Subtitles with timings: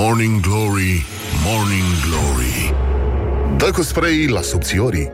[0.00, 1.04] Morning Glory,
[1.44, 2.74] Morning Glory.
[3.56, 5.10] Dă cu spray la subțiorii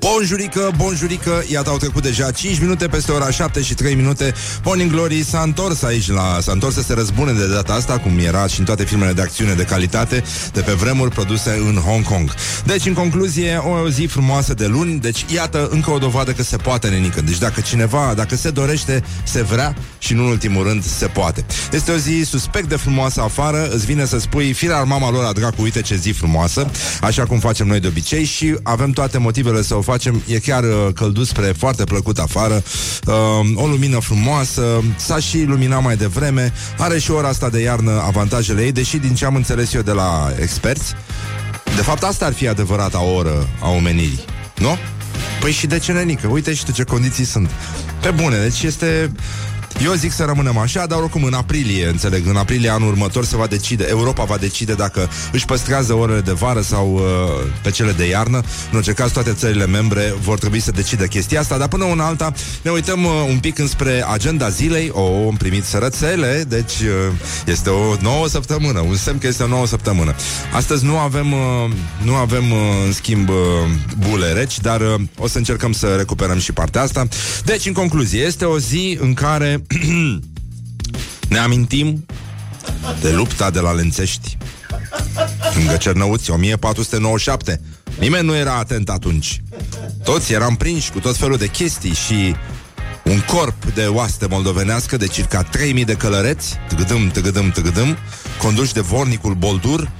[0.00, 4.34] Bonjurică, bonjurică, iată au trecut deja 5 minute peste ora 7 și 3 minute.
[4.64, 6.38] Morning Glory s-a întors aici la...
[6.40, 9.22] S-a întors să se răzbune de data asta Cum era și în toate filmele de
[9.22, 12.34] acțiune de calitate De pe vremuri produse în Hong Kong.
[12.64, 14.98] Deci, în concluzie, o zi frumoasă de luni.
[14.98, 17.20] Deci, iată, încă o dovadă că se poate, nenică.
[17.20, 21.44] Deci dacă cineva, dacă se dorește, se vrea Și, în ultimul rând, se poate.
[21.72, 23.68] Este o zi suspect de frumoasă afară.
[23.70, 26.70] Îți vine să spui, firar mama lor a dracu, uite ce zi frumoasă.
[27.00, 30.64] Așa cum facem noi de obicei Și avem toate motivele să o facem E chiar
[30.64, 32.62] uh, călduț spre foarte plăcut afară
[33.06, 33.14] uh,
[33.54, 38.62] O lumină frumoasă S-a și luminat mai devreme Are și ora asta de iarnă avantajele
[38.62, 40.94] ei Deși din ce am înțeles eu de la experți
[41.76, 44.24] De fapt asta ar fi adevărata oră a omenirii
[44.56, 44.76] Nu?
[45.40, 46.26] Păi și de ce nenică?
[46.26, 47.50] Uite și tu ce condiții sunt
[48.00, 49.12] Pe bune, deci este
[49.84, 53.36] eu zic să rămânem așa, dar oricum în aprilie, înțeleg, în aprilie anul următor se
[53.36, 57.00] va decide, Europa va decide dacă își păstrează orele de vară sau uh,
[57.62, 58.36] pe cele de iarnă.
[58.70, 62.06] În orice caz, toate țările membre vor trebui să decidă chestia asta, dar până una
[62.06, 62.32] alta
[62.62, 64.90] ne uităm uh, un pic înspre agenda zilei.
[64.92, 67.12] O, oh, am primit sărățele, deci uh,
[67.46, 70.14] este o nouă săptămână, un semn că este o nouă săptămână.
[70.52, 71.70] Astăzi nu avem, uh,
[72.02, 73.36] nu avem uh, în schimb uh,
[74.08, 77.08] bule reci, dar uh, o să încercăm să recuperăm și partea asta.
[77.44, 79.62] Deci, în concluzie, este o zi în care
[81.28, 82.06] ne amintim
[83.00, 84.36] de lupta de la Lențești
[85.54, 87.60] Lângă Cernăuți, 1497
[87.98, 89.42] Nimeni nu era atent atunci.
[90.04, 92.34] Toți eram prinși cu tot felul de chestii și
[93.04, 97.96] un corp de oaste moldovenească de circa 3000 de călăreți, tăgădâm, tăgădâm, tăgădâm,
[98.42, 99.90] conduși de vornicul Boldur,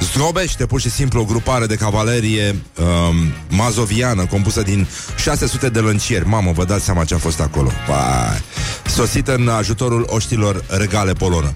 [0.00, 3.16] zdrobește pur și simplu o grupare de cavalerie um,
[3.48, 6.26] mazoviană compusă din 600 de lăncieri.
[6.26, 7.70] Mamă, vă dați seama ce a fost acolo.
[7.86, 8.42] Pai.
[8.86, 11.52] Sosită în ajutorul oștilor regale polonă.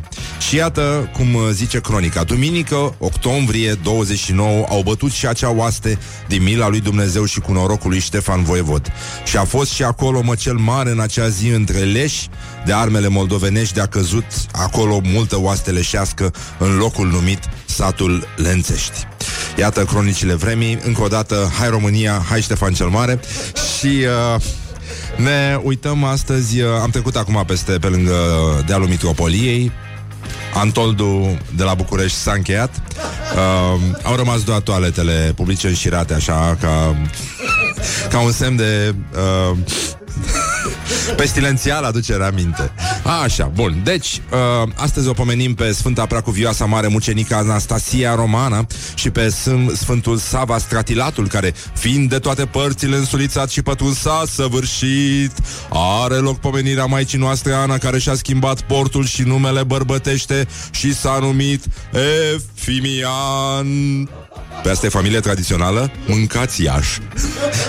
[0.48, 2.24] Și iată cum zice cronica.
[2.24, 5.98] Duminică, octombrie 29, au bătut și acea oaste
[6.28, 8.92] din mila lui Dumnezeu și cu norocul lui Ștefan Voievod.
[9.24, 12.28] Și a fost și acolo mă cel mare în acea zi între leși
[12.64, 17.38] de armele moldovenești de a căzut acolo multă oaste leșească în locul numit
[17.74, 19.06] satul Lențești.
[19.58, 23.20] Iată cronicile vremii, încă o dată, hai România, hai Ștefan cel Mare.
[23.78, 23.86] Și
[24.34, 24.42] uh,
[25.16, 28.14] ne uităm astăzi, uh, am trecut acum peste pe lângă
[28.66, 29.72] dealul Mitropoliei,
[30.54, 32.82] Antoldu de la București s-a încheiat.
[33.34, 36.96] Uh, Au rămas doar toaletele publice înșirate Așa ca
[38.10, 39.56] Ca un semn de uh,
[41.16, 42.72] Pestilențial aducere aminte
[43.22, 44.20] Așa, bun, deci
[44.62, 49.34] uh, Astăzi o pomenim pe Sfânta Preacuvioasa Mare Mucenica Anastasia Romana Și pe
[49.74, 55.32] Sfântul Sava Stratilatul Care, fiind de toate părțile însulițat și pătrunsat Săvârșit
[55.70, 61.18] Are loc pomenirea Maicii noastre Ana Care și-a schimbat portul și numele bărbătește Și s-a
[61.20, 61.64] numit
[62.34, 64.08] Efimian
[64.64, 65.90] pe asta e familie tradițională?
[66.06, 67.00] Mâncați Iași.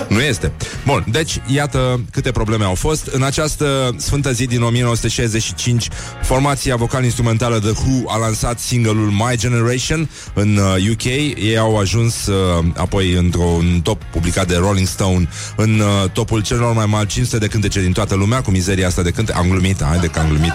[0.08, 0.52] nu este.
[0.86, 3.08] Bun, deci, iată câte probleme au fost.
[3.08, 5.88] În această sfântă zi din 1965,
[6.24, 10.60] formația vocal-instrumentală The Who a lansat single-ul My Generation în
[10.92, 11.04] UK.
[11.04, 16.42] Uh, Ei au ajuns uh, apoi într-un top publicat de Rolling Stone în uh, topul
[16.42, 19.34] celor mai mari 500 de cântece din toată lumea, cu mizeria asta de cânte.
[19.34, 20.54] Am glumit, haide că am glumit.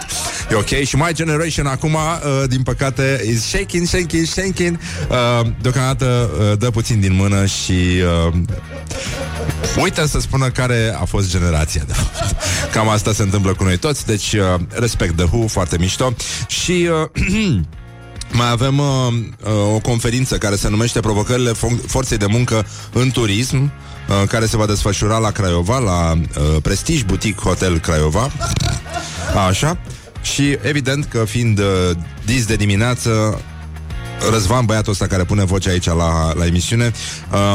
[0.51, 0.85] E ok.
[0.85, 4.79] Și My Generation acum, uh, din păcate, is shaking, shaking, shaking.
[5.09, 7.73] Uh, deocamdată uh, dă puțin din mână și
[8.29, 8.33] uh,
[9.83, 12.37] uită să spună care a fost generația de fapt.
[12.73, 16.13] Cam asta se întâmplă cu noi toți, deci uh, respect de Who, foarte mișto.
[16.47, 17.61] Și uh,
[18.41, 18.87] mai avem uh,
[19.45, 24.47] uh, o conferință care se numește Provocările fo- forței de muncă în turism, uh, care
[24.47, 28.31] se va desfășura la Craiova, la uh, Prestige Boutique Hotel Craiova.
[29.49, 29.79] Așa.
[30.23, 31.67] Și evident că fiind uh,
[32.25, 33.41] dis de dimineață,
[34.31, 36.93] Răzvan, băiatul ăsta care pune voce aici la, la emisiune,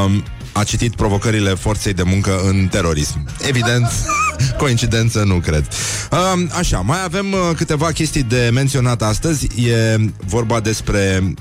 [0.06, 0.24] um,
[0.56, 3.26] a citit provocările forței de muncă în terorism.
[3.48, 3.88] Evident,
[4.58, 5.68] coincidență, nu cred.
[6.12, 9.48] Um, așa, mai avem uh, câteva chestii de menționat astăzi.
[9.70, 11.34] E vorba despre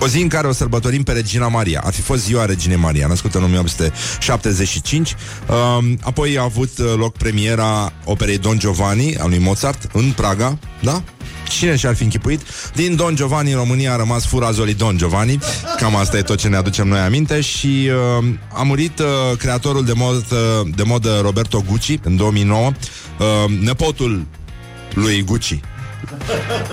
[0.00, 1.80] o zi în care o sărbătorim pe Regina Maria.
[1.84, 5.14] Ar fi fost ziua Reginei Maria, născută în 1875.
[5.48, 10.58] Um, apoi a avut uh, loc premiera operei Don Giovanni a lui Mozart în Praga,
[10.80, 11.02] da?
[11.48, 12.40] Cine și-ar fi închipuit?
[12.74, 15.38] Din Don Giovanni în România a rămas furazolii Don Giovanni
[15.76, 19.06] Cam asta e tot ce ne aducem noi aminte Și uh, a murit uh,
[19.38, 22.74] creatorul de, mod, uh, de modă Roberto Gucci În 2009 uh,
[23.60, 24.26] Nepotul
[24.94, 25.60] lui Gucci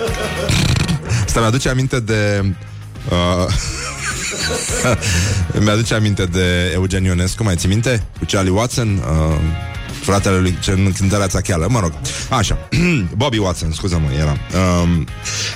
[1.25, 2.43] Asta mi-aduce aminte de
[3.09, 3.47] uh,
[5.63, 8.03] Mi-aduce aminte de Eugen Ionescu Mai ții minte?
[8.19, 9.35] Cu Charlie Watson uh,
[10.01, 11.93] Fratele lui ce cântărea cheală, mă rog.
[12.29, 12.69] Așa.
[13.15, 14.37] Bobby Watson, scuză-mă, era.
[14.81, 15.07] Um,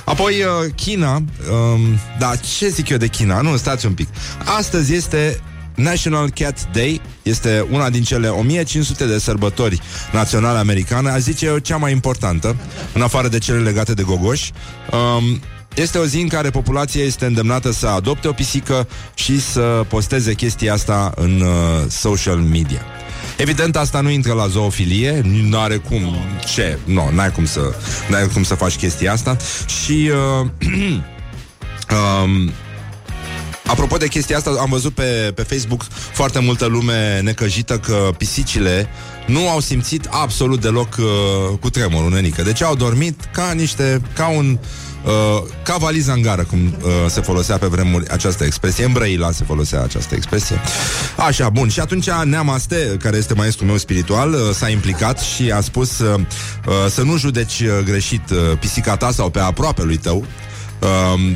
[0.04, 1.14] apoi uh, China.
[1.14, 3.40] Um, da, ce zic eu de China?
[3.40, 4.08] Nu, stați un pic.
[4.44, 5.40] Astăzi este
[5.74, 9.80] National Cat Day este una din cele 1500 de sărbători
[10.12, 12.56] naționale americane, aș zice eu cea mai importantă,
[12.92, 14.52] în afară de cele legate de gogoși.
[14.90, 15.40] Um,
[15.76, 20.34] este o zi în care populația este îndemnată să adopte o pisică și să posteze
[20.34, 22.80] chestia asta în uh, social media.
[23.36, 26.16] Evident, asta nu intră la zoofilie, nu are cum,
[26.54, 27.74] ce, nu, no, n-ai cum să,
[28.08, 29.36] n-ai cum să faci chestia asta
[29.66, 30.46] și uh,
[32.24, 32.50] um,
[33.66, 35.82] Apropo de chestia asta, am văzut pe, pe Facebook
[36.12, 38.88] foarte multă lume necăjită că pisicile
[39.26, 42.42] nu au simțit absolut deloc uh, cu tremurul, nenică.
[42.42, 44.58] Deci au dormit ca niște, ca un
[45.06, 48.84] Uh, ca valiza în gară, cum uh, se folosea pe vremuri această expresie.
[48.84, 50.60] În Brăila se folosea această expresie.
[51.16, 51.68] Așa, bun.
[51.68, 56.14] Și atunci Neamaste, care este maestrul meu spiritual, uh, s-a implicat și a spus uh,
[56.14, 60.46] uh, să nu judeci uh, greșit uh, pisica ta sau pe aproape lui tău, Uh,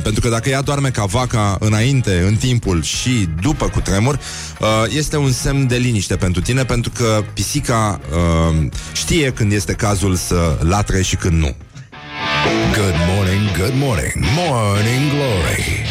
[0.03, 4.19] pentru că dacă ea doarme ca vaca înainte, în timpul și după cu tremur,
[4.59, 9.73] uh, este un semn de liniște pentru tine, pentru că pisica uh, știe când este
[9.73, 11.55] cazul să latre și când nu.
[12.73, 15.85] Good morning, good morning, morning glory.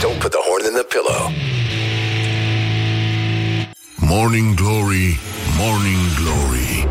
[0.00, 1.32] Don't put the horn in the pillow.
[3.96, 5.18] Morning glory,
[5.58, 6.88] morning glory.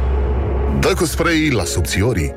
[0.79, 2.33] Dă cu spray la subțiorii.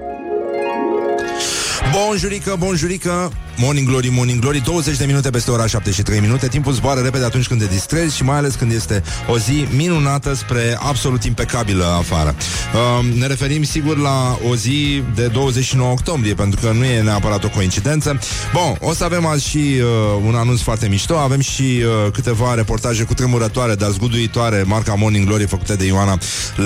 [1.93, 6.49] Bonjurică, bonjurică Morning Glory, Morning Glory 20 de minute peste ora 7 și 3 minute.
[6.49, 10.35] Timpul zboară repede atunci când te distrezi Și mai ales când este o zi minunată
[10.35, 12.35] Spre absolut impecabilă afară.
[12.75, 17.45] Uh, Ne referim sigur la o zi de 29 octombrie Pentru că nu e neapărat
[17.45, 18.19] o coincidență.
[18.53, 21.17] Bun, o să avem azi și uh, un anunț foarte mișto.
[21.17, 24.63] Avem și uh, câteva reportaje cu tremurătoare Dar zguduitoare.
[24.67, 26.19] Marca Morning Glory făcute de Ioana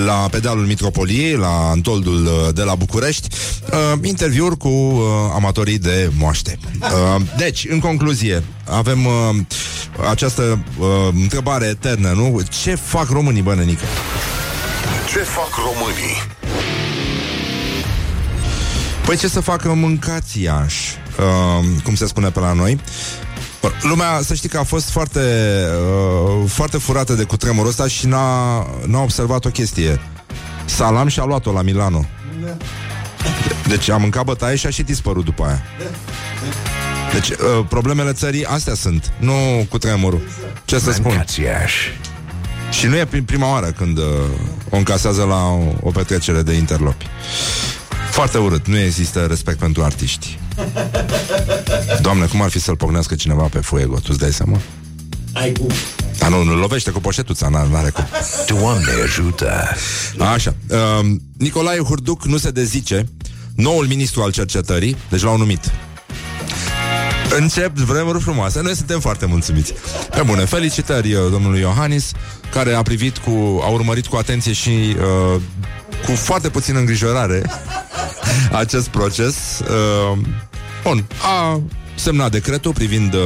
[0.04, 3.28] La pedalul Mitropoliei La Antoldul uh, de la București.
[3.72, 5.02] Uh, Interviuri cu uh,
[5.34, 9.12] amatorii de moaște Uh, deci, în concluzie, avem uh,
[10.10, 12.40] această uh, întrebare eternă, nu?
[12.62, 13.84] Ce fac românii, bănănică?
[15.08, 16.22] Ce fac românii?
[19.06, 22.80] Păi ce să facă mâncați Iași, uh, cum se spune pe la noi.
[23.82, 25.20] Lumea, să știi că a fost foarte,
[26.40, 30.00] uh, foarte furată de cutremurul ăsta și n-a, n-a observat o chestie.
[30.64, 32.06] Salam și-a luat-o la Milano.
[32.44, 32.56] Da.
[33.68, 35.62] Deci a mâncat bătaie și a și dispărut după aia.
[37.12, 37.36] Deci uh,
[37.68, 40.20] problemele țării astea sunt, nu cu tremurul.
[40.64, 41.24] Ce să spun?
[42.70, 44.04] Și nu e prima oară când uh,
[44.70, 47.06] o încasează la o, o petrecere de interlopi.
[48.10, 50.38] Foarte urât, nu există respect pentru artiști.
[52.00, 54.60] Doamne, cum ar fi să-l pognească cineva pe fuego, tu-ți dai seama?
[55.32, 55.70] Ai cum.
[56.18, 58.06] Dar nu, nu lovește cu poșetuța, n-are cum.
[58.46, 59.68] Doamne ajută!
[60.18, 60.54] Așa.
[60.68, 61.06] Uh,
[61.38, 63.06] Nicolae Hurduc nu se dezice
[63.54, 65.70] noul ministru al cercetării, deci l-au numit.
[67.30, 68.62] Încep vremuri frumoase.
[68.62, 69.74] Noi suntem foarte mulțumiți.
[70.10, 72.12] Pe bune, felicitări uh, domnului Iohannis,
[72.52, 75.40] care a privit cu, a urmărit cu atenție și uh,
[76.06, 77.42] cu foarte puțină îngrijorare
[78.62, 79.36] acest proces.
[79.60, 80.18] Uh,
[80.82, 81.60] bun, a
[81.94, 83.20] semnat decretul privind uh,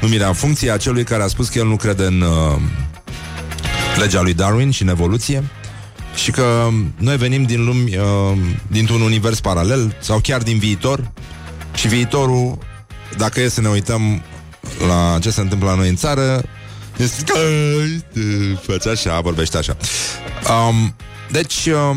[0.00, 2.60] numirea în funcție a celui care a spus că el nu crede în uh,
[3.98, 5.44] legea lui Darwin și în evoluție
[6.14, 11.12] și că noi venim din lumi, uh, dintr-un univers paralel sau chiar din viitor
[11.74, 12.58] și viitorul,
[13.16, 14.22] dacă e să ne uităm
[14.86, 16.42] la ce se întâmplă la noi în țară,
[16.96, 17.32] este
[18.66, 19.76] face așa, vorbește așa.
[20.68, 20.94] Um,
[21.30, 21.96] deci, uh,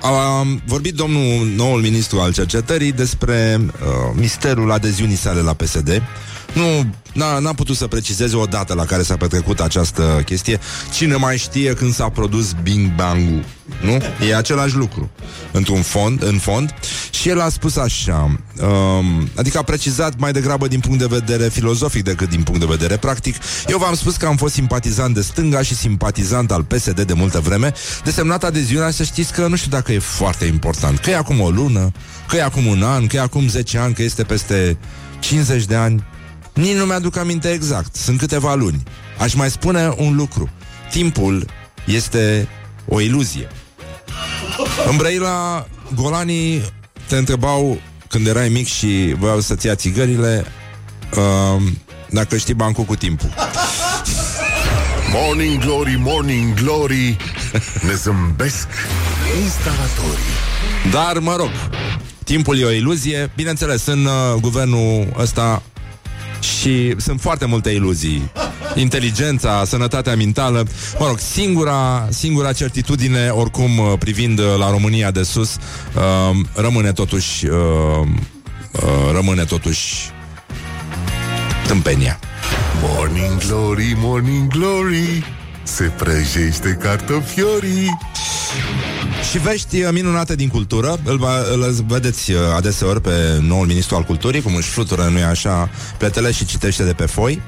[0.00, 6.02] a vorbit domnul noul ministru al cercetării despre uh, misterul adeziunii sale la PSD
[6.56, 10.60] nu, n-a, n-a putut să precizeze o dată la care s-a petrecut această chestie.
[10.92, 13.44] Cine mai știe când s-a produs Bing Bang-ul?
[13.80, 14.26] Nu?
[14.28, 15.10] E același lucru.
[15.52, 16.74] Într-un fond, în fond.
[17.10, 21.48] Și el a spus așa, um, adică a precizat mai degrabă din punct de vedere
[21.48, 23.36] filozofic decât din punct de vedere practic.
[23.68, 27.40] Eu v-am spus că am fost simpatizant de stânga și simpatizant al PSD de multă
[27.40, 27.72] vreme.
[28.04, 30.98] Desemnat adeziunea, să știți că nu știu dacă e foarte important.
[30.98, 31.92] Că e acum o lună,
[32.28, 34.76] că e acum un an, că e acum 10 ani, că este peste
[35.20, 36.04] 50 de ani.
[36.56, 37.94] Nici nu mi-aduc aminte exact.
[37.94, 38.82] Sunt câteva luni.
[39.18, 40.50] Aș mai spune un lucru.
[40.90, 41.46] Timpul
[41.86, 42.48] este
[42.88, 43.48] o iluzie.
[44.90, 46.72] În Brăila, golanii
[47.08, 50.44] te întrebau când erai mic și voiau să-ți ia țigările
[51.16, 51.62] uh,
[52.10, 53.28] dacă știi bancul cu timpul.
[55.12, 57.16] Morning Glory, Morning Glory
[57.82, 58.68] Ne zâmbesc
[59.42, 60.34] instalatorii
[60.90, 61.50] Dar, mă rog,
[62.24, 65.62] timpul e o iluzie Bineînțeles, în uh, guvernul ăsta
[66.46, 68.30] și sunt foarte multe iluzii
[68.74, 70.66] inteligența, sănătatea mentală.
[70.98, 76.92] Mă rog, singura, singura certitudine, oricum, uh, privind uh, la România de sus, uh, rămâne
[76.92, 77.52] totuși uh,
[78.72, 80.10] uh, rămâne totuși
[81.66, 82.18] tâmpenia.
[82.82, 85.24] Morning Glory, Morning Glory,
[85.66, 87.98] se prăjește cartofiorii.
[89.30, 93.96] Și vești uh, minunate din cultură Îl, va, îl vedeți uh, adeseori pe noul ministru
[93.96, 97.42] al culturii Cum își flutură, nu așa, pletele și citește de pe foi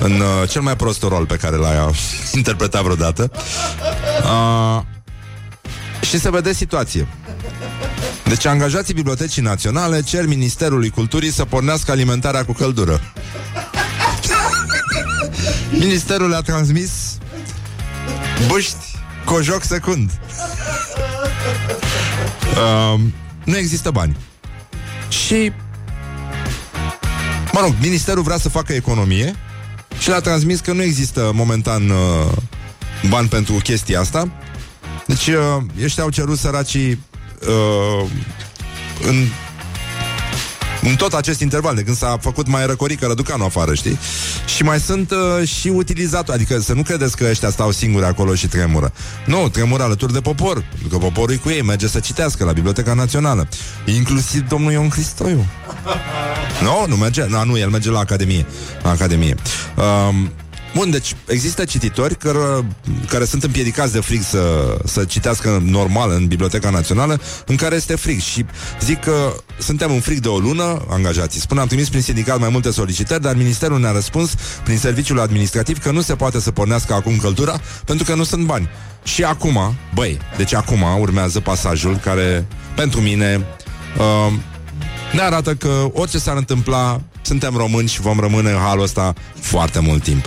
[0.00, 1.90] În uh, cel mai prost rol pe care l-a
[2.34, 3.30] interpretat vreodată
[4.22, 4.82] uh,
[6.08, 7.06] Și se vede situație
[8.24, 13.00] deci angajații Bibliotecii Naționale cer Ministerului Culturii să pornească alimentarea cu căldură.
[15.70, 16.90] Ministerul a transmis
[18.46, 18.76] Buști
[19.24, 20.10] Cojoc secund.
[22.50, 23.00] Uh,
[23.44, 24.16] Nu există bani.
[25.08, 25.52] Și
[27.52, 29.36] Mă rog, ministerul vrea să facă economie
[29.98, 32.32] Și l-a transmis că nu există momentan uh,
[33.08, 34.28] Bani pentru chestia asta.
[35.06, 36.90] Deci uh, ăștia au cerut săracii
[37.48, 38.08] uh,
[39.02, 39.26] În
[40.82, 43.98] în tot acest interval, de când s-a făcut mai răcorică Răducanu afară, știi?
[44.56, 48.34] Și mai sunt uh, și utilizatori, adică să nu credeți că ăștia stau singuri acolo
[48.34, 48.92] și tremură.
[49.26, 52.52] Nu, tremură alături de popor, pentru că poporul e cu ei, merge să citească la
[52.52, 53.48] Biblioteca Națională.
[53.84, 55.46] Inclusiv domnul Ion Cristoiu.
[56.60, 58.46] Nu, no, nu merge, no, nu, el merge la Academie.
[58.82, 59.34] La Academie.
[59.76, 60.32] Um,
[60.74, 62.38] Bun, deci există cititori care,
[63.08, 67.96] care sunt împiedicați de frig să, să citească normal în Biblioteca Națională, în care este
[67.96, 68.20] frig.
[68.20, 68.44] Și
[68.80, 71.40] zic că suntem în frig de o lună, angajații.
[71.40, 75.78] Spun, am trimis prin sindicat mai multe solicitări, dar ministerul ne-a răspuns prin serviciul administrativ
[75.78, 78.68] că nu se poate să pornească acum căldura pentru că nu sunt bani.
[79.02, 83.46] Și acum, băi, deci acum urmează pasajul care, pentru mine,
[83.98, 84.32] uh,
[85.12, 89.78] ne arată că orice s-ar întâmpla, suntem români și vom rămâne în halul ăsta foarte
[89.78, 90.24] mult timp.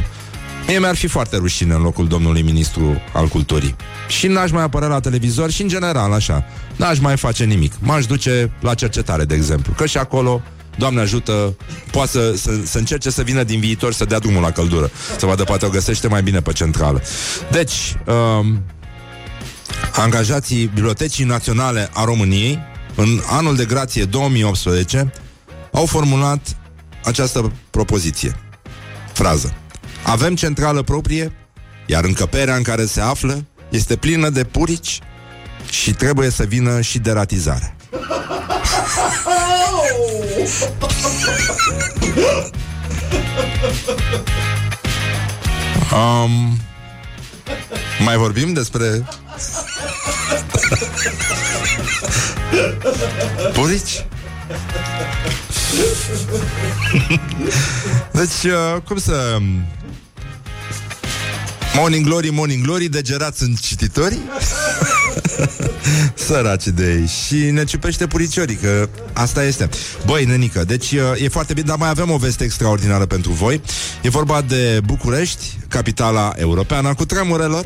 [0.67, 3.75] Mie mi-ar fi foarte rușine în locul domnului ministru al culturii.
[4.07, 6.45] Și n-aș mai apărea la televizor și în general așa.
[6.75, 7.73] N-aș mai face nimic.
[7.79, 9.73] M-aș duce la cercetare, de exemplu.
[9.73, 10.41] Că și acolo
[10.77, 11.55] Doamne ajută,
[11.91, 14.91] poate să, să, să încerce să vină din viitor să dea drumul la căldură.
[15.17, 17.01] Să vadă, poate o găsește mai bine pe centrală.
[17.51, 17.95] Deci,
[18.39, 18.63] um,
[19.95, 22.59] angajații Bibliotecii Naționale a României,
[22.95, 25.11] în anul de grație 2018,
[25.71, 26.57] au formulat
[27.03, 28.35] această propoziție.
[29.13, 29.53] Frază.
[30.05, 31.31] Avem centrală proprie,
[31.85, 34.99] iar încăperea în care se află este plină de purici
[35.69, 37.75] și trebuie să vină și deratizarea.
[45.91, 46.57] Um,
[48.05, 49.05] mai vorbim despre
[53.53, 54.05] Purici?
[58.11, 59.37] deci, uh, cum să
[61.77, 64.17] Morning Glory, Morning Glory, degerați în cititori?
[66.27, 67.07] Săraci de ei.
[67.07, 69.69] Și ne ciupește puriciorii, că asta este.
[70.05, 73.61] Băi, nenică, deci e foarte bine Dar mai avem o veste extraordinară pentru voi.
[74.01, 77.65] E vorba de București, capitala europeană cu tremurelor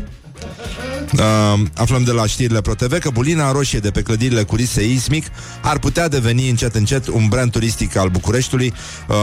[1.13, 5.25] Uh, aflăm de la știrile ProTV că bulina roșie de pe clădirile cu risc seismic
[5.61, 8.73] ar putea deveni încet încet un brand turistic al Bucureștiului
[9.07, 9.15] uh,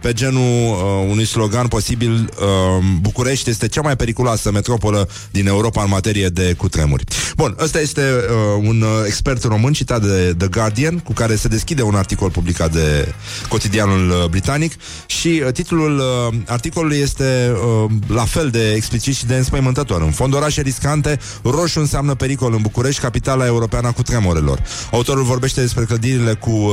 [0.00, 5.82] pe genul uh, unui slogan posibil uh, București este cea mai periculoasă metropolă din Europa
[5.82, 7.04] în materie de cutremuri.
[7.36, 11.48] Bun, ăsta este uh, un uh, expert român citat de The Guardian cu care se
[11.48, 13.14] deschide un articol publicat de
[13.48, 14.72] cotidianul uh, britanic
[15.06, 20.02] și uh, titlul uh, articolului este uh, la fel de explicit și de înspăimântător.
[20.02, 24.62] În fond, orașe riscante Roșu înseamnă pericol în București, capitala europeană a cutremurelor.
[24.92, 26.72] Autorul vorbește despre clădirile cu uh,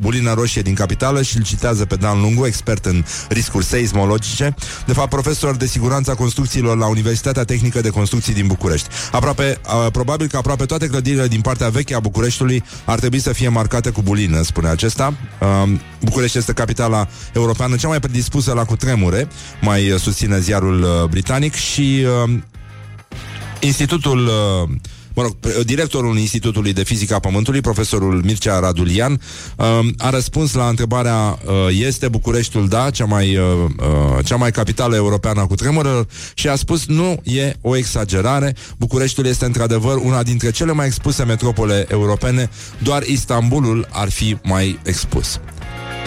[0.00, 4.54] bulina roșie din capitală și îl citează pe Dan Lungu, expert în riscuri seismologice,
[4.86, 8.88] de fapt profesor de siguranță a construcțiilor la Universitatea Tehnică de Construcții din București.
[9.12, 13.32] Aproape, uh, probabil că aproape toate clădirile din partea veche a Bucureștiului ar trebui să
[13.32, 15.14] fie marcate cu bulină, spune acesta.
[15.40, 19.28] Uh, București este capitala europeană cea mai predispusă la cutremure,
[19.60, 22.32] mai uh, susține ziarul uh, britanic și uh,
[23.64, 24.68] Institutul uh,
[25.14, 30.68] mă rog, directorul Institutului de Fizică a Pământului, profesorul Mircea Radulian, um, a răspuns la
[30.68, 36.48] întrebarea uh, este Bucureștiul, da, cea mai, uh, cea mai capitală europeană a cutremurelor și
[36.48, 41.86] a spus nu e o exagerare, Bucureștiul este într-adevăr una dintre cele mai expuse metropole
[41.90, 45.40] europene, doar Istanbulul ar fi mai expus.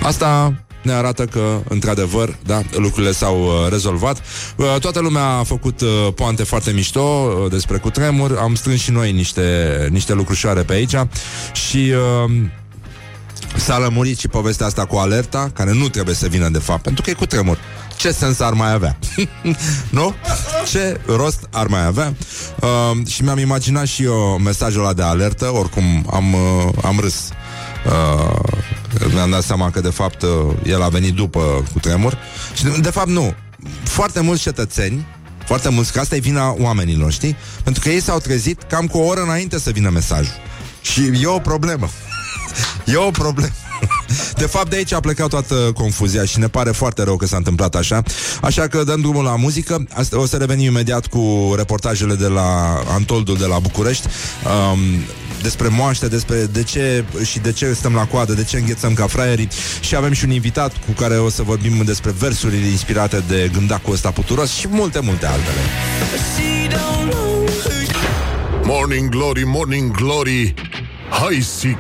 [0.02, 4.22] Asta ne arată că, într-adevăr, da, lucrurile s-au uh, rezolvat.
[4.56, 8.38] Uh, toată lumea a făcut uh, poante foarte mișto uh, despre cutremur.
[8.42, 10.96] Am strâns și noi niște, niște lucrușoare pe aici
[11.54, 11.94] și...
[12.26, 12.32] Uh,
[13.58, 17.02] S-a lămurit și povestea asta cu alerta, care nu trebuie să vină de fapt, pentru
[17.02, 17.58] că e cu tremur.
[17.98, 18.98] Ce sens ar mai avea?
[19.90, 20.14] nu?
[20.72, 22.14] Ce rost ar mai avea?
[22.62, 27.30] Uh, și mi-am imaginat și eu mesajul ăla de alertă, oricum am, uh, am râs.
[27.86, 28.40] Uh,
[29.14, 30.30] mi-am dat seama că de fapt uh,
[30.66, 32.18] el a venit după cu tremur
[32.54, 33.34] și de fapt nu.
[33.84, 35.06] Foarte mulți cetățeni
[35.46, 37.36] foarte mulți, că asta e vina oamenilor, știi?
[37.64, 40.34] Pentru că ei s-au trezit cam cu o oră înainte să vină mesajul.
[40.82, 41.90] Și e o problemă.
[42.94, 43.54] e o problemă.
[44.38, 47.38] De fapt, de aici a plecat toată confuzia și ne pare foarte rău că s-a
[47.38, 48.04] întâmplat așa.
[48.42, 49.86] Așa că dăm drumul la muzică.
[49.94, 54.08] Asta, o să revenim imediat cu reportajele de la Antoldul de la București.
[54.72, 54.80] Um,
[55.42, 59.08] despre moaște, despre de ce și de ce stăm la coadă, de ce înghețăm ca
[59.08, 59.48] fraierii
[59.80, 63.94] și avem și un invitat cu care o să vorbim despre versurile inspirate de gândacul
[63.94, 65.60] ăsta puturos și multe, multe altele.
[68.64, 70.54] Morning Glory, Morning Glory,
[71.10, 71.78] hai sic!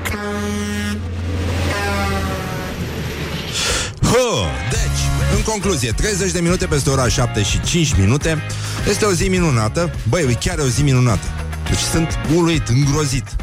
[4.01, 8.41] Hă, deci, în concluzie, 30 de minute peste ora 7 și 5 minute
[8.89, 11.34] Este o zi minunată Băi, chiar e o zi minunată
[11.69, 13.35] Deci sunt uluit, îngrozit.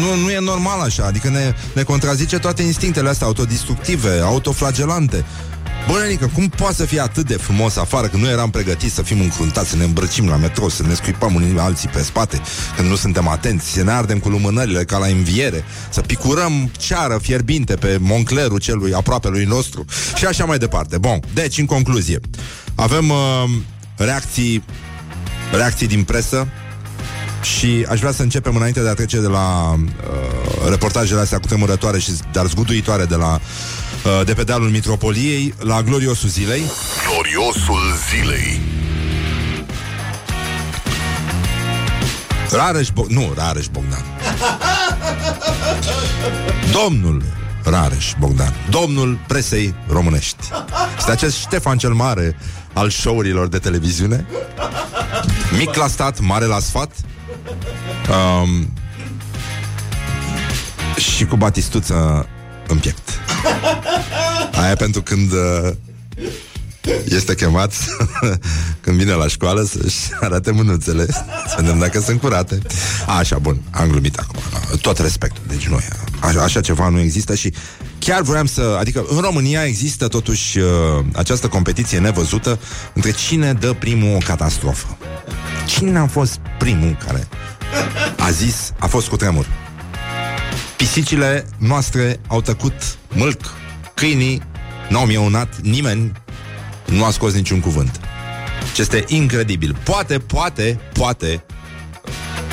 [0.00, 5.24] Nu, nu e normal așa, adică ne, ne contrazice toate instinctele astea autodistructive, autoflagelante.
[5.88, 9.20] Bă, cum poate să fie atât de frumos afară Când nu eram pregătiți să fim
[9.20, 12.40] încruntați Să ne îmbrăcim la metrou, să ne scuipăm unii alții pe spate
[12.76, 17.18] Când nu suntem atenți Să ne ardem cu lumânările ca la înviere Să picurăm ceară
[17.22, 19.84] fierbinte Pe monclerul celui aproape lui nostru
[20.16, 20.98] Și așa mai departe.
[20.98, 22.20] Bun, deci în concluzie
[22.74, 23.16] Avem uh,
[23.96, 24.64] reacții
[25.52, 26.48] Reacții din presă
[27.42, 31.46] și aș vrea să începem înainte de a trece de la uh, reportajele astea cu
[31.46, 33.40] tremurătoare și dar zguduitoare de la
[34.04, 36.62] uh, de pe dealul Mitropoliei la gloriosul zilei.
[37.10, 37.80] Gloriosul
[38.10, 38.60] zilei.
[42.50, 44.04] Rareș Bo- nu, Rareș Bogdan.
[46.72, 47.22] Domnul
[47.64, 50.48] Rareș Bogdan, domnul presei românești.
[50.98, 52.36] Este acest Ștefan cel Mare
[52.72, 54.26] al show-urilor de televiziune.
[55.58, 56.92] Mic la stat, mare la sfat.
[58.08, 58.72] Um,
[60.96, 62.28] și cu batistuță
[62.66, 63.08] în piept.
[64.52, 65.70] Aia pentru când uh,
[67.04, 67.72] este chemat
[68.80, 71.06] când vine la școală să-și arate mânuțele,
[71.46, 72.58] să vedem dacă sunt curate.
[73.06, 74.38] A, așa, bun, am glumit acum.
[74.80, 75.78] Tot respectul, deci nu
[76.20, 77.52] așa, așa ceva nu există și
[77.98, 78.76] chiar vreau să...
[78.80, 80.66] Adică în România există totuși uh,
[81.12, 82.58] această competiție nevăzută
[82.92, 84.96] între cine dă primul o catastrofă.
[85.68, 87.28] Cine a fost primul care
[88.18, 89.46] a zis, a fost cu tremur.
[90.76, 93.54] Pisicile noastre au tăcut mâlc,
[93.94, 94.42] câinii
[94.88, 96.12] n-au mieunat, nimeni
[96.84, 98.00] nu a scos niciun cuvânt.
[98.74, 99.76] Ce este incredibil.
[99.84, 101.44] Poate, poate, poate,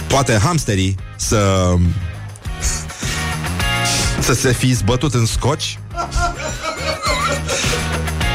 [0.07, 1.73] poate hamsterii să
[4.19, 5.79] să se fi zbătut în scoci,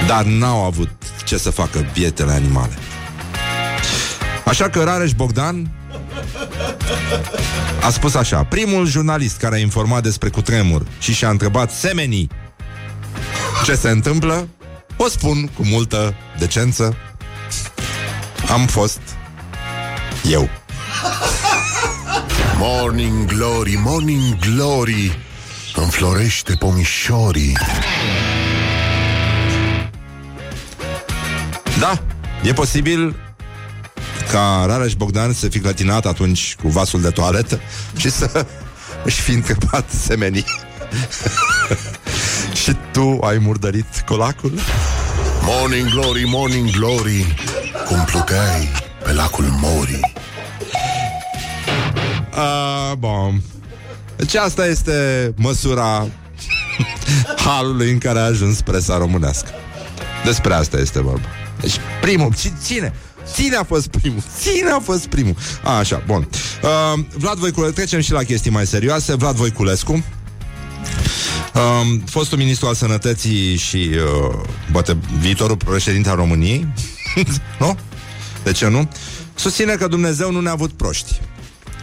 [0.06, 0.90] dar n-au avut
[1.24, 2.78] ce să facă bietele animale.
[4.50, 5.70] Așa că Rareș Bogdan
[7.82, 12.30] a spus așa Primul jurnalist care a informat despre cutremur Și și-a întrebat semenii
[13.64, 14.48] Ce se întâmplă
[14.96, 16.96] O spun cu multă decență
[18.48, 19.00] Am fost
[20.30, 20.48] Eu.
[22.56, 25.18] Morning Glory, Morning Glory
[25.74, 27.56] Înflorește pomișorii.
[31.78, 32.02] Da,
[32.42, 33.29] e posibil
[34.30, 37.60] ca Rareș Bogdan să fi clătinat atunci cu vasul de toaletă
[37.96, 38.46] și să
[39.04, 40.44] își fi întrebat semenii.
[42.62, 44.52] și tu ai murdărit colacul?
[45.42, 47.34] Morning Glory, Morning Glory
[47.86, 48.68] Cum pluteai
[49.04, 50.00] pe lacul Mori
[52.36, 53.42] Uh, bun.
[54.16, 56.06] Deci asta este măsura
[57.44, 59.48] halului în care a ajuns presa românească.
[60.24, 61.26] Despre asta este vorba.
[61.60, 62.34] Deci primul,
[62.66, 62.94] cine?
[63.34, 64.22] Cine a fost primul?
[64.42, 65.36] Cine a fost primul?
[65.62, 66.28] A, așa, bun.
[66.62, 69.14] Uh, Vlad Voiculescu, trecem și la chestii mai serioase.
[69.14, 74.38] Vlad Voiculescu, um, fostul ministru al sănătății și uh,
[74.72, 76.66] poate viitorul președinte al României,
[77.60, 77.78] nu?
[78.42, 78.88] De ce nu?
[79.34, 81.20] Susține că Dumnezeu nu ne-a avut proști.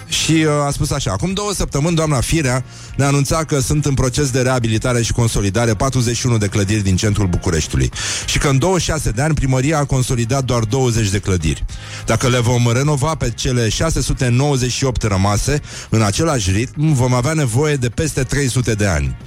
[0.07, 2.63] Și uh, a spus așa Acum două săptămâni doamna Firea
[2.95, 7.27] ne anunța că sunt în proces de reabilitare și consolidare 41 de clădiri din centrul
[7.27, 7.91] Bucureștiului
[8.25, 11.65] și că în 26 de ani primăria a consolidat doar 20 de clădiri.
[12.05, 17.89] Dacă le vom renova pe cele 698 rămase în același ritm, vom avea nevoie de
[17.89, 19.17] peste 300 de ani.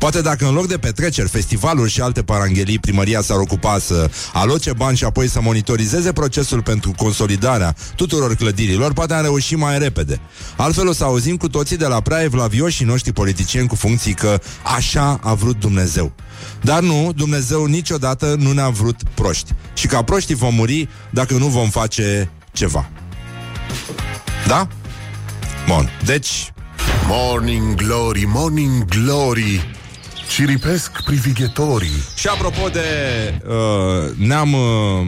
[0.00, 4.72] Poate dacă în loc de petreceri, festivaluri și alte paranghelii, primăria s-ar ocupa să aloce
[4.72, 10.20] bani și apoi să monitorizeze procesul pentru consolidarea tuturor clădirilor, poate am reușit mai repede.
[10.56, 14.40] Altfel o să auzim cu toții de la prea evlavioșii noștri politicieni cu funcții că
[14.62, 16.12] așa a vrut Dumnezeu.
[16.60, 19.52] Dar nu, Dumnezeu niciodată nu ne-a vrut proști.
[19.74, 22.88] Și ca proștii vom muri dacă nu vom face ceva.
[24.46, 24.68] Da?
[25.68, 26.52] Bun, deci...
[27.06, 29.69] Morning Glory, Morning Glory
[30.30, 32.80] Ciripesc privighetorii Și apropo de
[33.46, 34.52] uh, ne-am...
[34.52, 35.06] Uh,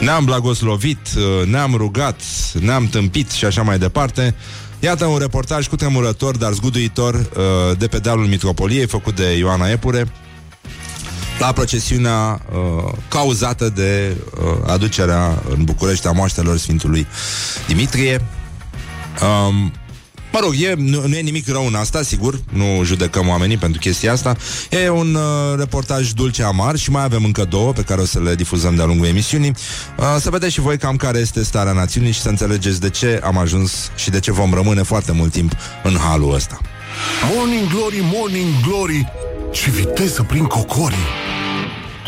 [0.00, 2.20] ne-am blagoslovit, uh, ne-am rugat,
[2.60, 4.34] ne-am tâmpit și așa mai departe.
[4.80, 9.68] Iată un reportaj cu tremurător, dar zguduitor uh, de pe dealul Mitropoliei, făcut de Ioana
[9.68, 10.12] Epure,
[11.38, 17.06] la procesiunea uh, cauzată de uh, aducerea în București a moaștelor Sfintului
[17.66, 18.24] Dimitrie.
[19.48, 19.72] Um,
[20.34, 23.80] Mă rog, e, nu, nu e nimic rău în asta, sigur, nu judecăm oamenii pentru
[23.80, 24.36] chestia asta.
[24.70, 28.20] E un uh, reportaj dulce amar și mai avem încă două pe care o să
[28.20, 29.54] le difuzăm de-a lungul emisiunii.
[29.98, 33.20] Uh, să vedeți și voi cam care este starea națiunii și să înțelegeți de ce
[33.24, 36.58] am ajuns și de ce vom rămâne foarte mult timp în halul ăsta.
[37.34, 39.12] Morning Glory, Morning Glory
[39.52, 41.06] Ce viteză prin cocorii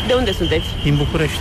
[0.07, 0.65] De unde sunteți?
[0.83, 1.39] Din București.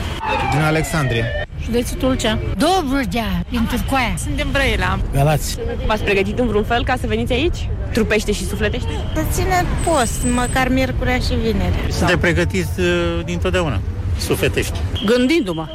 [0.52, 1.45] Din Alexandria.
[1.64, 2.38] Județul Tulcea.
[2.56, 4.14] Dobrogea, din Turcoaia.
[4.18, 4.98] Sunt din Brăila.
[5.12, 5.56] Galați.
[5.86, 7.68] V-ați pregătit în vreun fel ca să veniți aici?
[7.92, 8.88] Trupește și sufletește?
[9.14, 11.74] Să ține post, măcar miercurea și vineri.
[11.90, 12.86] Suntem pregătiți uh,
[13.24, 13.80] dintotdeauna.
[14.18, 14.78] Sufletești.
[15.06, 15.66] gândindu-mă.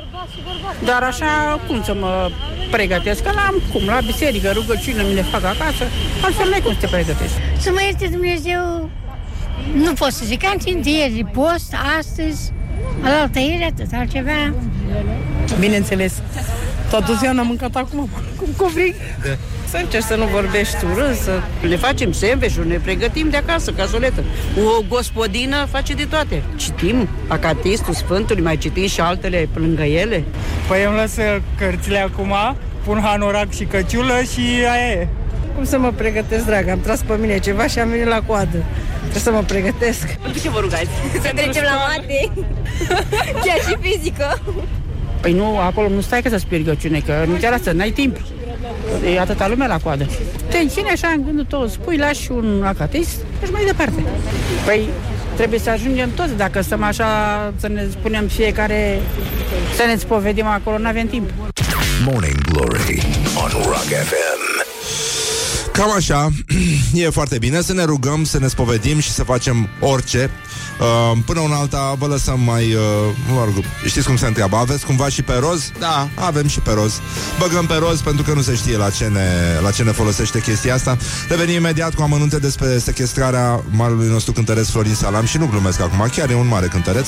[0.85, 2.29] Dar așa, cum să mă
[2.71, 3.23] pregătesc?
[3.23, 5.83] Că l-am cum, la biserică, rugăciune mi le fac acasă,
[6.23, 7.35] altfel n-ai cum să te pregătești.
[7.57, 8.89] Să mă ierte Dumnezeu,
[9.73, 12.51] nu pot să zic, am ținut ieri post, astăzi,
[13.01, 14.53] alaltă ieri, atât, altceva.
[15.59, 16.21] Bineînțeles,
[16.89, 18.95] toată ziua n-am mâncat acum, cum covrig.
[19.69, 24.23] Să încerci să nu vorbești urât, să le facem sandwich ne pregătim de acasă, cazoletă.
[24.57, 26.43] O gospodină face de toate.
[26.55, 30.23] Citim Acatistul Sfântului, mai citim și altele pe lângă ele.
[30.67, 31.21] Păi îmi lăsă
[31.57, 32.33] cărțile acum,
[32.83, 34.39] pun hanorac și căciulă și
[34.71, 35.07] aia e.
[35.55, 36.71] Cum să mă pregătesc, dragă?
[36.71, 38.63] Am tras pe mine ceva și am venit la coadă.
[38.99, 40.05] Trebuie să mă pregătesc.
[40.05, 40.87] Pentru ce vă rugați?
[41.21, 42.31] Să trecem la mate,
[43.45, 44.41] chiar și fizică.
[45.21, 48.17] Păi nu, acolo nu stai ca să spui rugăciune, că nu te lasă, n-ai timp.
[49.13, 50.05] E atâta lume la coadă.
[50.49, 54.03] Te închine așa în gândul tău, spui, lași un acatist, și mai departe.
[54.65, 54.89] Păi
[55.35, 57.07] trebuie să ajungem toți, dacă stăm așa
[57.57, 58.99] să ne spunem fiecare,
[59.75, 61.29] să ne spovedim acolo, nu avem timp.
[62.05, 63.01] Morning Glory
[63.43, 64.40] on Rock FM
[65.71, 66.29] Cam așa,
[66.93, 70.29] e foarte bine să ne rugăm, să ne spovedim și să facem orice.
[70.79, 72.73] Uh, până una alta vă lăsăm mai...
[72.73, 72.81] Uh,
[73.33, 74.55] mă rog, știți cum se întreabă?
[74.55, 75.71] Aveți cumva și pe roz?
[75.79, 76.99] Da, avem și pe roz.
[77.39, 79.27] Băgăm pe roz pentru că nu se știe la ce ne,
[79.61, 80.97] la ce ne folosește chestia asta.
[81.29, 86.09] Revenim imediat cu amănunte despre sequestrarea marelui nostru cântăreț Florin Salam și nu glumesc acum,
[86.15, 87.07] chiar e un mare cântăreț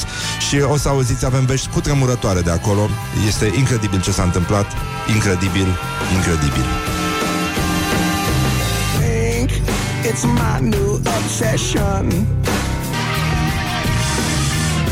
[0.49, 2.89] și o să auziți, avem vești cu tremurătoare de acolo.
[3.27, 4.71] Este incredibil ce s-a întâmplat.
[5.13, 5.67] Incredibil,
[6.15, 6.92] incredibil.
[10.13, 12.27] It's my new obsession.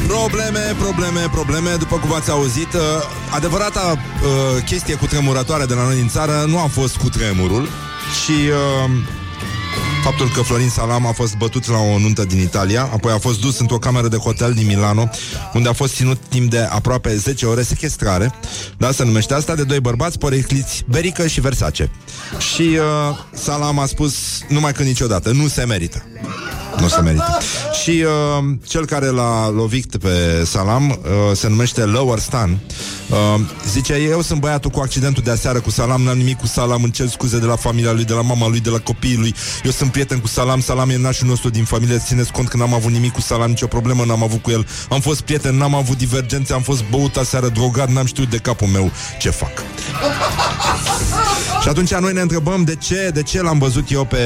[0.08, 2.82] Probleme, probleme, probleme După cum ați auzit uh,
[3.36, 7.68] Adevărata uh, chestie cu tremurătoare de la noi din țară Nu a fost cu tremurul
[8.24, 8.92] Și uh,
[10.02, 13.42] faptul că Florin Salam a fost bătut la o nuntă din Italia Apoi a fost
[13.42, 15.10] dus într-o cameră de hotel din Milano
[15.54, 18.34] Unde a fost ținut timp de aproape 10 ore sequestrare
[18.78, 21.92] Da, se numește asta De doi bărbați porecliți Berică și Versace.
[22.54, 24.14] Și uh, Salam a spus
[24.48, 26.04] Numai că niciodată, nu se merită
[26.80, 27.38] nu se merită.
[27.82, 30.98] Și uh, cel care l-a lovit pe Salam uh,
[31.34, 32.60] se numește Lower Stan.
[33.10, 36.84] Uh, zice, eu sunt băiatul cu accidentul de aseară cu Salam, n-am nimic cu Salam,
[36.84, 39.36] îmi cer scuze de la familia lui, de la mama lui, de la copiii lui.
[39.64, 42.74] Eu sunt prieten cu Salam, Salam e nașul nostru din familie, țineți cont că n-am
[42.74, 44.68] avut nimic cu Salam, nicio problemă n-am avut cu el.
[44.90, 48.68] Am fost prieten, n-am avut divergențe, am fost băut aseară, drogat, n-am știut de capul
[48.68, 49.52] meu ce fac.
[51.62, 54.18] Și atunci noi ne întrebăm de ce, de ce l-am văzut eu pe...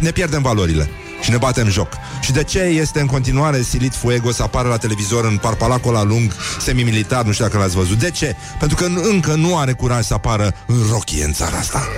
[0.00, 1.92] Ne pierdem valorile și ne batem joc.
[2.20, 6.02] Și de ce este în continuare silit Fuego să apară la televizor în parpalacul la
[6.02, 7.98] lung, semimilitar, nu știu dacă l-ați văzut.
[7.98, 8.36] De ce?
[8.58, 11.88] Pentru că încă nu are curaj să apară în rochie în țara asta.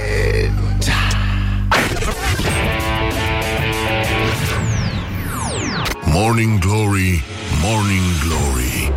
[6.05, 7.25] Morning Glory,
[7.63, 8.93] Morning Glory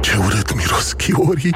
[0.00, 1.54] Ce urât miros chiorii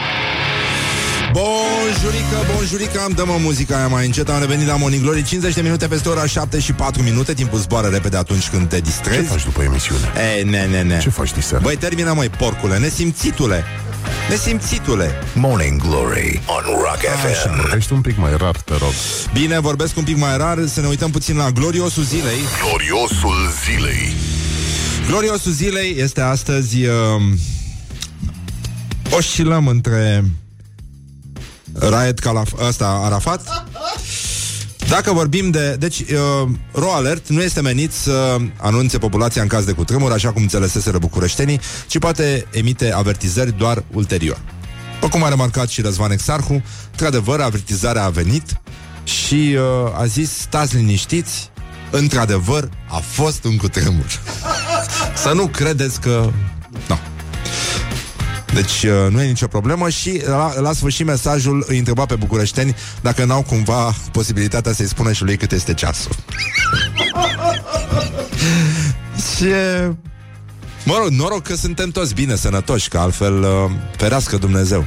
[1.33, 5.55] Bonjurică, bonjurică, am dăm o muzica aia mai încet Am revenit la Morning Glory 50
[5.55, 8.81] de minute peste ora 7 și 4 minute Timpul zboară repede atunci când te Ce
[8.81, 10.13] distrezi faci după emisiune?
[10.37, 11.63] Ei, ne, ne, ne Ce faci diseară?
[11.65, 13.65] Băi, termină, măi, porcule, nesimțitule
[14.29, 17.61] Nesimțitule Morning Glory on Rock FM.
[17.61, 18.93] Vorbești un pic mai rar, te rog.
[19.33, 22.39] Bine, vorbesc un pic mai rar Să ne uităm puțin la gloriosul zilei
[22.69, 24.13] Gloriosul zilei.
[25.07, 26.95] Gloriosul zilei este astăzi uh,
[29.11, 30.25] Oscilăm între
[31.79, 33.65] Raed Calaf ăsta, Arafat
[34.91, 35.77] dacă vorbim de...
[35.79, 40.33] Deci, uh, Ro Alert nu este menit să anunțe populația în caz de cutremur, așa
[40.33, 44.41] cum înțeleseseră bucureștenii, ci poate emite avertizări doar ulterior.
[45.01, 48.61] După cum a remarcat și Răzvan Exarhu, într-adevăr, avertizarea a venit
[49.05, 51.51] și uh, a zis, stați liniștiți,
[51.91, 54.21] într-adevăr, a fost un cutremur.
[55.23, 56.31] să nu credeți că...
[56.89, 56.97] No.
[58.55, 62.75] Deci uh, nu e nicio problemă și la, la sfârșit mesajul îi întreba pe bucureșteni
[63.01, 66.13] dacă n-au cumva posibilitatea să-i spună și lui cât este ceasul.
[69.37, 69.47] și
[70.85, 74.85] Mă rog, noroc că suntem toți bine, sănătoși, că altfel uh, ferească Dumnezeu.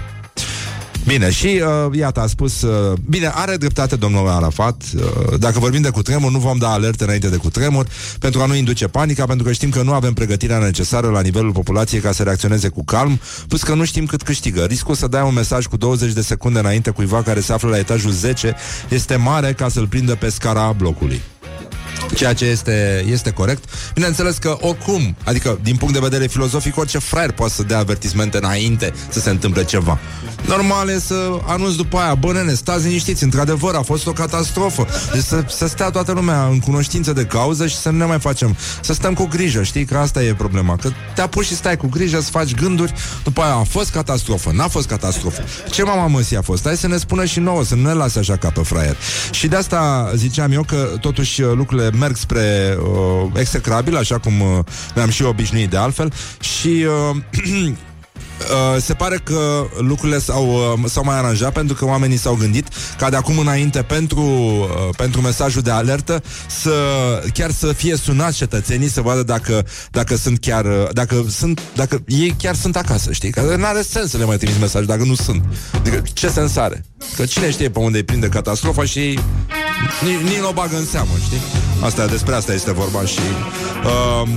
[1.06, 4.84] Bine, și uh, iată, a spus uh, Bine, are dreptate domnul Arafat.
[4.96, 7.88] Uh, Dacă vorbim de cutremur, nu vom da alerte înainte de cutremur
[8.20, 11.52] Pentru a nu induce panica Pentru că știm că nu avem pregătirea necesară La nivelul
[11.52, 13.20] populației ca să reacționeze cu calm.
[13.48, 14.64] Plus că nu știm cât câștigă.
[14.64, 17.78] Riscul să dai un mesaj cu 20 de secunde înainte Cuiva care se află la
[17.78, 18.56] etajul 10
[18.90, 21.22] Este mare ca să-l prindă pe scara blocului
[22.16, 23.64] Ceea ce este, este corect.
[23.94, 28.38] Bineînțeles că oricum Adică din punct de vedere filozofic Orice fraier poate să dea avertismente
[28.38, 30.00] înainte Să se întâmple ceva.
[30.48, 34.88] Normal e să anunț după aia Bă nene, stați liniștiți, într-adevăr a fost o catastrofă.
[35.14, 38.20] Deci să, să stea toată lumea În cunoștință de cauză și să nu ne mai
[38.20, 39.86] facem Să stăm cu grijă, știi?
[39.86, 43.42] Că asta e problema Că te apuci și stai cu grijă, să faci gânduri După
[43.42, 45.44] aia a fost catastrofă, n-a fost catastrofă.
[45.70, 46.64] Ce mama măsie a fost?
[46.64, 48.96] Hai să ne spună și nouă Să nu ne lase așa ca pe fraier.
[49.32, 54.60] Și de asta ziceam eu că totuși lucrurile merg spre uh, execrabil, așa cum uh,
[54.96, 57.74] ne-am și obișnuit de altfel și uh,
[58.52, 62.68] Uh, se pare că lucrurile s-au, uh, s-au mai aranjat pentru că oamenii s-au gândit
[62.98, 66.74] ca de acum înainte pentru, uh, pentru mesajul de alertă să
[67.34, 72.04] chiar să fie sunat cetățenii să vadă dacă, dacă sunt chiar uh, dacă, sunt, dacă
[72.08, 73.32] ei chiar sunt acasă, știi?
[73.32, 75.44] Că nu are sens să le mai trimiți mesaj dacă nu sunt.
[75.74, 76.86] Adică ce sens are?
[77.16, 79.20] Că cine știe pe unde îi prinde catastrofa și ei
[80.04, 81.42] nici, nici nu o bagă în seamă, știi?
[81.82, 83.20] Asta, despre asta este vorba și...
[83.86, 84.30] Uh,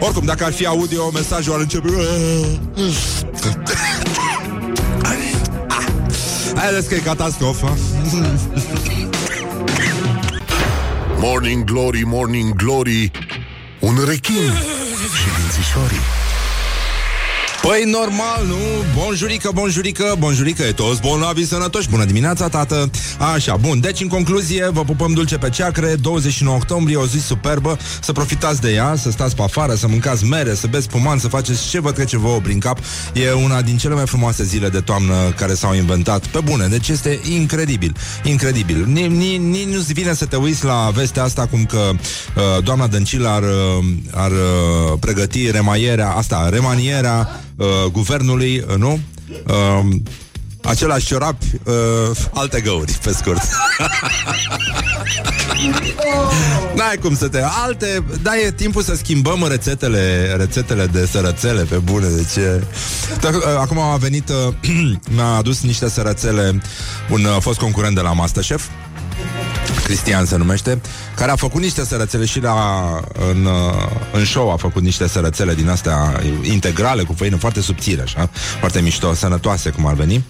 [0.00, 1.88] oricum, dacă ar fi audio, mesajul ar începe...
[6.56, 7.76] Haideți că e catastrofă.
[11.18, 13.10] Morning Glory, Morning Glory,
[13.80, 14.52] un rechin
[15.18, 16.21] și dințișorii.
[17.62, 18.54] Păi normal, nu?
[19.02, 21.88] Bonjurică, bonjurică, bonjurică, e toți bolnavi sănătoși.
[21.88, 22.90] Bună dimineața, tată!
[23.34, 27.78] Așa, bun, deci în concluzie, vă pupăm dulce pe ceacre 29 octombrie, o zi superbă.
[28.00, 31.28] Să profitați de ea, să stați pe afară Să mâncați mere, să beți puman, să
[31.28, 32.78] faceți ce vă trece vouă prin cap.
[33.12, 36.88] E una din cele mai frumoase zile de toamnă Care s-au inventat, pe bune Deci
[36.88, 38.86] este incredibil, incredibil.
[38.86, 43.28] Nici ni, nu-ți vine să te uiți la vestea asta Cum că uh, doamna Dăncilă
[43.28, 49.00] ar, uh, ar uh, pregăti remaierea Asta, remanierea uh, guvernului, uh, nu?
[49.46, 49.84] Uh,
[50.62, 53.42] același ciorapi, uh, alte găuri, pe scurt.
[56.76, 57.42] N-ai cum să te...
[57.64, 58.04] Alte...
[58.22, 62.64] Da, e timpul să schimbăm rețetele, rețetele de sărățele, pe bune, de ce...
[63.20, 64.28] Dar, uh, acum a venit...
[64.28, 64.54] Uh,
[65.14, 66.60] mi-a adus niște sărățele
[67.10, 68.62] un uh, fost concurent de la Masterchef,
[69.84, 70.80] Cristian se numește,
[71.16, 72.84] care a făcut niște sărățele și la,
[73.30, 73.52] în, uh,
[74.12, 78.80] în show a făcut niște sărățele din astea integrale, cu făină foarte subțire, așa, foarte
[78.80, 80.24] mișto, sănătoase, cum ar veni.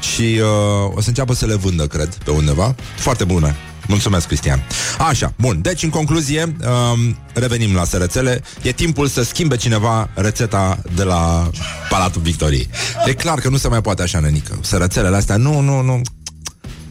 [0.00, 2.74] Și uh, o să înceapă să le vândă, cred, pe undeva.
[2.96, 3.56] Foarte bune.
[3.88, 4.62] Mulțumesc, Cristian.
[4.98, 5.60] Așa, bun.
[5.62, 8.42] Deci, în concluzie, um, revenim la sărățele.
[8.62, 11.50] E timpul să schimbe cineva rețeta de la
[11.88, 12.68] Palatul Victoriei.
[13.06, 14.58] E clar că nu se mai poate așa, nenică.
[14.60, 16.00] Sărățelele astea, nu, nu, nu.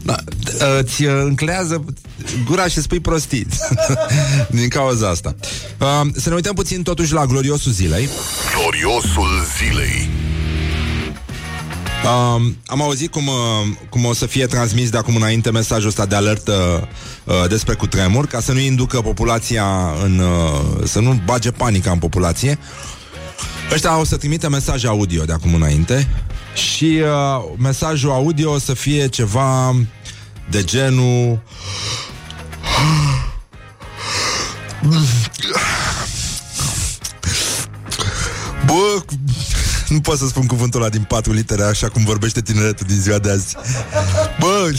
[0.06, 0.16] Da,
[0.78, 1.84] îți uh, înclează
[2.44, 3.46] gura și spui prostii.
[4.58, 5.34] Din cauza asta.
[5.80, 8.08] Uh, Să ne uităm puțin totuși la gloriosul zilei.
[8.54, 10.08] Gloriosul zilei.
[12.04, 13.34] uh, Am auzit cum, uh,
[13.90, 16.88] cum o să fie transmis de acum înainte mesajul ăsta de alertă
[17.24, 19.66] uh, despre cutremur Ca să nu inducă populația
[20.04, 20.18] în...
[20.18, 22.58] Uh, să nu bage panica în populație.
[23.72, 26.08] Ăștia o să trimite mesaj audio de acum înainte
[26.54, 29.76] și uh, mesajul audio o să fie ceva
[30.50, 31.42] de genul
[38.66, 39.02] Bă,
[39.88, 43.18] nu pot să spun cuvântul ăla din patru litere Așa cum vorbește tineretul din ziua
[43.18, 43.56] de azi
[44.40, 44.70] Bă,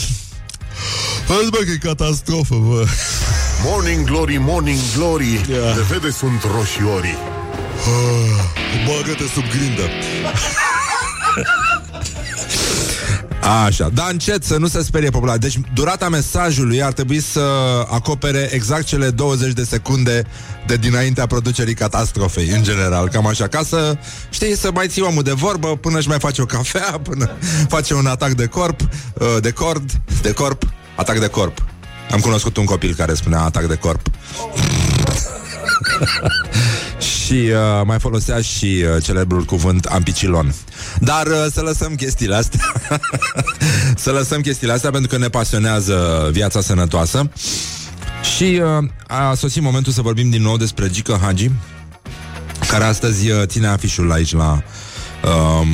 [1.40, 2.86] Azi bă că e catastrofă, bă
[3.64, 5.76] Morning Glory, Morning Glory, Yeah.
[5.76, 7.18] de vede sunt roșiorii.
[8.88, 9.82] Bagă-te sub grindă
[13.48, 15.50] Așa, da, încet să nu se sperie populația.
[15.50, 17.42] Deci durata mesajului ar trebui să
[17.90, 20.24] acopere exact cele 20 de secunde
[20.66, 23.98] de dinaintea producerii catastrofei, în general, cam așa, ca să,
[24.30, 27.32] știi, să mai ții omul de vorbă până își mai face o cafea, până
[27.68, 30.64] face un atac de corp, uh, de cord, de corp,
[30.96, 31.64] atac de corp.
[32.12, 34.08] Am cunoscut un copil care spunea atac de corp.
[37.28, 40.54] și uh, mai folosea și uh, celebrul cuvânt ampicilon.
[41.00, 42.74] Dar uh, să lăsăm chestiile astea.
[44.04, 47.32] să lăsăm chestiile astea pentru că ne pasionează viața sănătoasă.
[48.36, 51.52] Și uh, a sosit momentul să vorbim din nou despre Gica Hagi,
[52.68, 54.64] care astăzi uh, ține afișul aici la
[55.24, 55.68] uh,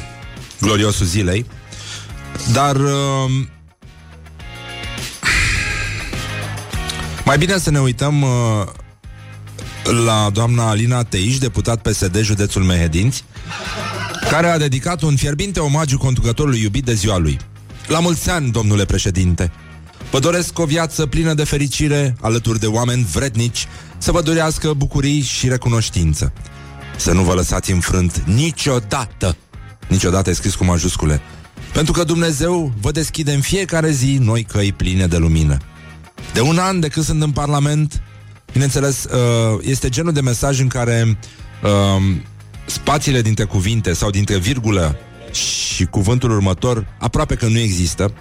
[0.64, 1.46] gloriosul zilei.
[2.52, 3.46] Dar uh,
[7.24, 8.28] mai bine să ne uităm uh,
[9.90, 13.24] la doamna Alina Teiș, deputat PSD județul Mehedinți,
[14.30, 17.38] care a dedicat un fierbinte omagiu conducătorului iubit de ziua lui.
[17.86, 19.52] La mulți ani, domnule președinte!
[20.10, 23.66] Vă doresc o viață plină de fericire, alături de oameni vrednici,
[23.98, 26.32] să vă dorească bucurii și recunoștință.
[26.96, 29.36] Să nu vă lăsați înfrânt niciodată.
[29.88, 31.20] Niciodată e scris cu majuscule.
[31.72, 35.56] Pentru că Dumnezeu vă deschide în fiecare zi noi căi pline de lumină.
[36.32, 38.02] De un an de când sunt în Parlament,
[38.54, 41.18] bineînțeles, uh, este genul de mesaj în care
[41.62, 42.02] uh,
[42.66, 44.96] spațiile dintre cuvinte sau dintre virgulă
[45.32, 48.12] și cuvântul următor aproape că nu există.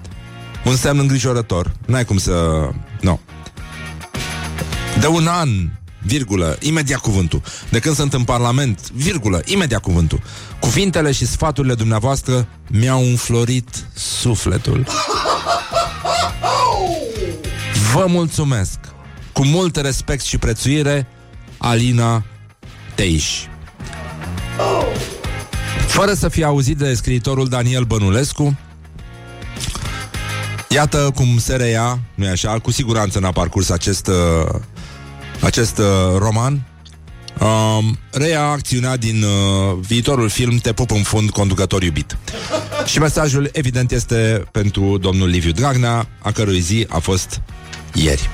[0.65, 1.73] Un semn îngrijorător.
[1.85, 2.69] N-ai cum să...
[3.01, 3.19] Nu.
[4.99, 5.49] De un an,
[6.01, 7.41] virgulă, imediat cuvântul.
[7.69, 10.21] De când sunt în Parlament, virgulă, imediat cuvântul.
[10.59, 14.85] Cuvintele și sfaturile dumneavoastră mi-au înflorit sufletul.
[17.93, 18.79] Vă mulțumesc.
[19.33, 21.07] Cu mult respect și prețuire,
[21.57, 22.23] Alina
[22.95, 23.39] Teiș.
[25.87, 28.57] Fără să fie auzit de scriitorul Daniel Bănulescu,
[30.69, 34.59] iată cum se reia, nu așa, cu siguranță n-a parcurs acest, uh,
[35.41, 35.85] acest uh,
[36.17, 36.61] roman,
[37.39, 42.17] um, reia acțiunea din uh, viitorul film Te pup în fund, conducător iubit.
[42.85, 47.41] Și mesajul, evident, este pentru domnul Liviu Dragnea, a cărui zi a fost
[47.93, 48.29] ieri.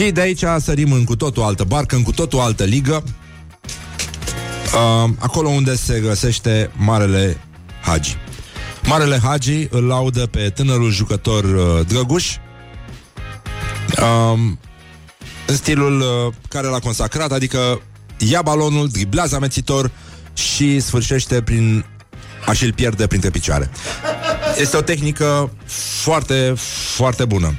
[0.00, 3.04] Și de aici sărim în cu totul altă barcă, în cu totul altă ligă,
[4.74, 7.40] uh, acolo unde se găsește Marele
[7.82, 8.16] Hagi.
[8.86, 12.36] Marele Hagi îl laudă pe tânărul jucător uh, Drăguș,
[13.98, 14.38] uh,
[15.46, 17.82] în stilul uh, care l-a consacrat, adică
[18.18, 19.90] ia balonul, driblează amețitor
[20.34, 21.84] și sfârșește prin
[22.46, 23.70] a și-l pierde printre picioare.
[24.58, 25.52] Este o tehnică
[26.02, 26.54] foarte,
[26.94, 27.54] foarte bună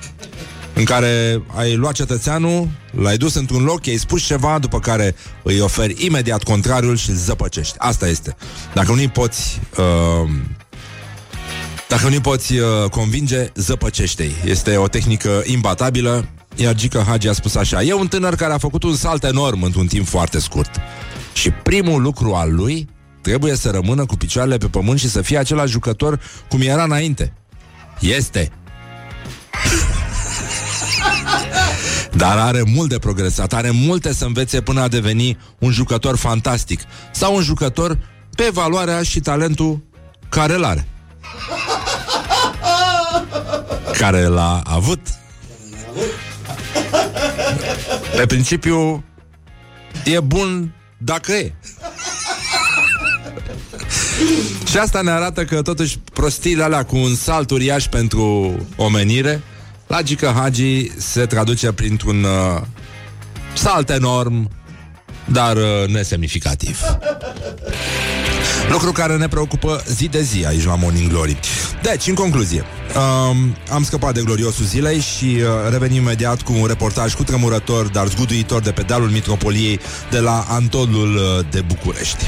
[0.82, 5.60] în care ai luat cetățeanul, l-ai dus într-un loc, i-ai spus ceva, după care îi
[5.60, 7.76] oferi imediat contrariul și îl zăpăcești.
[7.78, 8.36] Asta este.
[8.74, 9.60] Dacă nu-i poți...
[9.78, 10.30] Uh,
[11.88, 14.36] dacă nu-i poți uh, convinge, zăpăcește-i.
[14.46, 18.58] Este o tehnică imbatabilă, iar Gica Hagi a spus așa, e un tânăr care a
[18.58, 20.72] făcut un salt enorm într-un timp foarte scurt.
[21.34, 22.90] Și primul lucru al lui
[23.22, 27.34] trebuie să rămână cu picioarele pe pământ și să fie același jucător cum era înainte.
[28.00, 28.52] Este.
[32.22, 36.82] Dar are mult de progresat, are multe să învețe până a deveni un jucător fantastic
[37.12, 37.98] sau un jucător
[38.36, 39.84] pe valoarea și talentul
[40.30, 40.88] care îl are.
[43.98, 45.00] Care l-a avut.
[48.16, 49.04] Pe principiu,
[50.06, 51.54] e bun dacă e.
[54.70, 59.42] Și asta ne arată că totuși prostiile alea cu un salt uriaș pentru omenire
[59.92, 62.62] Logica Hagi se traduce printr-un uh,
[63.54, 64.50] salt enorm,
[65.26, 66.82] dar uh, nesemnificativ.
[68.70, 71.40] Lucru care ne preocupă zi de zi aici la Morning Glory.
[71.82, 72.64] Deci, în concluzie,
[72.96, 77.88] um, am scăpat de gloriosul zilei și uh, revenim imediat cu un reportaj cu tremurător,
[77.88, 79.80] dar zguduitor de pe dealul Mitropoliei
[80.12, 82.26] de la Antolul uh, de București.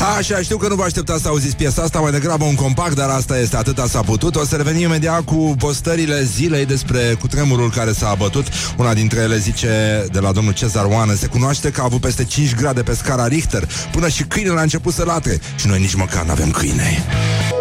[0.00, 3.08] Așa, știu că nu vă așteptați să auziți piesa asta, mai degrabă un compact, dar
[3.08, 4.36] asta este, atâta s-a putut.
[4.36, 8.46] O să revenim imediat cu postările zilei despre cutremurul care s-a abătut.
[8.76, 12.24] Una dintre ele zice de la domnul Cezar Oană, se cunoaște că a avut peste
[12.24, 15.40] 5 grade pe scara Richter, până și câinele a început să latre.
[15.56, 17.04] Și noi nici măcar nu avem câine.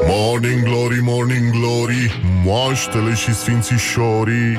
[0.08, 4.58] Morning Glory, Morning Glory, moaștele și sfințișorii.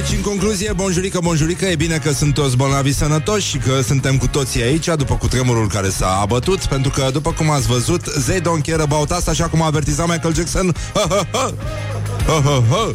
[0.00, 4.16] Deci, în concluzie, bonjurică, bonjurică, e bine că sunt toți bolnavi sănătoși și că suntem
[4.16, 8.40] cu toții aici după cutremurul care s-a abătut, pentru că, după cum ați văzut, They
[8.40, 10.74] don't care about us, așa cum a avertizat Michael Jackson.
[10.94, 11.54] Ha, ha, ha.
[12.26, 12.94] Ha, ha, ha.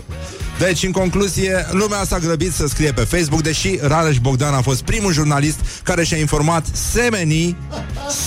[0.60, 4.82] Deci, în concluzie, lumea s-a grăbit să scrie pe Facebook, deși Rareș Bogdan a fost
[4.82, 7.58] primul jurnalist care și-a informat semenii,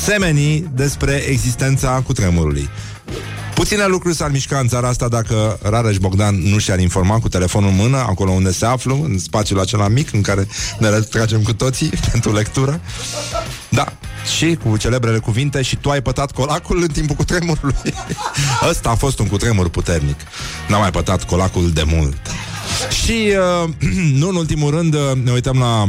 [0.04, 2.68] semenii despre existența cutremurului.
[3.58, 7.68] Puține lucruri s-ar mișca în țara asta dacă Rareș Bogdan nu și-ar informa cu telefonul
[7.68, 10.46] în mână, acolo unde se află, în spațiul acela mic în care
[10.78, 12.80] ne retragem cu toții pentru lectură.
[13.68, 13.92] Da,
[14.36, 17.94] și cu celebrele cuvinte și tu ai pătat colacul în timpul cutremurului.
[18.70, 20.16] Ăsta a fost un cutremur puternic.
[20.68, 22.18] N-am mai pătat colacul de mult.
[23.04, 23.32] Și,
[23.62, 23.70] uh,
[24.20, 25.88] nu în ultimul rând, uh, ne uităm la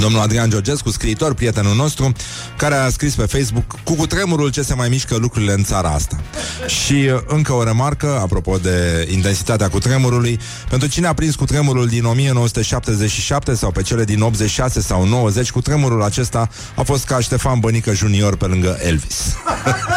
[0.00, 2.12] Domnul Adrian Georgescu, scriitor, prietenul nostru,
[2.56, 6.20] care a scris pe Facebook cu cutremurul ce se mai mișcă lucrurile în țara asta.
[6.66, 10.38] Și uh, încă o remarcă, apropo de intensitatea cutremurului,
[10.68, 16.02] pentru cine a prins cutremurul din 1977 sau pe cele din 86 sau 90, cutremurul
[16.02, 19.36] acesta a fost ca Ștefan Bănică Junior pe lângă Elvis.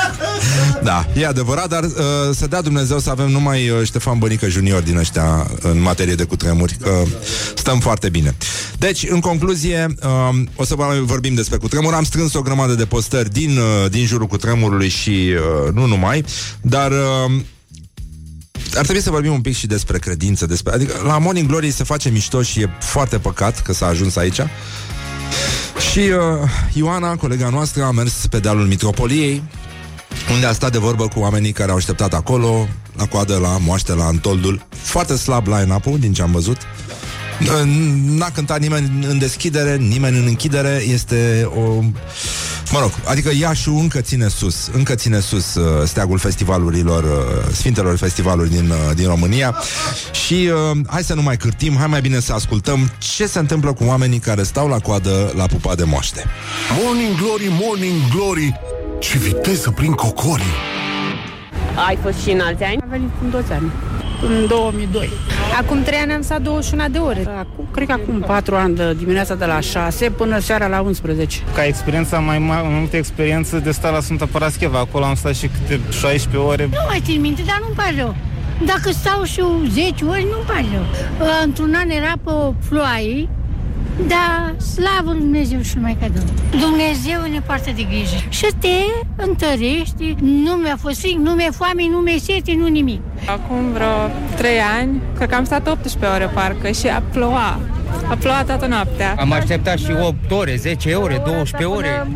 [0.84, 1.92] da, e adevărat, dar uh,
[2.34, 6.24] să dea Dumnezeu să avem numai uh, Ștefan Bănică Junior din ăștia în materie de
[6.24, 7.04] cutremuri, că
[7.56, 8.36] stăm foarte bine.
[8.78, 11.94] Deci, în concluzie, uh, o să mai vorbim despre cutremur.
[11.94, 16.26] Am strâns o grămadă de postări din, uh, din jurul cutremurului și uh, nu numai,
[16.62, 16.92] dar...
[16.92, 17.42] Uh,
[18.76, 21.84] ar trebui să vorbim un pic și despre credință, despre, adică la Morning Glory se
[21.84, 24.42] face mișto și e foarte păcat că s-a ajuns aici.
[25.92, 29.44] Și uh, Ioana, colega noastră, a mers pe dealul Mitropoliei,
[30.34, 32.68] unde a stat de vorbă cu oamenii care au așteptat acolo,
[32.98, 34.68] la coadă, la moaște, la Antoldul.
[34.70, 36.58] Foarte slab line-up-ul, din ce am văzut.
[38.18, 41.82] N-a cântat nimeni în deschidere, nimeni în închidere, este o...
[42.72, 47.98] Mă rog, adică Iașu încă ține sus, încă ține sus uh, steagul festivalurilor, uh, Sfintelor
[47.98, 49.56] Festivaluri din, uh, din România
[50.12, 53.74] și uh, hai să nu mai cârtim, hai mai bine să ascultăm ce se întâmplă
[53.74, 56.26] cu oamenii care stau la coadă la pupa de moaște.
[56.84, 58.60] Morning Glory, Morning Glory
[59.00, 60.56] Ce viteză prin cocorii
[61.88, 62.78] Ai fost și în alți ani?
[62.82, 63.72] A venit în toți ani.
[64.26, 65.10] În 2002.
[65.60, 67.26] Acum trei ani am stat 21 de ore.
[67.38, 71.40] Acum, cred că acum 4 ani de dimineața de la 6 până seara la 11.
[71.56, 74.80] Ca experiență, am mai, mai, mai multă experiență de stat la Sfânta Parascheva.
[74.80, 76.66] Acolo am stat și câte 16 ore.
[76.72, 78.16] Nu mai țin minte, dar nu-mi pare rău.
[78.66, 80.86] Dacă stau și eu 10 ori, nu-mi pare rău.
[81.20, 83.30] Uh, Într-un an era pe o ploaie,
[84.08, 86.24] dar slavă lui Dumnezeu și numai cadou.
[86.50, 88.16] Dumnezeu ne poartă de grijă.
[88.30, 88.78] Și te
[89.16, 93.02] întărești, nu mi-a fost fric, nu mi-e foame, nu mi-e sete, nu nimic.
[93.26, 97.60] Acum vreo 3 ani, cred că am stat 18 ore parcă și a plouat.
[98.10, 99.16] A plouat toată noaptea.
[99.18, 102.08] Am așteptat și 8 ore, 10 ore, 12 ore.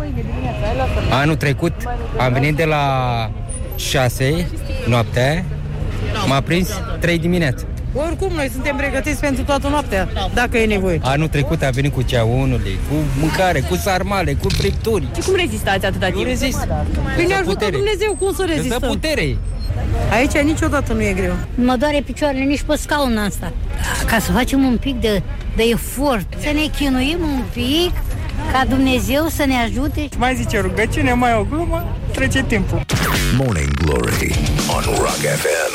[1.12, 1.74] Anul trecut
[2.18, 2.86] am venit de la
[3.76, 4.48] 6
[4.88, 5.46] noaptea,
[6.28, 6.70] m-a prins
[7.00, 7.66] 3 dimineața.
[7.98, 11.00] Oricum, noi suntem pregătiți pentru toată noaptea, dacă e nevoie.
[11.04, 15.08] Anul trecut a venit cu ceaunule, cu mâncare, cu sarmale, cu fripturi.
[15.16, 16.26] Și cum rezistați atâta Eu timp?
[16.28, 16.68] rezist.
[17.16, 17.72] Păi ne Dă ajută putere.
[17.72, 18.90] Dumnezeu, cum să Îți dă rezistăm?
[18.90, 19.38] putere.
[20.12, 21.34] Aici niciodată nu e greu.
[21.56, 23.54] Mă doare picioarele nici pe scaun asta.
[24.06, 25.22] Ca să facem un pic de,
[25.56, 27.92] de efort, să ne chinuim un pic,
[28.52, 30.08] ca Dumnezeu să ne ajute.
[30.18, 32.82] Mai zice rugăciune, mai o glumă, trece timpul.
[33.38, 34.36] Morning Glory
[34.76, 35.75] on Rock FM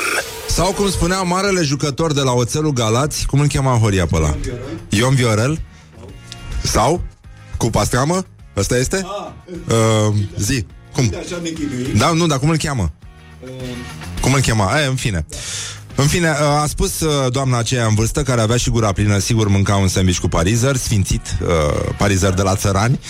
[0.50, 4.36] Sau cum spunea marele jucător de la Oțelul Galați, cum îl chema Horia pe ăla?
[4.88, 5.60] Ion Viorel?
[6.62, 7.02] Sau?
[7.56, 8.24] Cu pastramă?
[8.56, 9.06] Ăsta este?
[9.68, 11.14] Uh, zi, cum?
[11.96, 12.92] Da, nu, dar cum îl cheamă?
[14.20, 14.80] Cum îl chema?
[14.80, 15.26] E, în fine.
[15.94, 19.18] În fine, uh, a spus uh, doamna aceea în vârstă, care avea și gura plină,
[19.18, 23.00] sigur mânca un sandwich cu parizer, sfințit, uh, parizer de la țărani.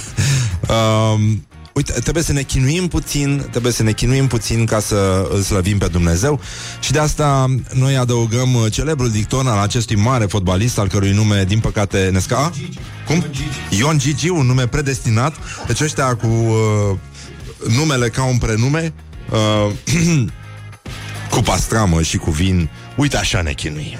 [1.14, 1.46] um,
[1.78, 5.78] Uite, trebuie să ne chinuim puțin, trebuie să ne chinuim puțin ca să îl slăvim
[5.78, 6.40] pe Dumnezeu
[6.80, 11.44] și de asta noi adăugăm uh, celebrul dicton al acestui mare fotbalist, al cărui nume,
[11.44, 12.52] din păcate, ne sca...
[13.06, 13.24] Cum?
[13.70, 15.34] Ion Gigi, un nume predestinat.
[15.66, 16.96] Deci ăștia cu uh,
[17.76, 18.92] numele ca un prenume,
[19.30, 19.72] uh,
[21.32, 23.98] cu pastramă și cu vin, uite așa ne chinuim.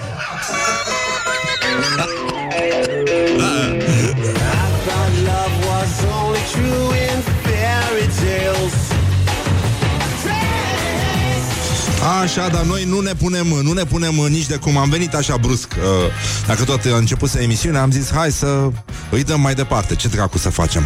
[12.23, 15.37] Așa, dar noi nu ne punem, nu ne punem nici de cum am venit așa
[15.37, 15.69] brusc.
[15.79, 15.85] Uh,
[16.47, 18.69] Dacă tot a început să emisiunea, am zis, hai să
[19.11, 19.95] îi dăm mai departe.
[19.95, 20.83] Ce dracu să facem?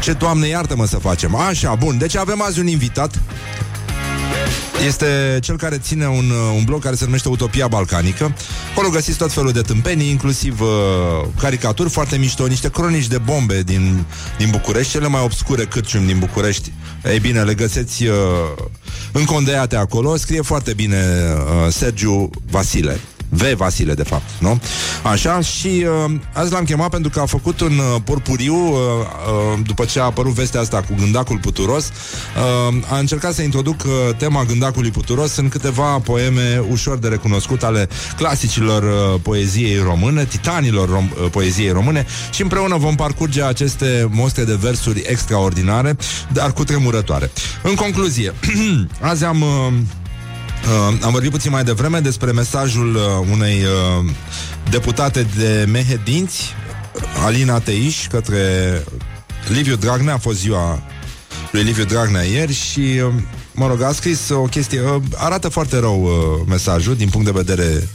[0.00, 1.34] Ce, Doamne, iartă-mă să facem?
[1.34, 1.98] Așa, bun.
[1.98, 3.14] Deci avem azi un invitat.
[4.86, 8.34] Este cel care ține un, uh, un blog care se numește Utopia Balcanică.
[8.72, 10.68] Acolo găsiți tot felul de tâmpenii, inclusiv uh,
[11.40, 14.04] caricaturi foarte mișto, niște cronici de bombe din,
[14.38, 16.72] din București, cele mai obscure cârciumi din București.
[17.04, 18.14] Ei bine, le găseți uh,
[19.12, 20.16] încondeiate acolo.
[20.16, 23.00] Scrie foarte bine uh, Sergiu Vasile.
[23.34, 23.42] V.
[23.56, 24.60] Vasile, de fapt, nu?
[25.02, 29.58] Așa, și uh, azi l-am chemat pentru că a făcut un uh, porpuriu uh, uh,
[29.66, 31.84] după ce a apărut vestea asta cu gândacul puturos.
[31.86, 37.62] Uh, a încercat să introduc uh, tema gândacului puturos în câteva poeme ușor de recunoscut
[37.62, 44.08] ale clasicilor uh, poeziei române, titanilor rom- uh, poeziei române și împreună vom parcurge aceste
[44.10, 45.96] mostre de versuri extraordinare,
[46.32, 47.30] dar cu tremurătoare.
[47.62, 48.34] În concluzie,
[49.00, 49.40] azi am...
[49.40, 49.72] Uh,
[50.64, 54.10] Uh, am vorbit puțin mai devreme despre mesajul uh, unei uh,
[54.70, 56.54] deputate de Mehedinți,
[57.24, 58.38] Alina Teiș, către
[59.48, 60.82] Liviu Dragnea, a fost ziua
[61.50, 63.12] lui Liviu Dragnea ieri și, uh,
[63.54, 67.42] mă rog, a scris o chestie, uh, arată foarte rău uh, mesajul din punct de
[67.44, 67.88] vedere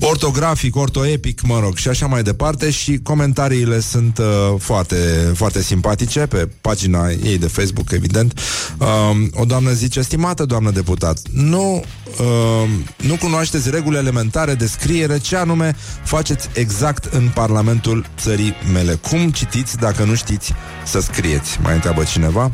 [0.00, 4.24] ortografic, ortoepic, mă rog, și așa mai departe și comentariile sunt uh,
[4.58, 8.40] foarte, foarte simpatice pe pagina ei de Facebook, evident.
[8.78, 8.86] Uh,
[9.32, 11.84] o doamnă zice, stimată doamnă deputat, nu,
[12.20, 18.94] uh, nu cunoașteți regulile elementare de scriere, ce anume faceți exact în Parlamentul țării mele.
[18.94, 20.52] Cum citiți dacă nu știți
[20.86, 21.58] să scrieți?
[21.62, 22.50] Mai întreabă cineva.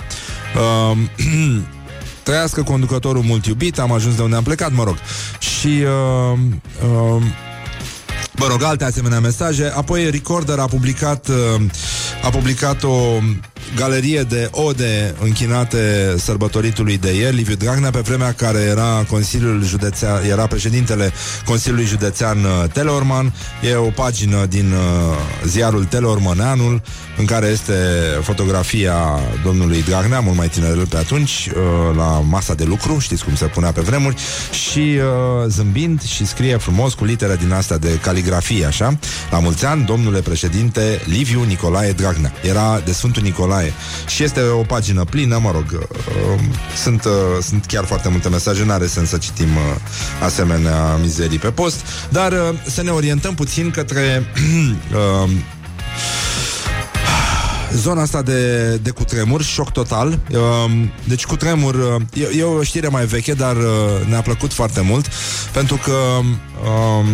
[0.91, 0.99] Uh,
[2.23, 4.97] Trăiască conducătorul mult iubit, am ajuns de unde am plecat, mă rog.
[5.39, 6.39] Și uh,
[7.17, 7.23] uh,
[8.41, 9.73] Mă rog, alte asemenea mesaje.
[9.77, 11.63] Apoi Recorder a publicat uh,
[12.23, 13.19] a publicat o
[13.77, 20.25] galerie de ode închinate sărbătoritului de ieri, Liviu Dragnea, pe vremea care era Consiliul Județean,
[20.25, 21.13] era președintele
[21.45, 23.35] Consiliului Județean uh, Teleorman.
[23.63, 26.83] E o pagină din uh, ziarul Teleormaneanul,
[27.19, 27.73] în care este
[28.23, 28.95] fotografia
[29.45, 33.45] domnului Dragnea, mult mai tinerel pe atunci, uh, la masa de lucru, știți cum se
[33.45, 34.17] punea pe vremuri,
[34.51, 38.99] și uh, zâmbind și scrie frumos cu litere din asta de caligrafie, așa,
[39.31, 42.33] la mulți ani, domnule președinte Liviu Nicolae Dragnea.
[42.43, 43.50] Era de Sfântul Nicolae
[44.07, 46.41] și este o pagină plină, mă rog, uh,
[46.83, 49.63] sunt, uh, sunt chiar foarte multe mesaje, n-are sens să citim uh,
[50.23, 54.25] asemenea mizerii pe post, dar uh, să ne orientăm puțin către
[55.25, 55.31] uh,
[57.75, 60.07] zona asta de, de cutremur, șoc total.
[60.07, 63.65] Um, Deci cutremur e, e o știre mai veche, dar uh,
[64.09, 65.07] ne-a plăcut foarte mult,
[65.53, 67.07] pentru că um,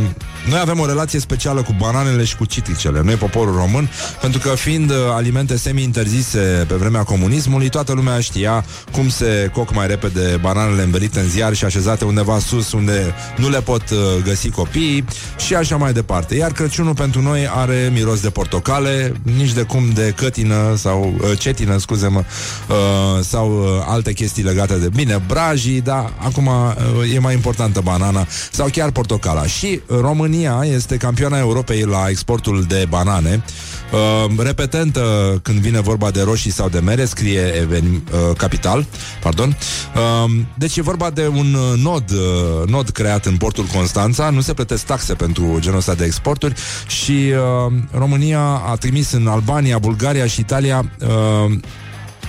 [0.49, 3.91] noi avem o relație specială cu bananele și cu citricele, noi poporul român,
[4.21, 9.75] pentru că fiind uh, alimente semi-interzise pe vremea comunismului, toată lumea știa cum se coc
[9.75, 13.99] mai repede bananele învelite în ziar și așezate undeva sus, unde nu le pot uh,
[14.25, 15.05] găsi copiii
[15.37, 16.35] și așa mai departe.
[16.35, 21.39] Iar Crăciunul pentru noi are miros de portocale, nici de cum de cătină sau uh,
[21.39, 22.23] cetină, scuze-mă,
[22.69, 27.81] uh, sau uh, alte chestii legate de bine, brajii, dar acum uh, e mai importantă
[27.81, 29.47] banana sau chiar portocala.
[29.47, 29.99] Și uh,
[30.37, 33.45] România este campioana Europei la exportul de banane.
[33.93, 35.01] Uh, repetentă
[35.43, 38.87] când vine vorba de roșii sau de mere, scrie even, uh, capital,
[39.23, 39.57] pardon.
[39.95, 44.41] Uh, deci e vorba de un uh, nod, uh, nod creat în portul Constanța, nu
[44.41, 46.55] se plătesc taxe pentru genul ăsta de exporturi
[46.87, 51.59] și uh, România a trimis în Albania, Bulgaria și Italia uh,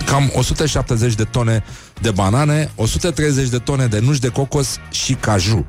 [0.04, 1.64] cam 170 de tone
[2.00, 5.66] de banane, 130 de tone de nuci de cocos și caju.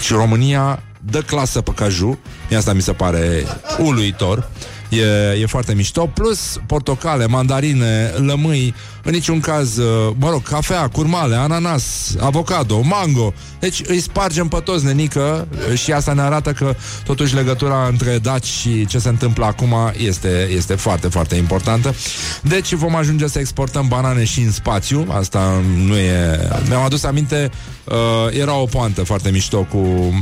[0.00, 3.44] Și România dă clasă pe caju, Mie asta mi se pare
[3.78, 4.48] uluitor.
[4.88, 6.06] E, e foarte mișto.
[6.06, 13.32] Plus portocale, mandarine, lămâi În niciun caz, uh, mă rog, cafea, curmale, ananas, avocado, mango.
[13.58, 16.74] Deci îi spargem pe toți, nenică uh, Și asta ne arată că
[17.04, 21.94] Totuși legătura între daci și ce se întâmplă acum Este, este foarte, foarte importantă.
[22.42, 25.06] Deci vom ajunge să exportăm banane și în spațiu.
[25.10, 26.48] Asta nu e...
[26.68, 27.50] Mi-am adus aminte
[27.84, 30.12] uh, Era o poantă foarte mișto cu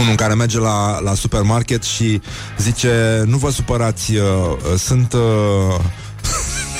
[0.00, 2.20] unul care merge la, la supermarket și
[2.58, 5.12] zice, nu vă supărați, uh, uh, sunt...
[5.12, 5.80] Uh,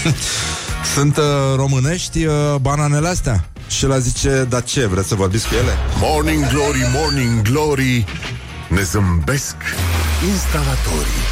[0.95, 1.25] sunt uh,
[1.57, 3.49] românești uh, bananele astea?
[3.69, 5.73] Și el zice, dar ce, vreți să vorbiți cu ele?
[6.01, 8.05] Morning Glory, Morning Glory
[8.69, 9.57] Ne zâmbesc
[10.29, 11.25] instalatorii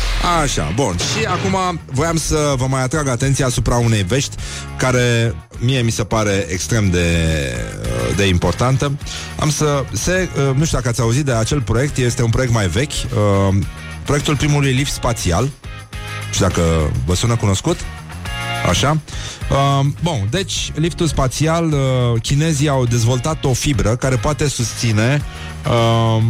[0.43, 0.97] Așa, bun.
[0.97, 4.37] Și acum voiam să vă mai atrag atenția asupra unei vești
[4.77, 7.09] care mie mi se pare extrem de,
[7.81, 8.99] uh, de importantă.
[9.39, 9.85] Am să...
[9.93, 12.93] Se, uh, nu știu dacă ați auzit de acel proiect, este un proiect mai vechi,
[12.93, 13.55] uh,
[14.05, 15.49] proiectul primului lift spațial.
[16.33, 16.63] Și dacă
[17.07, 17.77] vă sună cunoscut,
[18.69, 18.99] Așa.
[19.51, 25.23] Uh, bun, deci liftul spațial, uh, chinezii au dezvoltat o fibră care poate susține
[25.67, 26.23] uh,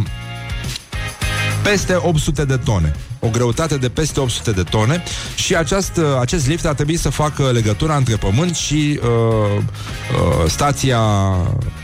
[1.63, 2.95] peste 800 de tone.
[3.25, 5.03] O greutate de peste 800 de tone
[5.35, 11.01] și acest, acest lift ar trebui să facă legătura între Pământ și uh, uh, stația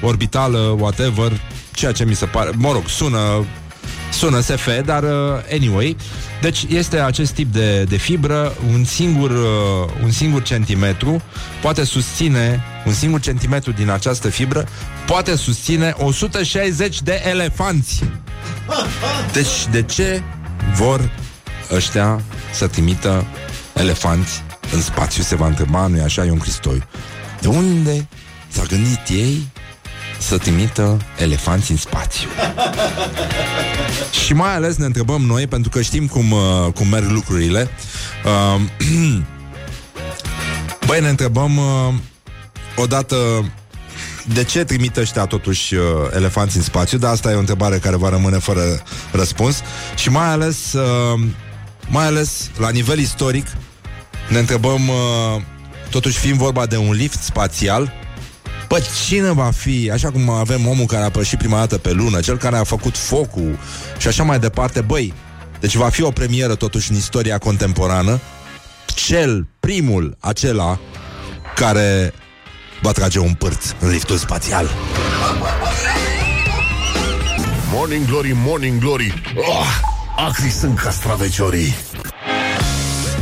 [0.01, 1.31] orbitală, whatever,
[1.73, 3.45] ceea ce mi se pare, mă rog, sună
[4.11, 5.09] sună SF, dar uh,
[5.51, 5.95] anyway.
[6.41, 11.21] Deci este acest tip de, de fibră, un singur, uh, un singur centimetru
[11.61, 14.67] poate susține, un singur centimetru din această fibră
[15.05, 18.03] poate susține 160 de elefanți.
[19.33, 20.21] Deci, de ce
[20.75, 21.09] vor
[21.72, 22.22] ăștia
[22.53, 23.26] să trimită
[23.74, 25.24] elefanți în spațiu?
[25.24, 26.84] Se va întreba, nu-i așa, Ion Cristoiu.
[27.41, 28.07] De unde
[28.47, 29.47] s-a gândit ei
[30.19, 32.28] să trimită elefanți în spațiu?
[34.26, 37.69] Și mai ales ne întrebăm noi, pentru că știm cum, uh, cum merg lucrurile.
[38.26, 38.61] Uh,
[40.88, 41.93] Băi, ne întrebăm uh,
[42.76, 43.15] odată
[44.34, 45.84] de ce trimit ăștia totuși uh,
[46.15, 48.61] elefanți în spațiu, dar asta e o întrebare care va rămâne fără
[49.11, 49.61] răspuns
[49.95, 51.19] și mai ales, uh,
[51.91, 53.47] mai ales la nivel istoric
[54.29, 55.41] ne întrebăm, uh,
[55.89, 57.93] totuși fiind vorba de un lift spațial,
[58.67, 62.19] Bă, cine va fi, așa cum avem omul care a pășit prima dată pe lună,
[62.19, 63.59] cel care a făcut focul
[63.97, 65.13] și așa mai departe, băi,
[65.59, 68.19] deci va fi o premieră totuși în istoria contemporană,
[68.85, 70.79] cel, primul, acela
[71.55, 72.13] care
[72.81, 74.69] va trage un pârț în liftul spațial.
[77.71, 79.21] Morning Glory, Morning Glory.
[79.35, 79.79] Oh,
[80.18, 81.76] Acri sunt castraveciorii.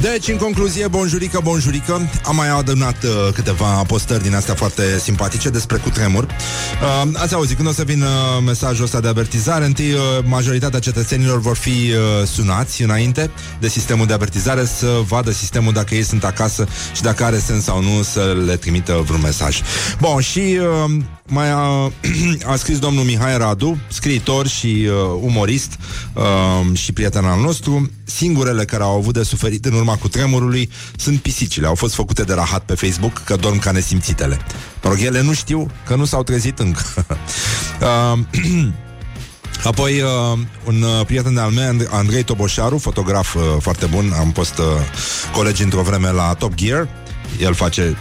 [0.01, 5.49] Deci, în concluzie, bonjurică, bonjurică Am mai adunat uh, câteva postări din astea foarte simpatice
[5.49, 6.23] despre cutremur.
[6.23, 8.07] Uh, Ați auzit, când o să vină
[8.45, 14.05] mesajul ăsta de avertizare Întâi, uh, majoritatea cetățenilor vor fi uh, sunați înainte de sistemul
[14.05, 18.01] de avertizare Să vadă sistemul dacă ei sunt acasă Și dacă are sens sau nu
[18.01, 19.61] să le trimită vreun mesaj.
[19.99, 20.59] Bun, și...
[20.85, 21.91] Uh, mai a,
[22.51, 25.77] a scris domnul Mihai Radu, scriitor și uh, umorist
[26.13, 27.91] uh, și prieten al nostru.
[28.03, 31.67] Singurele care au avut de suferit în urma cu tremurului sunt pisicile.
[31.67, 34.37] Au fost făcute de rahat pe Facebook că dorm ca nesimțitele.
[34.83, 36.83] Mă rog, ele nu știu că nu s-au trezit încă.
[37.81, 38.19] uh,
[39.63, 44.31] Apoi, uh, un uh, prieten al meu, And- Andrei Toboșaru, fotograf uh, foarte bun, am
[44.31, 44.65] fost uh,
[45.33, 46.87] colegi într-o vreme la Top Gear.
[47.39, 47.97] El face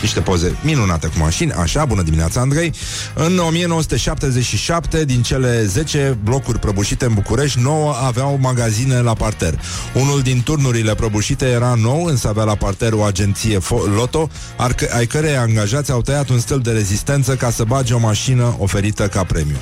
[0.00, 2.72] niște poze minunate cu mașini, așa, bună dimineața, Andrei.
[3.14, 9.60] În 1977, din cele 10 blocuri prăbușite în București, 9 aveau magazine la parter.
[9.94, 14.72] Unul din turnurile prăbușite era nou, însă avea la parter o agenție fo- Loto, ar
[14.72, 18.56] că- ai cărei angajați au tăiat un stâlp de rezistență ca să bage o mașină
[18.58, 19.56] oferită ca premiu.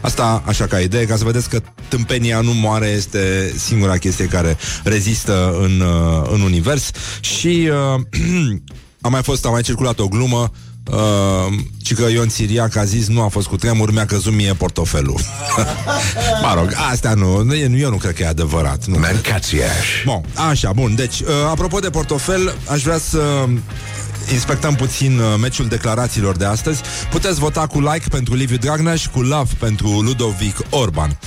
[0.00, 4.56] Asta așa ca idee, ca să vedeți că tâmpenia nu moare, este singura chestie care
[4.84, 6.90] rezistă în, uh, în univers.
[7.20, 8.00] Și uh,
[9.02, 10.50] a mai fost, a mai circulat o glumă
[10.90, 11.52] Uh,
[11.84, 15.20] și că Ion Siriac a zis nu a fost cu tremur, mi-a căzut mie portofelul.
[16.42, 18.86] mă rog, astea nu, nu, eu nu cred că e adevărat.
[18.86, 18.98] Nu.
[20.04, 20.94] Bun, așa, bun.
[20.94, 23.44] Deci, uh, apropo de portofel, aș vrea să
[24.32, 26.82] inspectăm puțin uh, meciul declarațiilor de astăzi.
[27.10, 31.18] Puteți vota cu like pentru Liviu Dragnea și cu love pentru Ludovic Orban.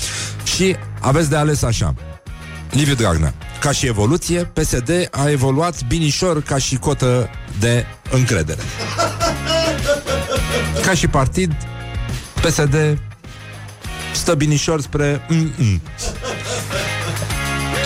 [0.55, 1.93] Și aveți de ales așa.
[2.75, 3.33] Liviu Dragnea.
[3.59, 8.61] Ca și evoluție, PSD a evoluat binișor ca și cotă de încredere.
[10.85, 11.55] Ca și partid,
[12.41, 12.97] PSD
[14.13, 15.81] stă binișor spre mm-mm.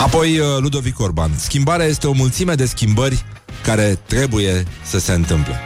[0.00, 1.30] Apoi uh, Ludovic Orban.
[1.36, 3.24] Schimbarea este o mulțime de schimbări
[3.62, 5.60] care trebuie să se întâmple.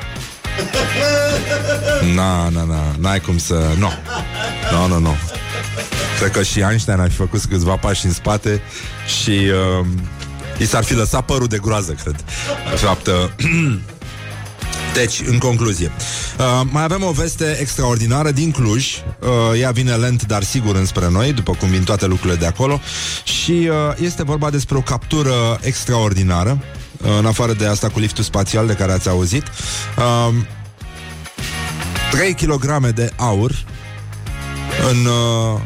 [2.15, 3.55] Na, na, na, n-ai cum să...
[3.55, 3.79] Nu.
[3.79, 3.91] No.
[4.71, 5.17] Nu, no, nu, no, nu.
[6.19, 8.61] Cred că și Einstein ar fi făcut câțiva pași în spate
[9.23, 9.31] și
[9.81, 9.87] uh,
[10.59, 12.25] i s-ar fi lăsat părul de groază, cred.
[12.71, 13.15] De fapt, uh,
[14.95, 15.91] deci, în concluzie,
[16.39, 18.87] uh, mai avem o veste extraordinară din Cluj.
[19.21, 22.81] Uh, ea vine lent, dar sigur înspre noi, după cum vin toate lucrurile de acolo.
[23.25, 26.59] Și uh, este vorba despre o captură extraordinară,
[27.03, 29.45] uh, în afară de asta cu liftul spațial de care ați auzit.
[29.99, 30.35] Uh,
[32.11, 33.65] 3 kg de aur
[34.91, 35.61] în uh,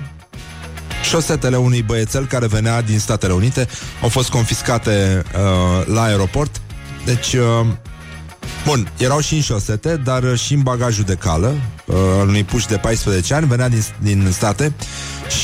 [1.08, 3.68] șosetele unui băiețel care venea din Statele Unite.
[4.02, 6.60] Au fost confiscate uh, la aeroport.
[7.04, 7.66] Deci, uh,
[8.66, 11.54] bun, erau și în șosete, dar și în bagajul de cală
[11.86, 14.72] uh, al unui puș de 14 ani, venea din, din state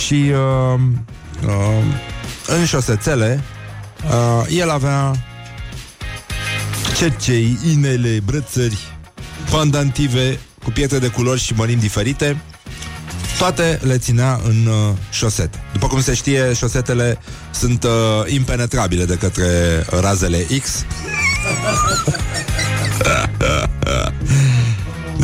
[0.04, 0.80] și uh,
[1.46, 1.84] uh,
[2.46, 3.42] în șosețele
[4.04, 5.12] uh, el avea
[6.96, 8.78] cercei, inele, brățări,
[9.50, 12.36] pandantive cu pietre de culori și mărimi diferite
[13.38, 15.62] toate le ținea în uh, șosete.
[15.72, 17.18] După cum se știe, șosetele
[17.50, 17.90] sunt uh,
[18.32, 19.44] impenetrabile de către
[20.00, 20.84] razele X.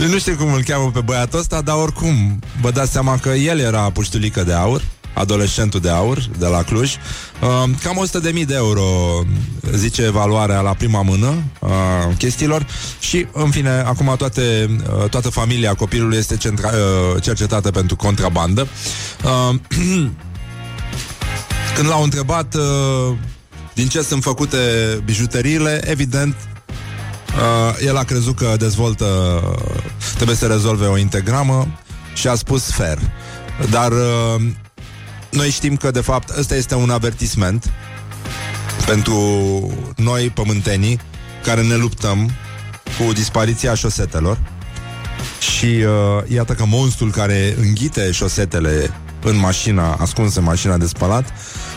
[0.09, 3.59] nu știu cum îl cheamă pe băiatul ăsta, dar oricum vă dați seama că el
[3.59, 4.83] era puștulică de aur
[5.21, 6.95] adolescentul de aur de la Cluj.
[7.43, 8.07] Uh, cam
[8.41, 8.85] 100.000 de euro,
[9.75, 11.71] zice valoarea la prima mână uh,
[12.19, 12.67] chestiilor
[13.01, 18.67] și, în fine, acum toate, uh, toată familia copilului este centra, uh, cercetată pentru contrabandă.
[19.25, 19.55] Uh,
[21.77, 23.17] când l-au întrebat uh,
[23.75, 24.59] din ce sunt făcute
[25.05, 29.41] bijuteriile, evident, uh, el a crezut că dezvoltă,
[30.15, 31.79] trebuie să rezolve o integramă
[32.15, 32.99] și a spus fer.
[33.71, 34.43] Dar uh,
[35.31, 37.71] noi știm că, de fapt, ăsta este un avertisment
[38.87, 39.15] pentru
[39.97, 41.01] noi, pământenii,
[41.43, 42.31] care ne luptăm
[42.99, 44.39] cu dispariția șosetelor.
[45.39, 48.91] Și uh, iată că monstrul care înghite șosetele
[49.23, 51.33] în mașina, ascuns în mașina de spălat,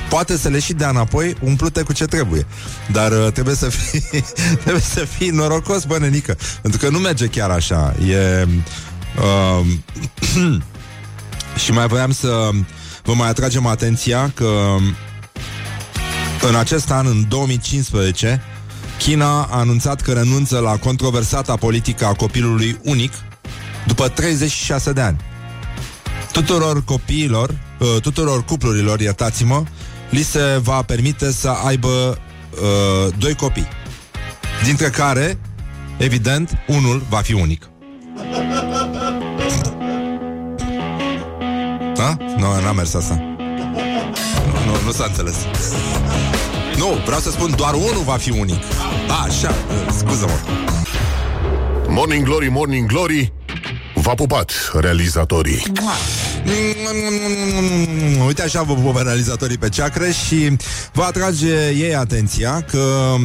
[0.10, 2.45] poate să le și dea înapoi umplute cu ce trebuie.
[2.91, 4.24] Dar uh, trebuie să fii
[4.64, 6.38] trebuie să fii norocos, bă, nenică.
[6.62, 7.95] Pentru că nu merge chiar așa.
[8.08, 8.47] E...
[9.18, 9.66] Uh,
[11.64, 12.49] și mai voiam să
[13.04, 14.78] vă mai atragem atenția că
[16.47, 18.41] în acest an, în 2015,
[18.97, 23.14] China a anunțat că renunță la controversata politică a copilului unic
[23.88, 25.18] după 36 de ani.
[26.32, 27.49] Tuturor copiilor,
[27.80, 29.64] uh, tuturor cuplurilor, iertați-mă,
[30.10, 33.68] li se va permite să aibă uh, doi copii.
[34.64, 35.39] Dintre care,
[35.97, 37.72] evident, unul va fi unic.
[42.04, 42.18] Da?
[42.38, 43.14] Nu, n-a mers asta.
[44.45, 45.36] Nu, nu, nu s-a înțeles.
[46.78, 48.64] Nu, vreau să spun doar unul va fi unic.
[49.08, 49.56] A, așa,
[49.97, 50.38] scuză-mă.
[51.88, 53.34] Morning Glory, Morning Glory
[53.93, 55.64] V-a pupat realizatorii
[58.26, 60.58] Uite așa vă pupă realizatorii pe ceacră și
[60.93, 63.16] vă atrage ei atenția că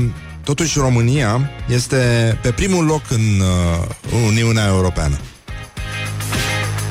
[0.45, 1.97] totuși România este
[2.43, 5.18] pe primul loc în uh, Uniunea Europeană.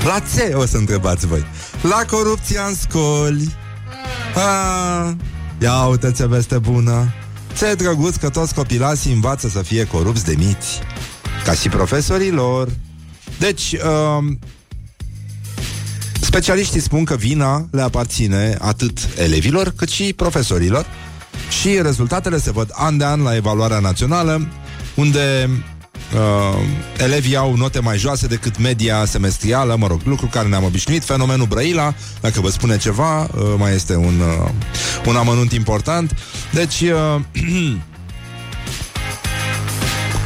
[0.03, 1.45] La ce o să întrebați voi?
[1.81, 3.55] La corupția în scoli.
[4.35, 5.15] A,
[5.61, 7.13] ia uite ce veste bună.
[7.57, 10.79] Ce drăguț că toți copilații învață să fie corupți de miți.
[11.45, 12.69] Ca și profesorii lor.
[13.39, 14.25] Deci, uh,
[16.21, 20.85] specialiștii spun că vina le aparține atât elevilor cât și profesorilor
[21.61, 24.47] și rezultatele se văd an de an la evaluarea națională,
[24.95, 25.49] unde
[26.13, 26.59] uh,
[26.97, 31.45] elevii au note mai joase decât media semestrială, mă rog, lucru care ne-am obișnuit, fenomenul
[31.45, 34.49] Brăila, dacă vă spune ceva, uh, mai este un, uh,
[35.05, 36.15] un amănunt important.
[36.51, 37.21] Deci, uh,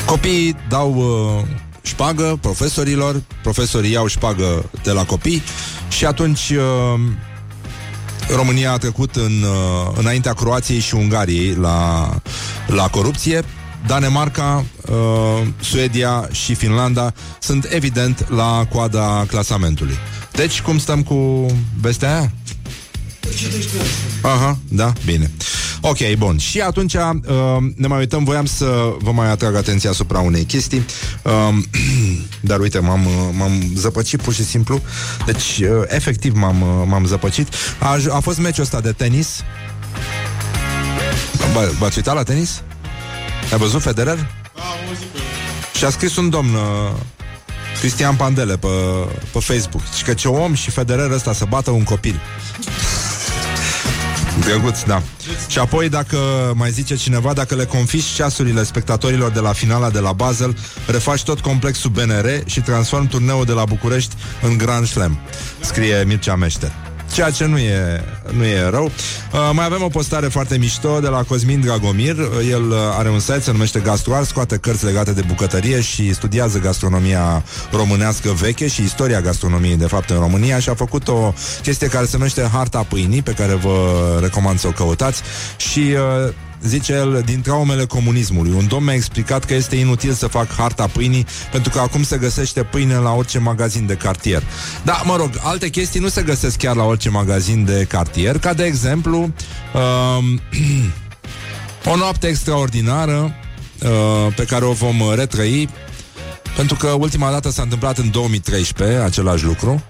[0.05, 1.45] copiii dau uh,
[1.82, 5.43] șpagă profesorilor, profesorii iau șpagă de la copii
[5.89, 6.99] și atunci uh,
[8.36, 12.09] România a trecut în, uh, înaintea Croației și Ungariei la,
[12.67, 13.43] la corupție.
[13.88, 19.97] Danemarca, uh, Suedia și Finlanda sunt evident la coada clasamentului.
[20.32, 21.45] Deci, cum stăm cu
[21.82, 22.32] vestea aia?
[24.21, 25.32] Aha, da, bine.
[25.82, 26.38] Ok, bun.
[26.38, 27.17] Și atunci uh,
[27.75, 30.86] ne mai uităm, voiam să vă mai atrag atenția asupra unei chestii.
[31.23, 31.57] Uh,
[32.49, 34.82] dar uite, m-am, uh, m-am zăpăcit pur și simplu.
[35.25, 37.47] Deci, uh, efectiv m-am, uh, m-am zăpăcit.
[37.79, 39.43] A, a fost meciul ăsta de tenis.
[41.53, 42.61] Bă, v-ați uitat la tenis?
[43.52, 44.28] Ai văzut Federer?
[45.78, 46.62] Și a scris un domn uh,
[47.80, 48.68] Cristian Pandele pe,
[49.32, 52.20] pe Facebook Și că ce om și Federer ăsta să bată un copil
[54.39, 55.02] Drăguț, da.
[55.47, 56.18] Și apoi, dacă
[56.56, 61.24] mai zice cineva, dacă le confiși ceasurile spectatorilor de la finala de la Basel, refaci
[61.24, 65.20] tot complexul BNR și transform turneul de la București în Grand Slam.
[65.60, 66.72] Scrie Mircea Meșter
[67.14, 68.84] ceea ce nu e, nu e rău.
[68.84, 72.18] Uh, mai avem o postare foarte mișto de la Cosmin Dragomir.
[72.18, 76.14] Uh, el uh, are un site, se numește Gastroar, scoate cărți legate de bucătărie și
[76.14, 81.34] studiază gastronomia românească veche și istoria gastronomiei, de fapt, în România și a făcut o
[81.62, 85.22] chestie care se numește Harta Pâinii, pe care vă recomand să o căutați
[85.57, 86.34] și uh,
[86.66, 88.51] zice el, din traumele comunismului.
[88.51, 92.18] Un domn mi-a explicat că este inutil să fac harta pâinii, pentru că acum se
[92.18, 94.43] găsește pâine la orice magazin de cartier.
[94.84, 98.53] Da, mă rog, alte chestii nu se găsesc chiar la orice magazin de cartier, ca
[98.53, 100.41] de exemplu um,
[101.91, 103.36] o noapte extraordinară
[103.84, 105.70] uh, pe care o vom retrăi,
[106.55, 109.84] pentru că ultima dată s-a întâmplat în 2013 același lucru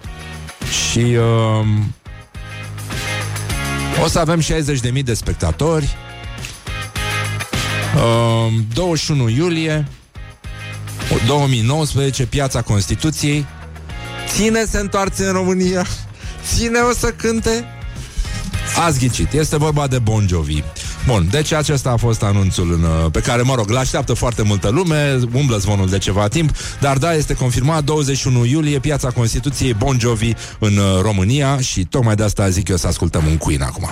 [0.91, 1.67] și uh,
[4.03, 5.95] o să avem 60.000 de spectatori
[7.95, 9.87] Uh, 21 iulie
[11.27, 13.45] 2019, Piața Constituției.
[14.27, 15.85] Ține se întoarce în România.
[16.53, 17.65] Ține o să cânte.
[18.85, 20.63] Ați ghicit, este vorba de Bon Jovi.
[21.05, 24.69] Bun, deci acesta a fost anunțul în, uh, pe care, mă rog, l-așteaptă foarte multă
[24.69, 29.99] lume, umblă zvonul de ceva timp, dar da, este confirmat 21 iulie, Piața Constituției Bon
[29.99, 33.89] Jovi în uh, România și tocmai de asta zic eu să ascultăm un Queen acum.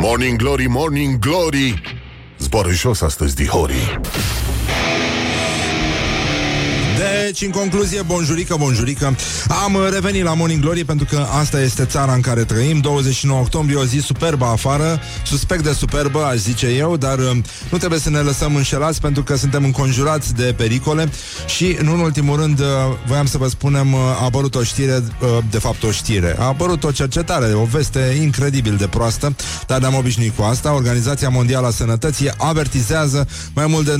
[0.00, 1.82] Morning Glory, Morning Glory.
[2.38, 4.00] Zboară jos astăzi, dihorii
[7.30, 9.16] Deci, în concluzie, bonjurică, bonjurică.
[9.64, 12.80] Am uh, revenit la Morning Glory Pentru că asta este țara în care trăim.
[12.80, 15.00] 29 octombrie, o zi superbă afară.
[15.24, 17.30] Suspect de superbă, aș zice eu Dar uh,
[17.70, 21.10] nu trebuie să ne lăsăm înșelați Pentru că suntem înconjurați de pericole.
[21.46, 22.66] Și, în ultimul rând, uh,
[23.06, 26.36] voiam să vă spunem uh, A apărut o știre, uh, de fapt o știre.
[26.38, 30.74] A apărut o cercetare, o veste incredibil de proastă Dar ne-am obișnuit cu asta.
[30.74, 33.96] Organizația Mondială a Sănătății avertizează Mai mult de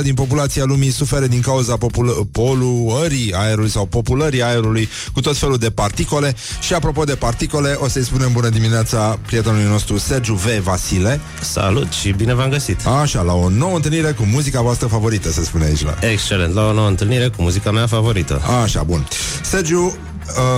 [0.00, 5.36] 90% din populația lumii suferă din cauza popul- poluării aerului sau populării aerului cu tot
[5.36, 6.34] felul de particole.
[6.60, 10.46] Și apropo de particole, o să-i spunem bună dimineața prietenului nostru Sergiu V.
[10.62, 11.20] Vasile.
[11.40, 12.86] Salut și bine v-am găsit.
[12.86, 15.94] Așa, la o nouă întâlnire cu muzica voastră favorită, se spune aici la.
[16.00, 18.40] Excelent, la o nouă întâlnire cu muzica mea favorită.
[18.62, 19.08] Așa, bun.
[19.42, 19.92] Sergiu uh,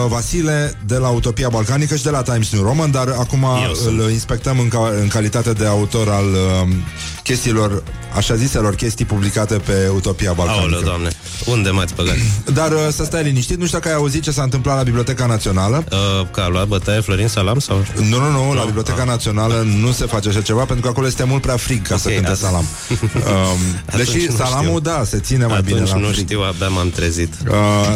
[0.08, 4.00] Vasile de la Utopia Balcanică și de la Times New Roman, dar acum Eu sunt.
[4.00, 6.74] îl inspectăm în, ca, în calitate de autor al uh,
[7.32, 7.82] chestiilor,
[8.16, 10.62] așa ziselor chestii publicate pe Utopia Balcanică.
[10.64, 11.08] Aoleu, doamne,
[11.46, 12.14] unde m-ați băgat?
[12.58, 15.26] Dar uh, să stai liniștit, nu știu dacă ai auzit ce s-a întâmplat la Biblioteca
[15.26, 15.84] Națională.
[15.92, 17.84] Uh, că a luat bătaie Florin Salam sau?
[18.08, 21.24] Nu, nu, nu, la Biblioteca Națională nu se face așa ceva pentru că acolo este
[21.24, 22.64] mult prea frig ca să Ok, cânte atunci- salam.
[23.28, 24.80] Um, Atunci deși nu salamul, știu.
[24.80, 26.24] da, se ține mai Atunci bine la nu frig.
[26.24, 27.32] știu, abia m-am trezit.
[27.48, 27.54] Uh,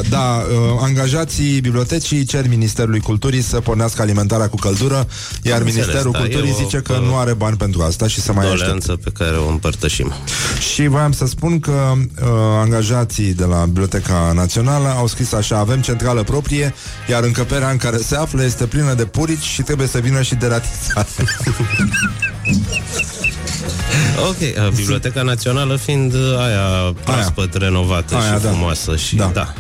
[0.09, 5.07] da, uh, angajații bibliotecii cer Ministerului Culturii să pornească alimentarea cu căldură,
[5.43, 7.83] iar Am Ministerul înțeles, da, Culturii e o- zice că o- nu are bani pentru
[7.83, 8.65] asta și să mai aștepte.
[8.65, 10.13] Doleanță pe care o împărtășim.
[10.73, 12.29] Și voiam să spun că uh,
[12.61, 16.75] angajații de la Biblioteca Națională au scris așa, avem centrală proprie,
[17.09, 20.35] iar încăperea în care se află este plină de purici și trebuie să vină și
[20.35, 21.09] deratizare.
[24.29, 28.49] Ok, uh, Biblioteca Națională fiind uh, aia proaspăt renovată Aia, și da.
[28.49, 29.31] frumoasă și Da.
[29.35, 29.55] da.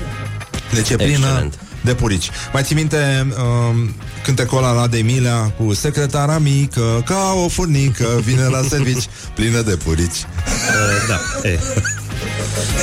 [0.72, 1.58] Deci e plină Excelent.
[1.80, 2.30] de purici.
[2.52, 8.20] Mai ții minte um, cântecul ăla la de Emilia cu secretara mică, ca o furnică,
[8.24, 10.16] vine la servici, plină de purici.
[10.16, 11.08] Uh,
[11.42, 11.58] da, e.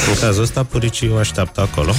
[0.09, 1.93] În cazul ăsta, puricii o așteaptă acolo.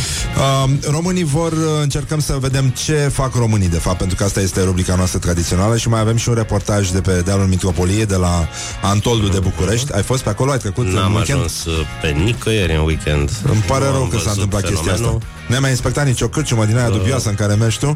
[0.64, 4.40] Um, românii vor, uh, încercăm să vedem ce fac românii, de fapt, pentru că asta
[4.40, 8.16] este rubrica noastră tradițională și mai avem și un reportaj de pe dealul Mitropoliei, de
[8.16, 8.48] la
[8.82, 9.92] Antoldu de București.
[9.92, 10.50] Ai fost pe acolo?
[10.50, 11.38] Ai trecut în N-am weekend?
[11.38, 13.30] ajuns uh, pe nicăieri în weekend.
[13.50, 15.18] Îmi pare Nu rău am că s-a văzut întâmplat chestia asta.
[15.50, 15.52] Fenomenul.
[15.52, 16.96] Nu ai mai inspectat nicio cârciumă din aia Uh.
[16.96, 17.94] dubioasă în care mergi tu?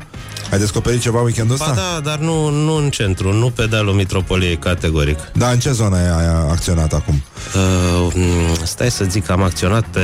[0.51, 1.75] Ai descoperit ceva weekendul Ba ăsta?
[1.95, 5.19] da, dar nu, nu în centru, nu pe dealul Mitropoliei, categoric.
[5.33, 7.23] Da, în ce zonă ai acționat acum?
[7.55, 10.01] Uh, m, stai să zic că am acționat pe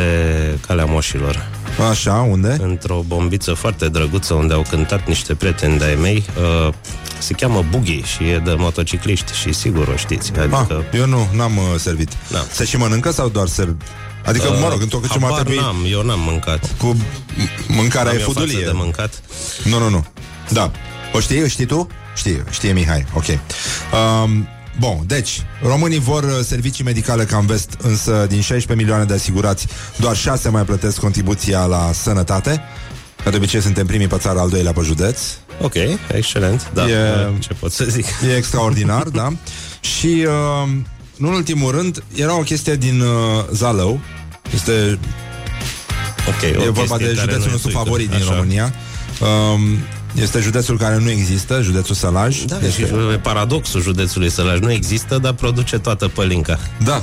[0.67, 1.49] calea moșilor.
[1.91, 2.57] Așa, unde?
[2.63, 6.25] Într-o bombiță foarte drăguță unde au cântat niște prieteni de-ai mei.
[6.67, 6.73] Uh,
[7.19, 10.33] se cheamă Buggy și e de motocicliști și sigur o știți.
[10.39, 10.67] Adică...
[10.93, 12.09] Ah, eu nu, n-am uh, servit.
[12.31, 12.45] Da.
[12.53, 13.77] Se și mănâncă sau doar serv?
[14.25, 16.71] Adică, Uh, mă rog, într-o cârciumă ar habar trebui n-am, eu n-am mâncat.
[16.79, 18.65] cu m- mâncarea Am e eu față fudulie.
[18.65, 19.23] de mâncat.
[19.65, 20.05] Nu, nu, nu.
[20.49, 20.71] Da.
[21.13, 21.43] O știi?
[21.43, 21.89] O știi tu?
[22.17, 23.05] Știi, știe Mihai.
[23.15, 23.25] Ok.
[23.29, 24.49] Um,
[24.79, 29.13] Bun, deci, românii vor uh, servicii medicale ca în vest, însă din 16 milioane de
[29.15, 29.67] asigurați,
[29.97, 32.63] doar 6 mai plătesc contribuția la sănătate.
[33.25, 35.19] Ca de obicei suntem primii pe țară, al doilea pe județ.
[35.61, 35.75] Ok,
[36.15, 36.71] excelent.
[36.75, 38.05] Da, E- ce pot să zic.
[38.31, 39.33] E extraordinar, da.
[39.81, 40.69] Și, uh,
[41.21, 43.09] nu în ultimul rând, era o chestie din uh,
[43.53, 44.01] Zalău.
[44.55, 44.99] Este
[46.29, 47.79] Ok, o e vorba chestie de care județul nu e nostru suică.
[47.85, 48.35] favorit din Așa.
[48.35, 48.75] România.
[49.55, 49.61] Um,
[50.15, 52.41] este județul care nu există, județul Sălaj.
[52.43, 52.77] Da, deci
[53.13, 54.59] e paradoxul județului Sălaj.
[54.59, 56.59] Nu există, dar produce toată pălinca.
[56.85, 57.03] Da.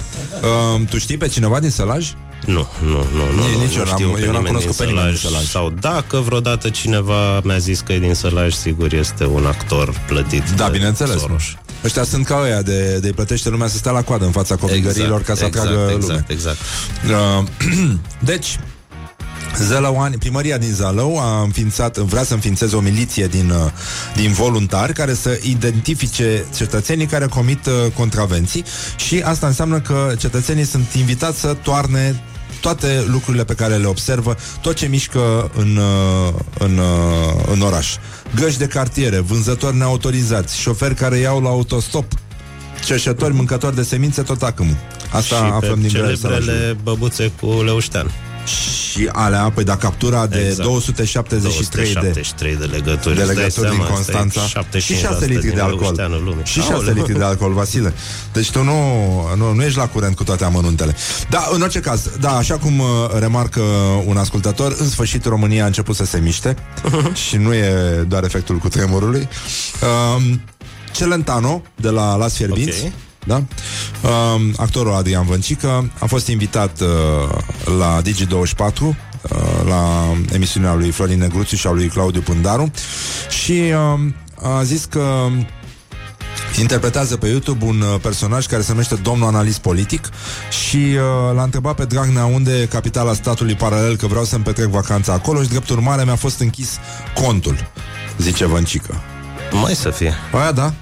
[0.76, 2.12] Um, tu știi pe cineva din Sălaj?
[2.46, 4.46] Nu, nu, nu, nu, Nici- nu, nici eu nu n-am- știu eu pe n-am nimeni
[4.46, 5.44] cunoscut din pe nimeni din Sălaj.
[5.46, 5.46] Sălaj.
[5.50, 10.50] Sau dacă vreodată cineva mi-a zis că e din Sălaj, sigur este un actor plătit
[10.50, 11.20] Da, de bineînțeles.
[11.20, 11.44] Soros.
[11.84, 14.56] Ăștia sunt ca ăia de, de îi plătește lumea să stea la coadă în fața
[14.56, 16.26] copilărilor ca să exact, atragă exact, lume.
[16.28, 16.58] exact.
[17.40, 17.48] Uh,
[18.32, 18.60] deci,
[19.58, 23.72] Zălăuani, primăria din Zalău a înființat, vrea să înființeze o miliție din, uh,
[24.16, 28.64] din voluntari care să identifice cetățenii care comit uh, contravenții
[28.96, 32.24] și asta înseamnă că cetățenii sunt invitați să toarne
[32.62, 37.96] toate lucrurile pe care le observă, tot ce mișcă în, uh, în, uh, în oraș.
[38.36, 42.06] Găși de cartiere, vânzători neautorizați, șoferi care iau la autostop,
[42.86, 44.78] cerșători, mâncători de semințe, tot acum.
[45.12, 46.18] Asta și aflăm pe din Sălajului.
[46.20, 48.12] celebrele băbuțe cu Leuștean.
[48.48, 50.68] Și alea, păi da, captura de Exact.
[50.70, 53.16] 273 de 273 de legături.
[53.16, 55.80] de Îți dai legături din seama, Constanța asta e și 6 litri din de alcool.
[55.82, 56.46] Leușteanul lumii.
[56.46, 56.94] Și 6 Aoleu.
[56.94, 57.94] litri de alcool, Vasile.
[58.34, 58.74] Deci tu nu,
[59.36, 60.96] nu, nu ești la curent cu toate amănuntele.
[61.30, 62.86] Da, în orice caz, da, așa cum uh,
[63.20, 63.62] remarcă
[64.06, 66.56] un ascultător, în sfârșit România a început să se miște
[67.28, 67.72] și nu e
[68.08, 69.28] doar efectul cu tremurului.
[70.18, 70.42] Um,
[70.94, 72.92] Celentano, de la Las Fierbinți, Ok.
[73.28, 73.36] Da?
[73.36, 76.88] Um, actorul Adrian Văncică a fost invitat uh,
[77.78, 78.94] la Digi24 uh,
[79.68, 82.72] la emisiunea lui Florin Negruțiu și a lui Claudiu Pândaru
[83.30, 85.30] și uh, a zis că
[86.60, 90.10] interpretează pe YouTube un uh, personaj care se numește Domnul Analist Politic
[90.66, 94.68] și uh, l-a întrebat pe Dragnea unde e capitala statului paralel, că vreau să-mi petrec
[94.68, 96.78] vacanța acolo și drept urmare mi-a fost închis
[97.14, 97.72] contul,
[98.18, 99.02] zice Văncică.
[99.52, 100.14] Mai să fie.
[100.32, 100.74] Aia da.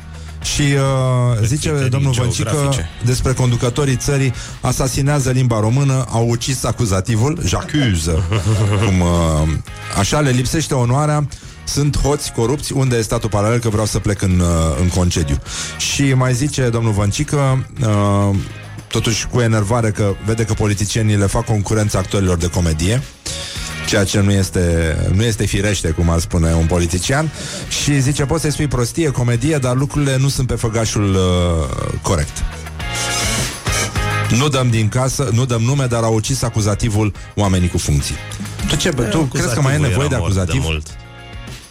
[0.54, 2.90] Și uh, zice domnul Văncică geografice.
[3.06, 8.12] despre conducătorii țării asasinează limba română, au ucis acuzativul, j'accuse.
[8.86, 9.08] cum, uh,
[9.98, 11.28] așa le lipsește onoarea,
[11.64, 14.48] sunt hoți corupți, unde e statul paralel, că vreau să plec în, uh,
[14.82, 15.38] în concediu.
[15.78, 18.36] Și mai zice domnul Văncică, uh,
[18.88, 23.02] totuși cu enervare că vede că politicienii le fac concurență actorilor de comedie,
[23.86, 27.32] ceea ce nu este, nu este firește, cum ar spune un politician,
[27.82, 32.44] și zice, poți să-i spui prostie, comedie, dar lucrurile nu sunt pe făgașul uh, corect.
[34.38, 38.16] Nu dăm din casă, nu dăm nume, dar au ucis acuzativul oamenii cu funcții.
[38.68, 40.64] Tu ce, tu crezi că mai e Acuzativul nevoie de era mort acuzativ?
[40.64, 40.88] mult.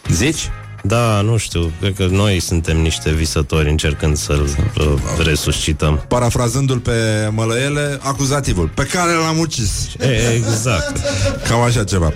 [0.09, 0.51] Zici?
[0.87, 4.93] Da, nu știu, cred că noi suntem niște visători încercând să-l uh,
[5.25, 6.05] resuscităm.
[6.09, 6.93] Parafrazându-l pe
[7.31, 9.89] mălăele, acuzativul, pe care l-am ucis.
[10.01, 11.01] E, exact.
[11.49, 12.13] Cam așa ceva.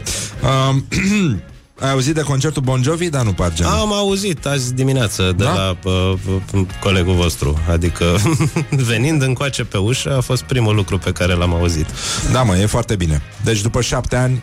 [0.70, 0.84] Um,
[1.80, 3.72] ai auzit de concertul Bon Jovi, dar nu par genul.
[3.72, 5.52] Am auzit azi dimineață de Da?
[5.54, 6.12] la uh,
[6.52, 8.04] uh, colegul vostru, adică
[8.90, 11.86] venind încoace pe ușă a fost primul lucru pe care l-am auzit.
[12.32, 13.22] Da, mă, e foarte bine.
[13.44, 14.42] Deci după șapte ani,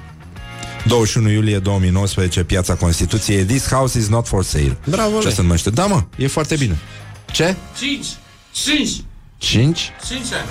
[0.88, 4.77] 21 iulie 2019, Piața Constituției, This house is not for sale.
[4.89, 5.69] Bravo, Ce se numește?
[5.69, 6.77] Da, mă, e foarte bine.
[7.31, 7.55] Ce?
[7.79, 8.05] 5.
[8.51, 8.89] 5.
[9.38, 9.91] 5?
[10.07, 10.47] 5 ani.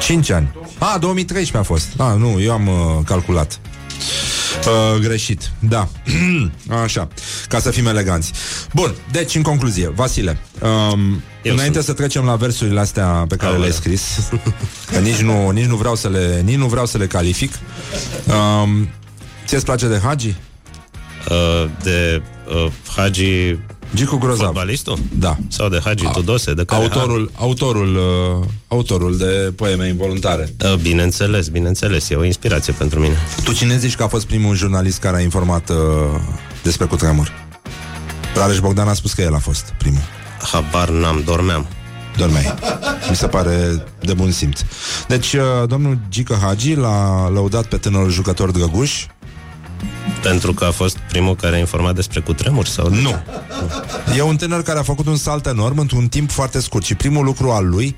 [0.00, 0.54] 5 ani.
[0.78, 1.88] A, 2013 a fost.
[1.96, 3.60] A, nu, eu am uh, calculat.
[4.66, 5.88] Uh, greșit, da
[6.82, 7.08] Așa,
[7.48, 8.32] ca să fim eleganți
[8.74, 11.84] Bun, deci în concluzie Vasile um, Înainte sunt.
[11.84, 13.60] să trecem la versurile astea Pe care Aoleu.
[13.60, 14.02] le-ai scris
[14.92, 17.52] Că nici nu, nici nu vreau să le Nici nu vreau să le calific
[18.62, 18.88] um,
[19.46, 20.34] Ție-ți place de Hagi?
[21.30, 22.22] Uh, de
[22.64, 23.58] uh, Hagi
[23.94, 24.98] Gicu Grozav Fotbalistul?
[25.18, 26.54] Da Sau de Hagi Tudose?
[26.54, 27.96] De care Autorul, autorul,
[28.40, 33.16] uh, autorul de poeme involuntare Uh, bineînțeles, bineînțeles, e o inspirație pentru mine.
[33.44, 35.76] Tu cine zici că a fost primul jurnalist care a informat uh,
[36.62, 37.32] despre cutremur?
[38.34, 40.02] Rareș Bogdan a spus că el a fost primul.
[40.52, 41.66] Habar n-am, dormeam.
[42.16, 42.54] Dormeai.
[43.08, 44.60] Mi se pare de bun simț.
[45.08, 49.06] Deci, uh, domnul Gică Hagi l-a lăudat pe tânărul jucător drăguș.
[50.22, 52.66] Pentru că a fost primul care a informat despre cutremur?
[52.66, 53.08] Sau de Nu.
[53.10, 54.16] ce?
[54.16, 57.24] E un tânăr care a făcut un salt enorm într-un timp foarte scurt și primul
[57.24, 57.96] lucru al lui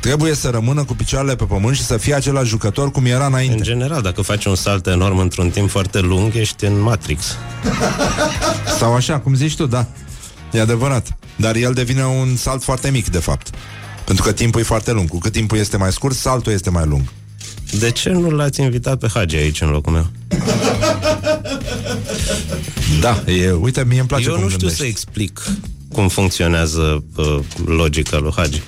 [0.00, 3.32] trebuie să rămână cu picioarele pe pământ și să fie același jucător cum era În
[3.32, 3.62] înainte.
[3.62, 7.36] general, dacă faci un salt enorm într-un timp foarte lung, ești în Matrix.
[8.78, 9.86] Sau așa, cum zici tu, da.
[10.52, 11.16] E adevărat.
[11.36, 13.50] Dar el devine un salt foarte mic, de fapt.
[14.04, 15.08] Pentru că timpul e foarte lung.
[15.08, 17.02] Cu cât timpul este mai scurt, saltul este mai lung.
[17.72, 20.06] De ce nu l-ați invitat pe Hagi aici în locul meu?
[23.00, 24.82] Da, e, uite, mie îmi place Eu cum nu știu gândești.
[24.82, 25.42] să explic
[25.92, 28.62] cum funcționează uh, logica lui Hagi.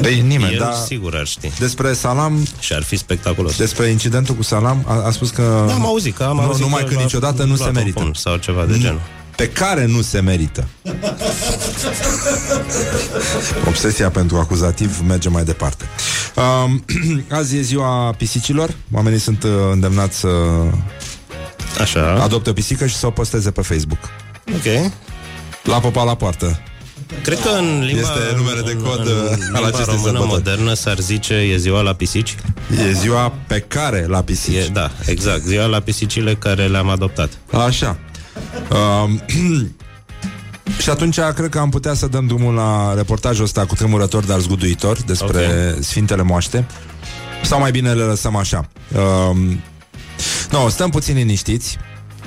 [0.00, 0.72] Păi nimeni, El da.
[0.86, 1.50] sigur ar ști.
[1.58, 3.56] Despre Salam, Și ar fi spectaculos.
[3.56, 5.64] despre incidentul cu Salam, a, a spus că...
[5.68, 7.74] Da, am auzit că am nu, auzit numai că că l-a niciodată nu se luat
[7.74, 7.98] merită.
[7.98, 8.78] un pumn Sau ceva de Nu.
[8.80, 9.00] genul.
[9.40, 10.68] Pe care nu se merită.
[13.66, 15.84] Obsesia pentru acuzativ merge mai departe.
[16.64, 16.84] Um,
[17.38, 18.74] azi e ziua pisicilor.
[18.92, 20.28] Oamenii sunt uh, îndemnați să
[21.80, 22.18] Așa.
[22.22, 23.98] adopte o pisică și să o posteze pe Facebook.
[24.54, 24.92] Ok.
[25.62, 26.62] La popa la poartă.
[27.22, 30.02] Cred că în limba, Este numele de cod, în, uh, în al limba acestei română
[30.02, 30.28] sărbători.
[30.28, 32.36] modernă s-ar zice e ziua la pisici.
[32.88, 34.54] E ziua pe care la pisici.
[34.54, 35.42] E, da, exact.
[35.42, 37.30] Ziua la pisicile care le-am adoptat.
[37.66, 37.98] Așa.
[38.70, 39.20] Um,
[40.82, 44.38] și atunci cred că am putea să dăm drumul la reportajul ăsta cu tremurător, dar
[44.38, 45.76] zguduitor despre okay.
[45.80, 46.66] Sfintele Moaște.
[47.42, 48.68] Sau mai bine le lăsăm așa.
[49.28, 49.60] Um,
[50.50, 51.78] no, stăm puțin liniștiți.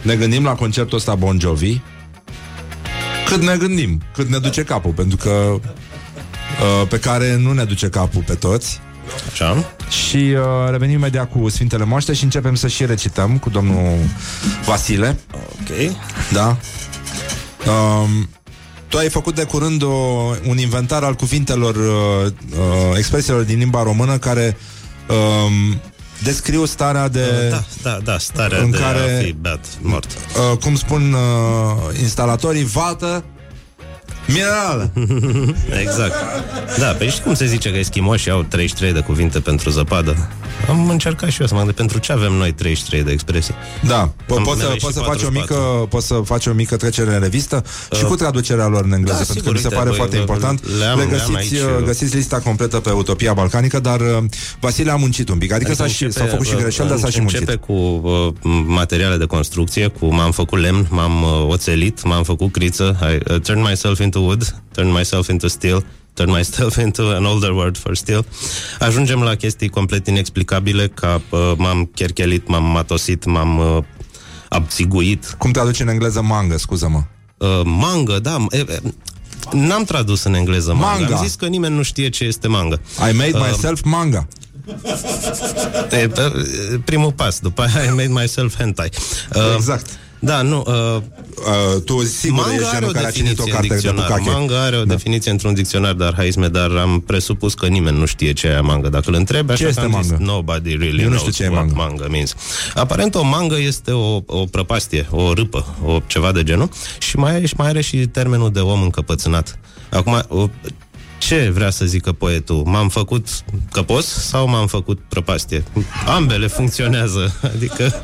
[0.01, 1.79] Ne gândim la concertul ăsta Bon Jovi.
[3.27, 7.89] Cât ne gândim, cât ne duce capul, pentru că uh, pe care nu ne duce
[7.89, 8.81] capul pe toți.
[9.31, 9.73] Așa.
[9.89, 13.97] Și uh, revenim imediat cu Sfintele Moaște și începem să și recităm cu domnul
[14.65, 15.19] Vasile.
[15.33, 15.95] Ok.
[16.31, 16.57] Da.
[17.71, 18.29] Um,
[18.87, 19.87] tu ai făcut de curând o,
[20.47, 24.57] un inventar al cuvintelor, uh, uh, expresiilor din limba română care
[25.09, 25.79] um,
[26.23, 27.47] descriu starea de...
[27.49, 30.11] Da, da, da, starea În de care- a fi beat, mort.
[30.51, 33.23] Uh, cum spun uh, instalatorii, vată
[34.33, 34.91] minerală.
[35.83, 36.13] Exact.
[36.79, 40.29] Da, pe știi cum se zice că eschimoșii au 33 de cuvinte pentru zăpadă?
[40.69, 43.53] Am încercat și eu să mă gândesc pentru ce avem noi 33 de expresii.
[43.87, 45.31] Da, po- Am poți să, unele poți și să faci o 44.
[45.39, 47.63] mică, poți să faci o mică trecere în revistă
[47.95, 49.87] și Uh, cu traducerea lor în engleză, da, pentru sigur, că mi se uite, pare
[49.89, 50.77] băi, foarte le- important.
[50.77, 51.85] le-am- Le le-am găsiți, aici, uh, eu.
[51.85, 54.17] găsiți lista completă pe Utopia Balcanică, dar uh,
[54.59, 57.19] Vasile a muncit un pic, adică s-a, și, s-a făcut și greșeli, dar s-a și
[57.19, 57.39] muncit.
[57.39, 58.33] Începe cu uh,
[58.65, 63.39] materiale de construcție, cu m-am făcut lemn, m-am uh, oțelit, m-am făcut criță, I uh,
[63.41, 67.95] turned myself into wood, turn myself into steel, turn myself into an older word for
[67.95, 68.25] steel.
[68.79, 73.83] Ajungem la chestii complet inexplicabile, ca uh, m-am cherchelit, m-am matosit, m-am uh,
[74.49, 75.35] abțiguit.
[75.37, 77.03] Cum te aduce în engleză manga, scuză-mă?
[77.37, 78.37] Uh, manga, da.
[78.45, 78.81] m- E, e,
[79.51, 80.99] n-am tradus în engleză manga.
[80.99, 81.15] Manga.
[81.17, 82.75] Am zis că nimeni nu știe ce este manga.
[83.09, 84.27] I made Uh, myself manga.
[85.91, 86.09] E, e,
[86.85, 88.89] primul pas, după aia I made myself hentai.
[89.35, 89.85] Uh, Exact.
[90.23, 90.63] Da, nu.
[90.67, 91.01] Uh,
[91.47, 93.67] Uh, tu sigur ești manga are genul o care a citit o definiție în carte
[93.67, 94.05] de dicționar.
[94.07, 94.29] bucache.
[94.29, 94.93] Manga are o Da.
[94.93, 98.89] definiție într-un dicționar de arhaisme, dar am presupus că nimeni nu știe ce e manga.
[98.89, 100.07] Dacă îl întrebi, așa Ce că este am manga?
[100.07, 101.83] zis, nobody really Eu nu knows știu ce e what manga.
[101.83, 102.35] manga means.
[102.75, 106.69] Aparent o manga este o, o prăpastie, o râpă, o ceva de genul
[106.99, 109.59] și mai, și mai are și termenul de om încăpățânat.
[109.89, 110.49] Acum, o,
[111.27, 112.63] ce vrea să zică poetul?
[112.65, 113.27] M-am făcut
[113.71, 115.63] căpos sau m-am făcut prăpastie?
[116.05, 117.33] Ambele funcționează.
[117.55, 118.03] Adică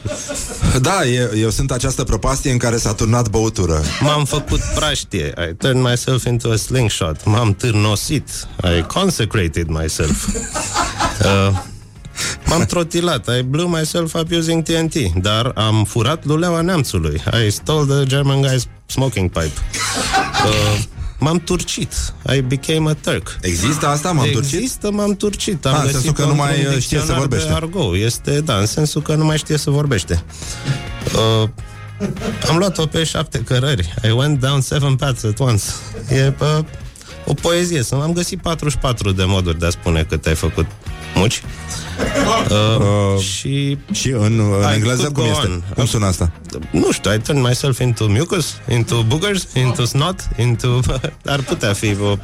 [0.82, 3.82] Da, e, eu sunt această prăpastie în care s-a turnat băutură.
[4.00, 5.34] M-am făcut praștie.
[5.50, 7.26] I turned myself into a slingshot.
[7.26, 8.30] M-am târnosit.
[8.64, 10.28] I consecrated myself.
[10.28, 11.58] Uh,
[12.46, 13.28] m-am trotilat.
[13.38, 14.94] I blew myself up using TNT.
[15.22, 17.22] Dar am furat luleaua neamțului.
[17.46, 19.52] I stole the German guy's smoking pipe.
[20.46, 20.80] Uh,
[21.20, 21.94] m-am turcit.
[22.36, 23.38] I became a Turk.
[23.42, 24.12] Există asta?
[24.12, 24.54] M-am turcit?
[24.60, 25.66] Există, m-am turcit.
[25.66, 27.52] Am Ah, în găsit sensul că nu mai, uh, știe să vorbește.
[27.52, 27.98] Argo.
[27.98, 30.24] Este, da, în sensul că nu mai știe să vorbește.
[31.44, 31.50] Uh,
[32.50, 33.94] am luat-o pe șapte cărări.
[34.08, 35.64] I went down seven paths at once.
[36.10, 36.60] E uh,
[37.30, 37.84] o poezie.
[37.84, 40.66] Să am găsit 44 de moduri de a spune cât ai făcut
[41.16, 41.42] muci.
[42.50, 42.56] Uh,
[43.16, 45.48] uh, și Și în, în I engleză could cum go este?
[45.48, 45.64] on.
[45.76, 46.32] Cum sună asta?
[46.72, 50.80] nu știu, I turned myself into mucus, into boogers, into snot, into...
[51.26, 52.16] Ar putea fi o...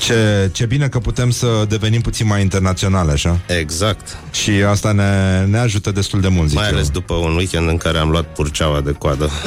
[0.00, 3.38] Ce, ce bine că putem să devenim puțin mai internaționale, așa?
[3.58, 4.16] Exact.
[4.30, 6.74] Și asta ne, ne ajută destul de mult, zic Mai eu.
[6.74, 9.30] ales după un weekend în care am luat purceaua de coadă.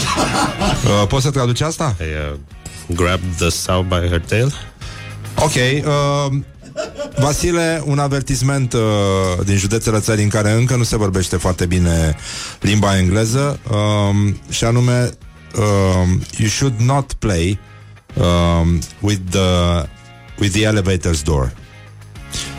[0.86, 1.96] Uh, poți să traduci asta?
[2.00, 2.40] I
[2.88, 4.54] uh, grabbed the sow by her tail.
[5.36, 5.52] Ok.
[5.86, 6.38] Uh,
[7.18, 8.82] Vasile, un avertisment uh,
[9.46, 12.16] din județele țării în care încă nu se vorbește foarte bine
[12.60, 15.10] limba engleză um, și anume
[15.58, 17.60] um, you should not play
[18.14, 19.40] um, with the
[20.40, 21.54] with the elevator's door.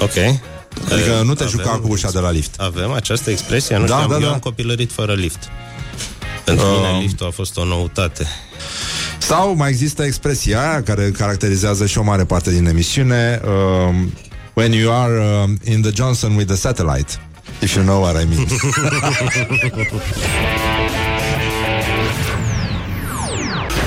[0.01, 0.17] Ok.
[0.93, 2.61] Adică Uh, nu te avem- juca cu ușa de la lift.
[2.61, 3.77] Avem această expresie?
[3.77, 4.33] Nu Da, știam, da, eu da.
[4.33, 5.39] am copilărit fără lift.
[6.45, 6.73] Pentru Um.
[6.73, 8.27] mine liftul a fost o noutate.
[9.19, 14.13] Sau mai există expresia aia care caracterizează și o mare parte din emisiune um,
[14.55, 17.19] When you are um, in the Johnson with the satellite
[17.61, 18.47] If you know what I mean.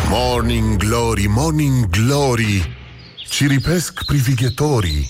[0.10, 2.78] Morning Glory, Morning Glory
[3.30, 5.10] Ciripesc privighetorii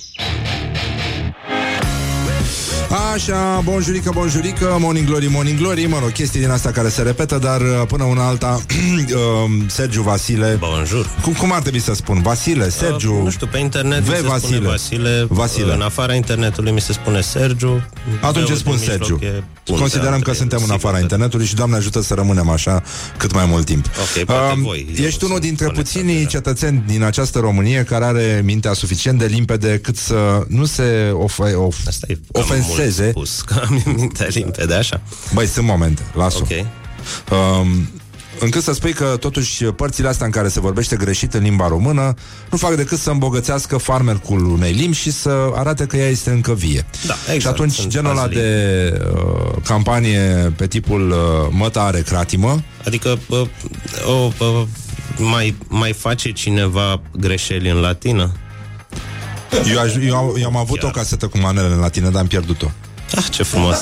[3.14, 7.38] Așa, bonjurică, bonjurică, morning glory, morning glory Mă rog, chestii din asta care se repetă
[7.38, 8.48] Dar uh, până una alta
[9.46, 11.10] um, Sergiu Vasile Bonjour.
[11.22, 12.22] cum, cum ar trebui să spun?
[12.22, 14.10] Vasile, Sergiu Uh, nu știu, pe internet V.
[14.10, 14.56] mi se Vasile.
[14.56, 15.26] spune Vasile.
[15.30, 15.74] Vasile.
[15.74, 17.86] În afara internetului mi se spune Sergiu.
[18.22, 20.74] Atunci V-ul îți spun din mijloc Sergiu e puntea Considerăm că între suntem în ele,
[20.74, 21.02] afara sigur.
[21.12, 22.84] internetului Și Doamne ajută să rămânem așa
[23.18, 24.88] Cât mai mult timp Ok, poate Um, voi.
[24.98, 26.28] Eu Ești unul sunt dintre conectat puținii deja.
[26.30, 31.68] cetățeni din această Românie Care are mintea suficient de limpede Cât să nu se of-
[31.68, 32.08] of- Asta
[32.82, 35.02] e cam ofenseze mult spus, că am mintea limpede, așa.
[35.34, 36.66] Băi, sunt momente, las-o Ok.
[37.62, 37.90] um,
[38.40, 42.14] încât să spui că totuși părțile astea în care se vorbește greșit în limba română
[42.52, 46.54] nu fac decât să îmbogățească farmercul unei limbi și să arate că ea este încă
[46.54, 46.86] vie.
[47.08, 51.18] Da, exact, și atunci sunt genul ăla azi de uh, campanie pe tipul uh,
[51.50, 53.48] măta are cratimă, Adică uh,
[54.08, 54.64] o, uh,
[55.18, 58.32] mai, mai face cineva greșeli în latină?
[59.72, 60.90] Eu, aș, eu, am- eu am avut Chiar.
[60.90, 62.72] o casetă cu manele în latină, dar am pierdut-o.
[63.16, 63.78] Ah, ce frumos.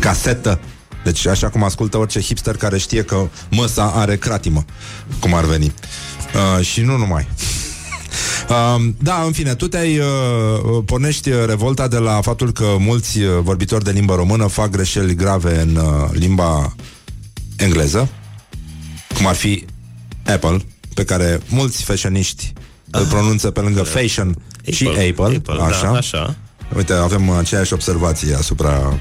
[0.00, 0.60] Casetă.
[1.04, 4.64] Deci așa cum ascultă orice hipster care știe că măsa are cratimă,
[5.20, 5.72] cum ar veni.
[6.58, 7.28] Uh, și nu numai.
[8.48, 10.04] Uh, da, în fine, tu te-ai uh,
[10.84, 15.14] pornești uh, revolta de la faptul că mulți uh, vorbitori de limbă română fac greșeli
[15.14, 16.74] grave în uh, limba
[17.56, 18.08] engleză,
[19.16, 19.64] cum ar fi
[20.26, 20.56] Apple,
[20.94, 22.52] pe care mulți fashioniști
[22.98, 24.36] îl pronunță pe lângă fashion
[24.70, 25.90] și Apple, Apple așa.
[25.90, 26.34] Da, așa.
[26.76, 28.98] Uite, avem aceeași observație asupra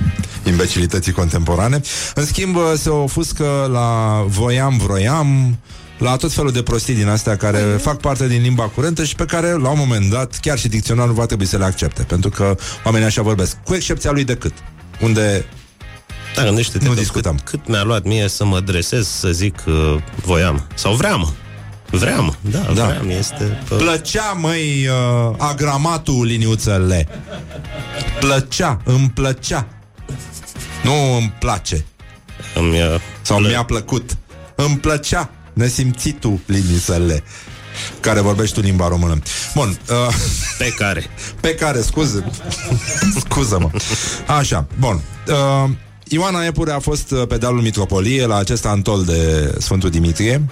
[0.48, 1.82] imbecilității contemporane.
[2.16, 5.58] În schimb, se ofuscă la voiam, vroiam,
[5.98, 9.26] la tot felul de prostii din astea care fac parte din limba curentă și pe
[9.26, 12.56] care, la un moment dat, chiar și dicționarul va trebui să le accepte, pentru că
[12.84, 14.54] oamenii așa vorbesc, cu excepția lui decât,
[15.02, 15.46] unde
[16.36, 17.36] Da, gândește-te Nu că discutăm.
[17.36, 20.68] Cât, cât mi-a luat mie să mă dresez să zic uh, voiam.
[20.74, 21.34] Sau vream.
[22.00, 22.74] Vream, da, Da.
[22.74, 22.86] da.
[22.86, 23.10] vream.
[23.10, 23.60] Este...
[23.72, 27.08] Uh, plăcea, măi, uh, agramatul liniuțele.
[28.20, 29.68] Plăcea, îmi plăcea.
[30.84, 31.86] Nu îmi place.
[32.56, 34.18] îmi, uh, Sau plă- mi-a plăcut.
[34.56, 37.24] Îmi plăcea nesimțitul liniuțele.
[38.00, 39.20] care vorbești tu limba română.
[39.54, 39.78] Bun.
[39.90, 40.14] Uh,
[40.58, 41.04] Pe care?
[41.40, 42.26] pe care, scuze.
[43.20, 43.70] Scuză-mă.
[44.38, 45.02] Așa, bun.
[45.28, 45.70] Uh,
[46.08, 50.46] Ioana Epure a fost uh, pe dealul Mitropolie la acest antol de Sfântul Dimitrie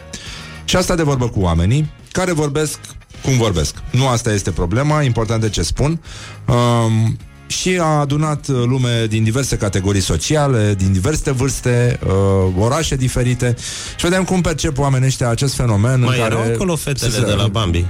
[0.66, 2.80] și asta de vorbă cu oamenii care vorbesc
[3.24, 3.76] cum vorbesc.
[3.92, 6.02] Nu asta este problema, important de ce spun.
[6.48, 7.18] Um,
[7.48, 12.12] și a adunat uh, lume din diverse categorii sociale, din diverse vârste, uh,
[12.58, 13.56] orașe diferite
[13.96, 16.36] și vedem cum percep oamenii ăștia acest fenomen Mai în care...
[16.36, 17.86] erau acolo fetele se- de la Bambi.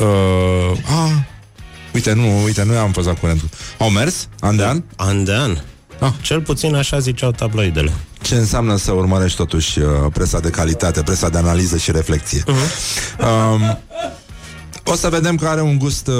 [0.00, 1.26] Uh, a,
[1.94, 3.42] uite, nu, uite, nu am fost la curent.
[3.78, 4.28] Au mers?
[4.40, 4.82] An de an?
[4.96, 5.58] An de an.
[6.00, 6.12] Ah.
[6.22, 7.92] Cel puțin așa ziceau tabloidele.
[8.22, 12.42] Ce înseamnă să urmărești totuși uh, presa de calitate, presa de analiză și reflexie.
[12.42, 13.20] Uh-huh.
[13.52, 13.78] Um,
[14.90, 16.14] o să vedem că are un gust uh,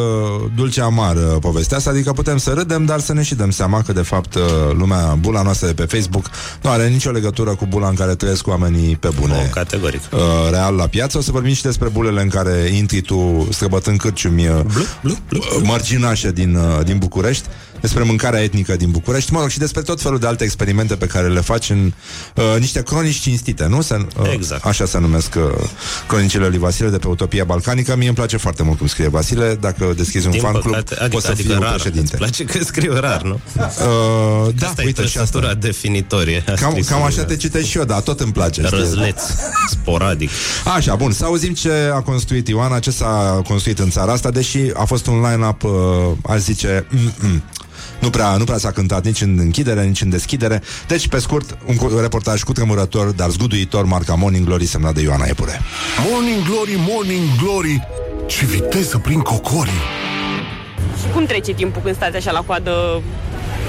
[0.56, 3.92] dulce-amar uh, povestea asta, adică putem să râdem, dar să ne și dăm seama că,
[3.92, 4.42] de fapt, uh,
[4.72, 6.30] lumea, bula noastră de pe Facebook
[6.62, 9.34] nu are nicio legătură cu bula în care trăiesc oamenii pe bune.
[9.34, 10.00] Oh, categoric.
[10.12, 11.18] Uh, real la piață.
[11.18, 14.60] O să vorbim și despre bulele în care intri tu străbătând cârciumi uh,
[15.62, 17.46] mărginașe din, uh, din București,
[17.80, 21.06] despre mâncarea etnică din București, mă rog, și despre tot felul de alte experimente pe
[21.06, 21.92] care le faci în
[22.34, 23.80] uh, niște cronici cinstite, nu?
[23.82, 24.64] Se, uh, Exact.
[24.64, 25.42] Așa se numesc uh,
[26.08, 27.96] cronicile lui Vasile de pe Utopia Balcanică.
[27.96, 29.56] Mie îmi place foarte mult cum scrie Vasile.
[29.60, 31.70] Dacă deschizi un Din fan club, păcate, adică, poți să adică fii rar.
[31.70, 32.08] președinte.
[32.10, 33.40] Îți place că scriu rar, nu?
[33.56, 35.20] Uh, da, Asta e uite și asta.
[35.20, 36.38] trăsătura definitorie.
[36.46, 36.82] a Cam, scrisului.
[36.98, 38.62] cam așa te citesc și eu, dar tot îmi place.
[38.64, 38.78] știi?
[38.78, 39.22] Răzleț,
[39.70, 40.30] sporadic.
[40.76, 44.58] Așa, bun, să auzim ce a construit Ioana, ce s-a construit în țara asta, deși
[44.74, 45.70] a fost un line-up, uh,
[46.28, 47.42] aș zice, mm-mm.
[47.98, 50.62] Nu prea, nu prea s-a cântat nici în închidere, nici în deschidere.
[50.88, 55.00] Deci, pe scurt, un cu- reportaj cu tremurător, dar zguduitor, marca Morning Glory, semnat de
[55.00, 55.60] Ioana Epure.
[56.10, 57.86] Morning Glory, Morning Glory
[58.26, 59.80] Ce viteză prin cocorii
[61.00, 63.02] Și cum trece timpul când stați așa la coadă?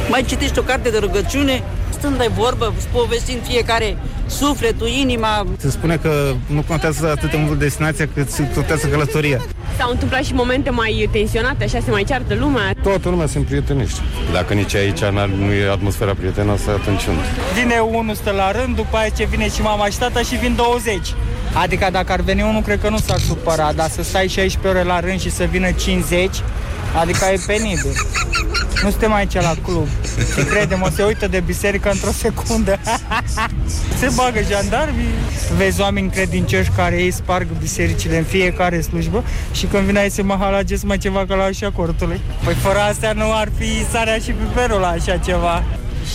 [0.09, 5.45] Mai citești o carte de rugăciune, stând de vorbă, povestind fiecare sufletul, inima.
[5.57, 9.41] Se spune că nu contează atât de mult destinația cât contează călătoria.
[9.77, 12.73] S-au întâmplat și momente mai tensionate, așa se mai ceartă lumea.
[12.83, 13.99] Toată lumea se împrietenește.
[14.33, 17.21] Dacă nici aici n-ar- nu e atmosfera prietenoasă, atunci unde?
[17.61, 20.55] Vine unul, stă la rând, după aia ce vine și mama și tata și vin
[20.55, 21.13] 20.
[21.53, 24.83] Adică dacă ar veni unul, cred că nu s-ar supăra, dar să stai 16 ore
[24.87, 26.29] la rând și să vină 50,
[26.99, 27.93] adică e penibil.
[28.83, 29.87] Nu suntem aici la club.
[30.37, 32.79] Și credem, se uită de biserică într-o secundă.
[33.99, 35.07] se bagă jandarmii.
[35.57, 40.21] Vezi oameni credincioși care ei sparg bisericile în fiecare slujbă și când vine aici se
[40.21, 42.21] mahalageți mai ceva ca la așa cortului.
[42.43, 45.63] Păi fără astea nu ar fi sarea și piperul la așa ceva.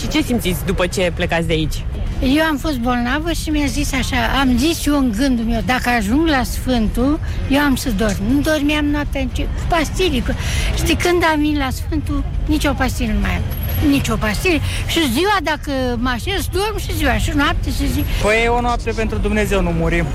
[0.01, 1.85] Și ce simțiți după ce plecați de aici?
[2.21, 5.89] Eu am fost bolnavă și mi-a zis așa, am zis eu în gândul meu, dacă
[5.89, 7.21] ajung la Sfântul,
[7.51, 8.17] eu am să dorm.
[8.29, 10.21] Nu dormeam noaptea nici cu pastilii.
[10.23, 10.35] Cu...
[10.77, 13.43] Știi, când am venit la Sfântul, nici o pastilă nu mai am.
[13.89, 14.59] Nici o pastilă.
[14.87, 17.17] Și ziua, dacă mă așez, dorm și ziua.
[17.17, 18.05] Și noapte și zi.
[18.23, 20.07] Păi e o noapte pentru Dumnezeu, nu murim.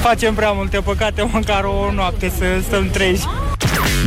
[0.00, 3.24] Facem prea multe păcate, măcar o noapte să stăm treji.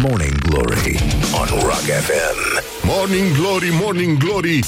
[0.01, 0.99] Morning Glory
[1.33, 4.59] on Rock FM Morning Glory, Morning Glory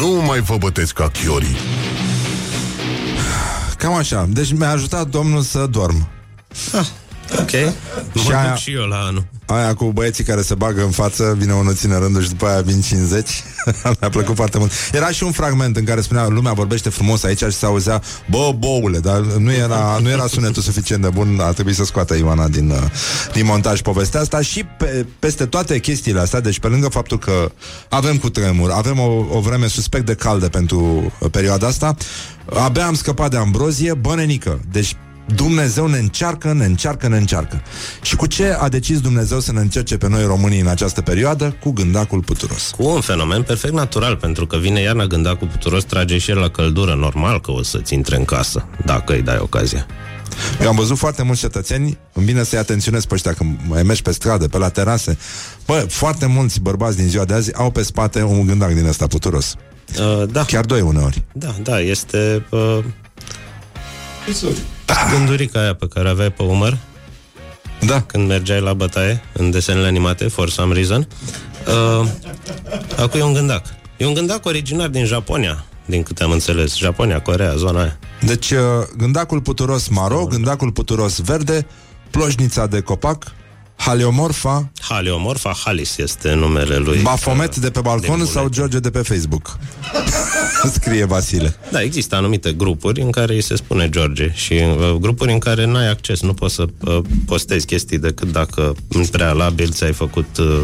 [0.00, 1.56] Nu mai vă bătesc ca chiorii
[3.76, 4.26] Cam așa.
[4.28, 6.08] Deci mi-a ajutat domnul să dorm.
[7.38, 7.50] Ok.
[8.12, 9.24] Mă Și duc aia- și eu la anul.
[9.46, 12.60] Aia cu băieții care se bagă în față, vine unul ține rândul și după aia
[12.60, 13.28] vin 50.
[14.00, 14.72] Mi-a plăcut foarte mult.
[14.92, 18.52] Era și un fragment în care spunea lumea vorbește frumos aici și se auzea bă,
[18.58, 22.48] boule, dar nu era, nu era sunetul suficient de bun, a trebuit să scoată Ioana
[22.48, 22.78] din, uh,
[23.32, 27.52] din montaj povestea asta și pe, peste toate chestiile astea, deci pe lângă faptul că
[27.88, 31.94] avem cu tremur, avem o, o vreme suspect de caldă pentru uh, perioada asta,
[32.54, 34.60] abia am scăpat de ambrozie, bănenică.
[34.72, 34.96] Deci
[35.34, 37.62] Dumnezeu ne încearcă, ne încearcă, ne încearcă.
[38.02, 41.56] Și cu ce a decis Dumnezeu să ne încerce pe noi românii în această perioadă?
[41.60, 42.72] Cu gândacul puturos.
[42.76, 46.38] Cu un fenomen perfect natural, pentru că vine iarna gânda cu puturos, trage și el
[46.38, 46.94] la căldură.
[46.94, 49.86] Normal că o să-ți intre în casă, dacă îi dai ocazia.
[50.62, 54.02] Eu am văzut foarte mulți cetățeni, îmi vine să-i atenționez pe ăștia când mai mergi
[54.02, 55.18] pe stradă, pe la terase.
[55.66, 59.06] Bă, foarte mulți bărbați din ziua de azi au pe spate un gândac din ăsta
[59.06, 59.54] puturos.
[59.98, 60.44] Uh, da.
[60.44, 61.24] Chiar doi uneori.
[61.32, 62.46] Da, da, este...
[62.50, 62.78] Uh,
[65.10, 66.78] gândurica aia pe care aveai pe umăr?
[67.80, 68.02] Da.
[68.02, 71.08] Când mergeai la bătaie În desenele animate, for some reason
[72.00, 72.08] uh,
[72.98, 73.66] Acum e un gândac.
[73.96, 76.76] E un gândac originar din Japonia Din câte am înțeles.
[76.76, 77.98] Japonia, Corea, zona aia.
[78.20, 78.58] Deci, uh,
[78.96, 81.66] gândacul puturos maro, gândacul puturos verde,
[82.10, 83.32] ploșnița de copac,
[83.80, 88.98] haleomorfa, Haliomorfa Halis este numele lui Bafomet de pe balcon din sau George de pe
[88.98, 89.58] Facebook?
[90.74, 91.56] Scrie Vasile.
[91.70, 95.64] Da, există anumite grupuri în care îi se spune George și uh, grupuri în care
[95.64, 100.60] n-ai acces, nu poți să uh, postezi chestii decât dacă în prealabil ți-ai făcut uh,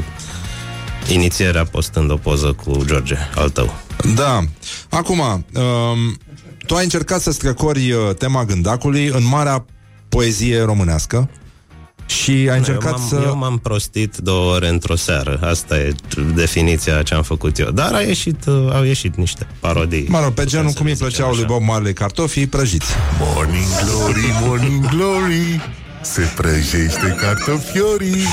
[1.13, 3.75] inițierea postând o poză cu George al tău.
[4.15, 4.43] Da.
[4.89, 6.19] Acum, um,
[6.67, 9.65] tu ai încercat să străcori uh, tema gândacului în marea
[10.09, 11.29] poezie românească
[12.07, 13.23] Și ai încercat eu m-am, să...
[13.27, 15.39] Eu m-am prostit două ore într-o seară.
[15.43, 15.95] Asta e
[16.35, 17.71] definiția ce am făcut eu.
[17.71, 20.07] Dar a ieșit, uh, au ieșit niște parodii.
[20.09, 22.87] Mă rog, pe genul cum îi plăceau lui Bob Marley cartofii prăjiți.
[23.21, 25.61] Morning Glory, Morning Glory
[26.03, 28.25] Se prăjește cartofiorii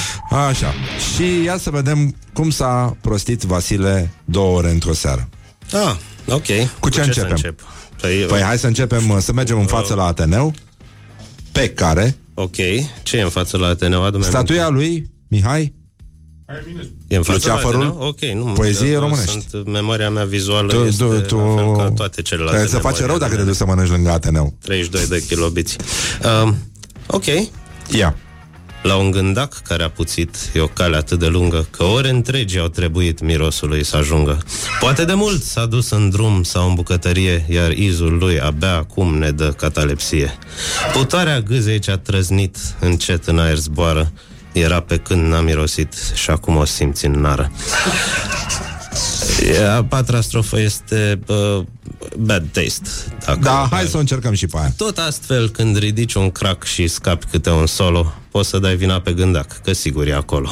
[0.50, 0.74] Așa.
[1.14, 5.30] Și ia să vedem cum s-a prostit Vasile două ore într-o seară.
[5.72, 5.96] Ah,
[6.28, 6.46] ok.
[6.80, 7.30] Cu ce să începem?
[7.30, 7.60] încep?
[8.02, 10.54] Păi, Păi hai să începem, uh, să mergem în față la Ateneu,
[11.52, 12.56] pe care Ok.
[13.04, 14.04] Ce e în față la Ateneu?
[14.04, 15.74] Adu-mi statuia lui Mihai
[17.08, 17.80] E în fața Luceafărul?
[17.80, 18.08] la Ateneu?
[18.08, 18.54] Ok, nu.
[18.54, 19.46] Poezie eu- românești.
[19.50, 22.88] Sunt, memoria mea vizuală tu, este tu, tu, la fel ca toate celelalte Trebuie să
[22.88, 24.58] face memorii rău dacă ale te duci să mănânci lângă Ateneu.
[24.62, 25.78] 32 de kilobiți.
[26.44, 26.56] Um,
[27.08, 27.26] ok.
[27.92, 28.16] Ia.
[28.84, 32.60] La un gândac care a puțit e o cale atât de lungă că ore întregi
[32.60, 34.38] au trebuit mirosului să ajungă.
[34.80, 39.18] Poate de mult s-a dus în drum sau în bucătărie, iar izul lui abia acum
[39.18, 40.38] ne dă catalepsie.
[40.94, 44.12] Putarea gâzei ce-a trăznit încet în aer zboară,
[44.52, 47.52] era pe când n-a mirosit și acum o simți în nară.
[49.44, 51.64] E, A patra strofă este uh,
[52.18, 52.90] Bad Taste.
[53.26, 54.74] Dacă Da, hai să o încercăm și pe aia.
[54.78, 59.00] tot astfel, când ridici un crack și scapi câte un solo, poți să dai vina
[59.00, 60.52] pe gândac, că sigur e acolo.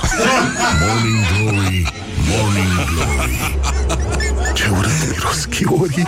[0.81, 1.93] Morning Glory,
[2.29, 3.37] Morning Glory
[4.53, 6.05] Ce urât miros chiorii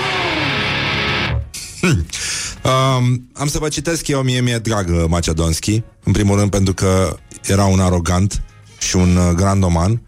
[2.63, 6.73] Um, am să vă citesc eu, mie mi-e drag uh, Macedonski, în primul rând pentru
[6.73, 7.15] că
[7.47, 8.41] era un arogant
[8.79, 10.01] și un uh, grandoman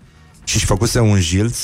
[0.44, 1.58] și își făcuse un jilț,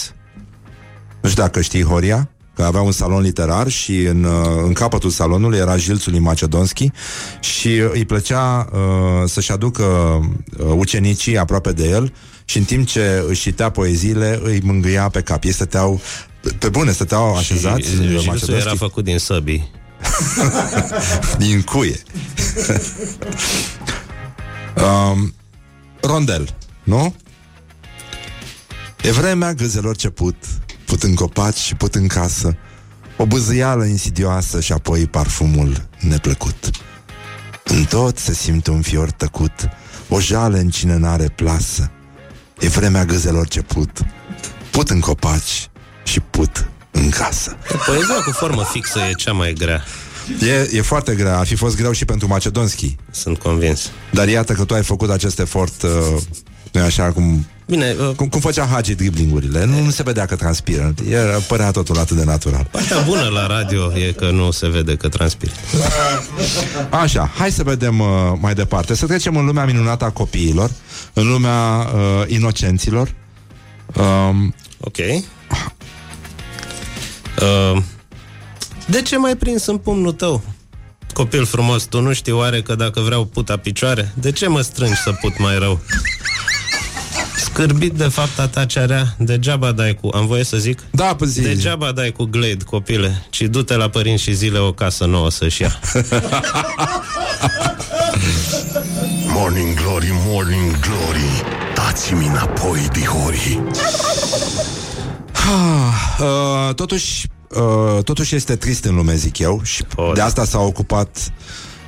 [1.21, 5.09] nu știu dacă știi Horia, că avea un salon literar și în, uh, în capătul
[5.09, 6.91] salonului era jilțul lui Macedonski
[7.39, 8.79] și uh, îi plăcea uh,
[9.29, 12.13] să-și aducă uh, ucenicii aproape de el
[12.45, 15.43] și în timp ce își citea poeziile îi mângâia pe cap.
[15.43, 16.01] Ei stăteau,
[16.41, 18.67] pe- pe bune, stăteau așezați Și uh, jilțul Macedonski.
[18.67, 19.71] era făcut din săbii.
[21.37, 21.99] Din cuie.
[25.11, 25.33] um,
[26.01, 27.15] rondel, nu?
[29.03, 30.09] E vremea gâzelor ce
[30.91, 32.57] put, put în copaci și put în casă,
[33.17, 36.69] o bâzâială insidioasă și apoi parfumul neplăcut.
[37.63, 39.69] În tot se simte un fior tăcut,
[40.09, 41.91] o jală în cine n-are plasă.
[42.59, 43.89] E vremea gâzelor ce put,
[44.71, 45.69] put în copaci
[46.03, 47.57] și put în casă.
[47.85, 49.83] Poezia cu formă fixă e cea mai grea.
[50.41, 52.95] E, e foarte grea, ar fi fost greu și pentru Macedonski.
[53.11, 53.89] Sunt convins.
[54.11, 55.89] Dar iată că tu ai făcut acest efort, uh,
[56.71, 59.65] nu așa cum, Bine, uh, cum, cum făcea Hagi driblingurile.
[59.65, 60.93] Nu, nu se vedea că transpiră.
[61.09, 62.67] Era, părea totul atât de natural.
[62.71, 65.51] partea bună la radio e că nu se vede că transpiri.
[66.89, 68.07] Așa, hai să vedem uh,
[68.39, 68.95] mai departe.
[68.95, 70.71] Să trecem în lumea minunată a copiilor,
[71.13, 73.13] în lumea uh, inocenților.
[73.95, 74.53] Um,
[74.83, 74.97] Ok.
[77.41, 77.81] Uh,
[78.85, 80.43] de ce mai prins în pumnul tău?
[81.13, 85.01] Copil frumos, tu nu știi oare că dacă vreau puta picioare, de ce mă strângi
[85.01, 85.79] să put mai rău?
[87.53, 90.09] Scârbit de fapta ta cea rea, degeaba dai cu...
[90.13, 90.83] Am voie să zic?
[90.91, 91.41] Da, pe zi.
[91.41, 95.61] Degeaba dai cu Glade, copile, ci du-te la părinți și zile o casă nouă să-și
[95.61, 95.79] ia.
[99.35, 101.43] Morning Glory, Morning Glory
[101.75, 103.61] Dați-mi înapoi, dihorii
[106.19, 110.25] uh, totuși, uh, totuși este trist în lume, zic eu, și Oh, de da.
[110.25, 111.33] asta s-a ocupat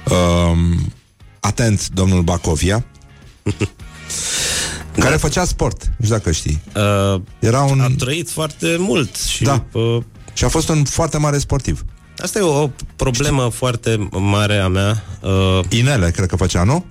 [0.10, 0.94] um,
[1.40, 2.86] atent domnul Bacovia,
[5.02, 6.62] care făcea sport, nu știu dacă știi.
[6.76, 7.80] Uh, Era un...
[7.82, 9.44] a trăit foarte mult și...
[9.44, 9.64] Da.
[9.72, 9.98] Uh,
[10.34, 11.86] Și a fost un foarte mare sportiv.
[12.18, 15.04] asta e o problemă foarte mare a mea.
[15.22, 16.86] Uh, Inele, cred că făcea, nu?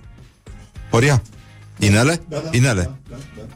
[0.90, 1.22] Horia?
[1.78, 2.22] Inele?
[2.28, 2.90] Da, da, Inele.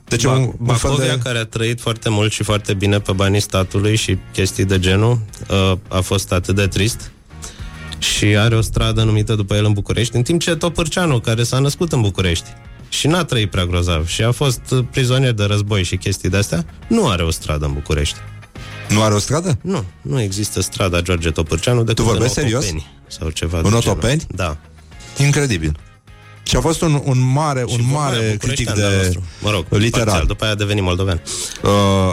[0.08, 1.20] Deci Ba- un, un fel Bacovia, de...
[1.22, 5.20] care a trăit foarte mult și foarte bine pe banii statului și chestii de genul,
[5.50, 7.10] uh, a fost atât de trist
[7.98, 11.58] și are o stradă numită după el în București, în timp ce Topârceanu, care s-a
[11.58, 12.46] născut în București
[12.88, 16.64] și n-a trăit prea grozav și a fost uh, prizonier de război și chestii de-astea,
[16.88, 18.16] nu are o stradă în București.
[18.88, 19.58] Nu are o stradă?
[19.62, 22.62] Nu, nu există strada George Topârceanu decât Tu vorbești în serios?
[22.64, 23.84] Otopeni Sau ceva În de genul.
[23.86, 24.22] Otopeni?
[24.28, 24.56] Da.
[25.18, 25.76] Incredibil.
[26.42, 29.22] Și a fost un, un mare, un Și mare vorba critic bucureștean de-al de nostru.
[29.42, 30.04] Mă rog, literar.
[30.06, 31.22] parțial, după aia a devenit moldovean.
[31.62, 31.70] Uh,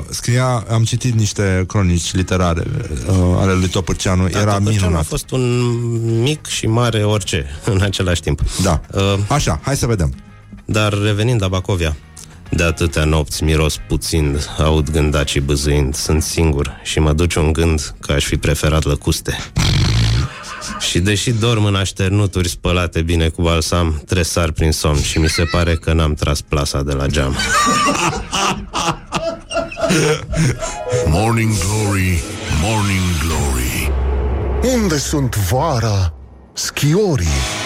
[0.10, 2.64] scria, am citit niște cronici literare
[3.08, 5.00] uh, ale lui Topârceanu, Da, era Topârceanu minunat.
[5.00, 8.42] a fost un mic și mare orice în același timp.
[8.64, 8.82] Da.
[8.94, 10.14] Uh, Așa, hai să vedem.
[10.66, 11.96] Dar revenind la Bacovia,
[12.50, 17.96] de atâtea nopți miros puțin, aud gândacii bâzâind, sunt singur și mă duce un gând
[18.00, 19.38] că aș fi preferat lăcuste.
[20.80, 25.44] Și deși dorm în așternuturi spălate bine cu balsam, tresar prin somn și mi se
[25.44, 27.36] pare că n-am tras plasa de la geam.
[31.08, 32.24] Morning Glory,
[32.62, 33.92] Morning Glory
[34.76, 36.14] Unde sunt vara
[36.54, 37.63] schiorii?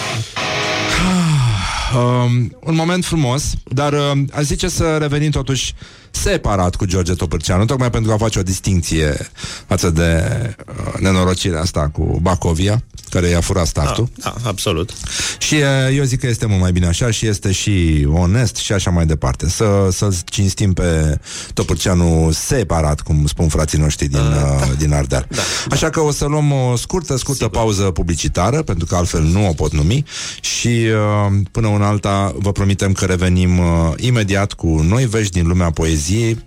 [1.94, 5.74] Um, un moment frumos, dar uh, aș zice să revenim totuși
[6.10, 9.30] separat cu George Topârceanu, tocmai pentru a face o distinție
[9.66, 10.22] față de
[10.68, 14.08] uh, nenorocirea asta cu Bacovia, care i-a furat startul.
[14.16, 14.92] Da, da, absolut.
[15.38, 18.72] Și uh, eu zic că este mult mai bine așa și este și onest și
[18.72, 19.48] așa mai departe.
[19.48, 21.20] Să, să cinstim pe
[21.54, 24.68] Topârceanu separat, cum spun frații noștri din, uh, da.
[24.78, 25.26] din Ardeal.
[25.30, 25.42] Da.
[25.70, 27.58] Așa că o să luăm o scurtă, scurtă Sigur.
[27.58, 30.04] pauză publicitară, pentru că altfel nu o pot numi
[30.40, 35.46] și uh, până una alta vă promitem că revenim uh, imediat cu noi vești din
[35.46, 35.97] lumea poeziei,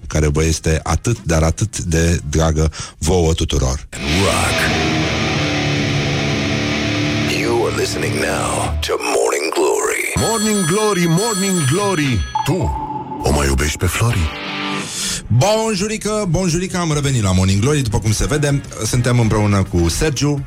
[0.08, 3.88] care vă este atât, dar atât de dragă vouă tuturor.
[4.24, 4.58] Rock.
[7.42, 10.04] You are listening now to Morning Glory.
[10.16, 12.20] Morning Glory, Morning Glory.
[12.46, 12.90] Tu
[13.24, 14.30] o mai iubești pe Flori?
[15.28, 20.46] Bonjurică, bonjurică, am revenit la Morning Glory, după cum se vede, suntem împreună cu Sergiu,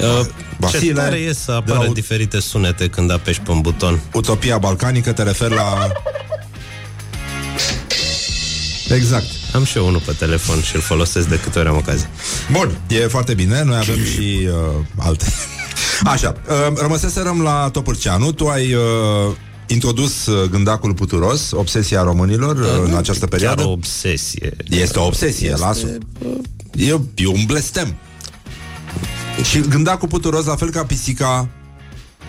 [0.00, 3.60] Uh, ce Vasile, tare e să de apară la diferite sunete când apeși pe un
[3.60, 4.00] buton.
[4.12, 5.92] Utopia Balcanică, te referi la...
[8.94, 9.26] Exact.
[9.54, 12.10] Am și eu unul pe telefon și îl folosesc de câte ori am ocazie.
[12.52, 15.24] Bun, e foarte bine, noi avem și uh, alte.
[16.04, 18.82] Așa, uh, rămăseserăm la Topârceanu, tu ai uh,
[19.66, 23.60] introdus uh, gândacul puturos, obsesia românilor uh, în această perioadă.
[23.60, 24.56] Chiar o obsesie.
[24.68, 25.86] Este o obsesie, Este- lasă.
[26.76, 27.94] E, e un blestem.
[29.50, 31.48] Și gândacul puturos, la fel ca pisica,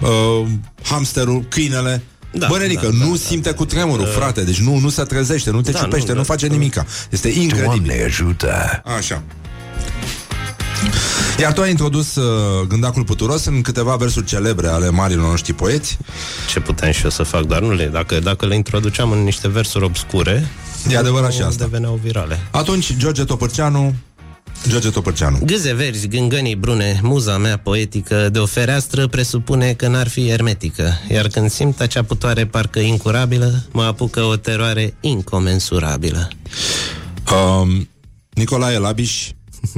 [0.01, 0.47] uh,
[0.83, 4.77] hamsterul, câinele, Da, da, Bă, Nenică, da, nu da, simte cu tremurul, frate, deci nu,
[4.77, 6.53] nu se trezește, nu te Da, ciupește, nu, nu, da, face da.
[6.53, 6.85] nimica.
[7.09, 7.83] Este incredibil.
[7.85, 8.81] Doamne ajută!
[8.97, 9.23] Așa.
[11.39, 15.97] Iar tu ai introdus uh, gândacul puturos în câteva versuri celebre ale marilor noștri poeți.
[16.49, 17.85] Ce puteam și eu să fac, dar nu le...
[17.85, 20.47] Dacă, dacă le introduceam în niște versuri obscure,
[20.89, 21.63] E adevărat nu și asta.
[21.63, 22.39] deveneau virale.
[22.51, 23.93] Atunci, George Topârceanu,
[24.67, 25.39] George Topârceanu.
[25.45, 30.93] Gâze verzi, gângănii brune, muza mea poetică, de o fereastră presupune că n-ar fi ermetică,
[31.09, 36.27] iar când simt acea putoare parcă incurabilă, mă apucă o teroare incomensurabilă.
[37.31, 37.89] Um,
[38.29, 39.29] Nicolae Labiș,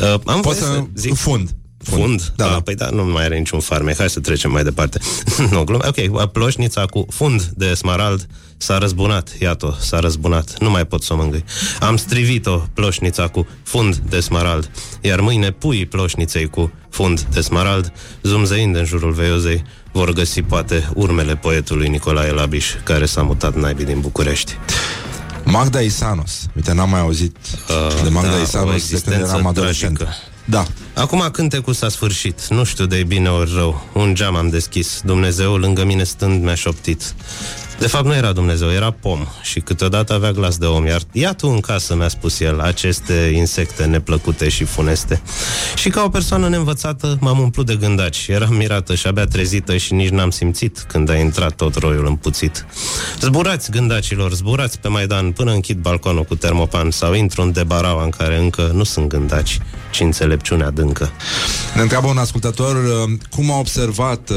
[0.00, 0.64] Uh, am poți voie să...
[0.64, 1.56] să zic Fund.
[1.82, 2.32] Fund?
[2.36, 2.50] Da, Da, da.
[2.50, 2.60] da.
[2.60, 3.96] Păi da, nu mai are niciun farmec.
[3.98, 4.98] Hai să trecem mai departe.
[5.50, 5.86] nu, glumă.
[5.88, 8.26] Ok, ploșnița cu fund de smarald
[8.56, 9.28] s-a răzbunat.
[9.40, 10.58] Iată, s-a răzbunat.
[10.58, 11.44] Nu mai pot să o mângâi.
[11.80, 14.70] Am strivit-o, ploșnița cu fund de smarald.
[15.00, 17.92] Iar mâine pui ploșniței cu fund de smarald,
[18.22, 23.84] zumzăind în jurul veiozei, vor găsi poate urmele poetului Nicolae Labiș, care s-a mutat naibii
[23.84, 24.52] din București.
[25.44, 26.46] Magda Isanos.
[26.56, 27.36] Uite, n-am mai auzit
[27.68, 29.96] Uh, de Magda da, o Isanos de când existență eram adolescent.
[29.96, 30.16] tragică.
[30.50, 30.66] Da.
[30.94, 32.46] Acum cântecul s-a sfârșit.
[32.48, 33.86] Nu știu de bine ori rău.
[33.92, 35.00] Un geam am deschis.
[35.04, 37.14] Dumnezeu lângă mine stând mi-a șoptit.
[37.78, 41.32] De fapt nu era Dumnezeu, era pom Și câteodată avea glas de om Iar ia
[41.32, 45.22] tu în casă, mi-a spus el Aceste insecte neplăcute și funeste.
[45.76, 48.26] Și ca o persoană neînvățată M-am umplut de gândaci.
[48.28, 52.66] Eram mirată și abia trezită Și nici n-am simțit Când a intrat tot roiul împuțit.
[53.20, 58.10] Zburați gândacilor, zburați pe Maidan Până închid balconul cu termopan Sau intru în debaraua în
[58.10, 59.60] care încă Nu sunt gândaci
[59.90, 61.10] Ci înțelepciune adâncă
[61.74, 64.36] Ne întreabă un ascultător uh, cum a observat uh,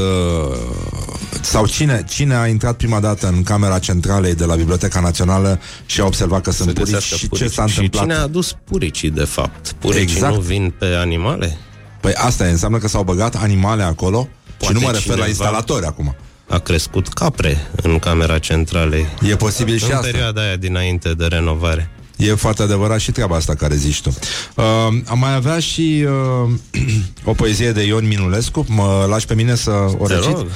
[1.41, 6.01] sau cine, cine a intrat prima dată în camera centralei de la Biblioteca Națională și
[6.01, 7.45] a observat că sunt purici găsească și purici.
[7.47, 8.01] ce s-a Și întâmplat.
[8.03, 9.71] cine a adus puricii, de fapt?
[9.79, 10.33] Puricii Exact.
[10.33, 11.57] nu vin pe animale?
[12.01, 14.27] Păi asta e, înseamnă că s-au băgat animale acolo
[14.57, 16.15] Poate și nu mă refer la cineva- instalatori acum.
[16.49, 19.05] A crescut capre în camera centralei.
[19.29, 20.05] E posibil și în asta.
[20.11, 21.89] perioada aia dinainte de renovare.
[22.23, 24.09] E foarte adevărat și treaba asta care zici tu.
[24.55, 24.63] Uh,
[25.05, 26.05] am mai avea și
[26.43, 26.81] uh,
[27.31, 28.65] o poezie de Ion Minulescu.
[28.67, 30.31] Mă lași pe mine să o Te recit?
[30.31, 30.47] rog.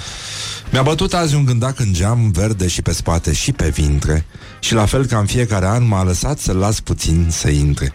[0.72, 4.26] Mi-a bătut azi un gândac în geam, verde și pe spate și pe vintre
[4.60, 7.94] și la fel ca în fiecare an m-a lăsat să las puțin să intre.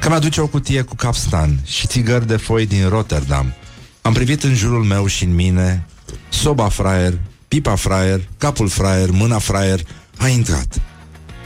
[0.00, 3.54] Că mi-aduce o cutie cu capstan și țigări de foi din Rotterdam.
[4.02, 5.86] Am privit în jurul meu și în mine
[6.28, 7.18] soba fraier,
[7.48, 9.80] pipa fraier, capul fraier, mâna fraier,
[10.16, 10.80] a intrat.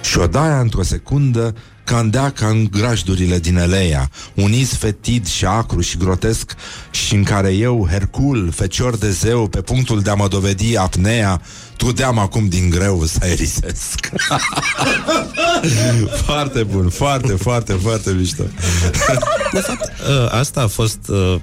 [0.03, 1.55] Și odaia într-o secundă
[1.87, 6.55] candea ca în grajdurile din Eleia, un iz fetid și acru și grotesc
[6.91, 11.41] și în care eu, Hercul, fecior de zeu, pe punctul de a mă dovedi apnea,
[11.77, 14.11] trudeam acum din greu să aerisesc.
[16.25, 18.43] foarte bun, foarte, foarte, foarte mișto.
[19.53, 21.41] De fapt, ă, asta a fost ă,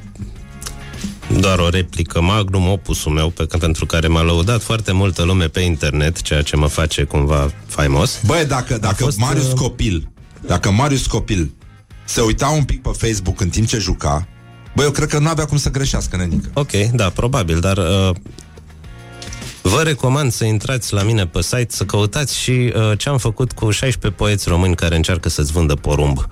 [1.39, 5.59] doar o replică magnum opusul meu pe, pentru care m-a lăudat foarte multă lume pe
[5.59, 8.19] internet, ceea ce mă face cumva faimos.
[8.25, 10.11] Băi, dacă, dacă fost, Marius uh, Copil,
[10.47, 11.51] dacă Marius Copil
[12.05, 14.27] se uita un pic pe Facebook în timp ce juca,
[14.75, 16.49] băi, eu cred că nu avea cum să greșească, nenică.
[16.53, 18.15] Ok, da, probabil, dar uh,
[19.61, 23.51] vă recomand să intrați la mine pe site, să căutați și uh, ce am făcut
[23.51, 26.27] cu 16 poeți români care încearcă să-ți vândă porumb.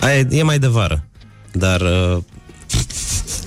[0.00, 1.04] Aia e, e mai de vară,
[1.52, 2.22] dar uh,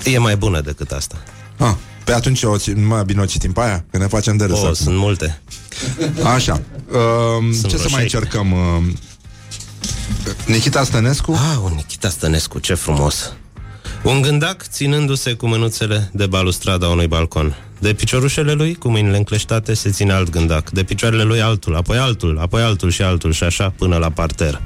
[0.04, 1.16] e mai bună decât asta.
[1.58, 4.46] Ah, Pe atunci o, ți- mai bine o citim pe aia, că ne facem de
[4.46, 4.58] râs.
[4.58, 4.74] O, acum.
[4.74, 5.42] sunt multe.
[6.24, 6.62] Așa.
[6.92, 8.16] Uh, Sunt ce să vreo mai 16.
[8.18, 8.52] încercăm?
[8.52, 8.94] Uh,
[10.46, 11.32] Nikita Stănescu?
[11.32, 13.34] Ah, un Nikita Stănescu, ce frumos.
[14.04, 17.56] Un gândac ținându-se cu mânuțele de balustrada unui balcon.
[17.84, 20.70] De piciorușele lui, cu mâinile încleștate, se ține alt gândac.
[20.70, 24.62] De picioarele lui altul, apoi altul, apoi altul și altul și așa până la parter.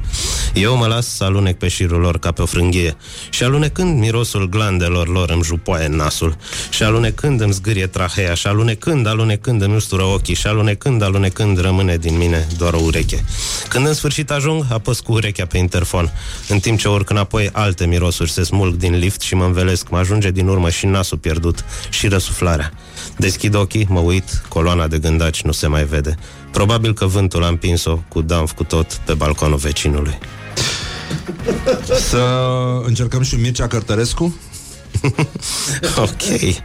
[0.53, 2.95] Eu mă las să alunec pe șirul lor ca pe o frânghie
[3.29, 6.35] și alunecând mirosul glandelor lor îmi jupoaie în nasul
[6.69, 11.97] și alunecând îmi zgârie trahea și alunecând, alunecând îmi ustură ochii și alunecând, alunecând rămâne
[11.97, 13.23] din mine doar o ureche.
[13.67, 16.11] Când în sfârșit ajung, apăs cu urechea pe interfon,
[16.47, 19.97] în timp ce urc înapoi alte mirosuri se smulg din lift și mă învelesc, mă
[19.97, 22.71] ajunge din urmă și nasul pierdut și răsuflarea.
[23.17, 26.15] Deschid ochii, mă uit, coloana de gândaci nu se mai vede.
[26.51, 30.17] Probabil că vântul a împins-o cu damf cu tot pe balconul vecinului.
[32.09, 32.23] Să
[32.83, 34.35] încercăm și un Mircea Cărtărescu?
[36.07, 36.55] ok.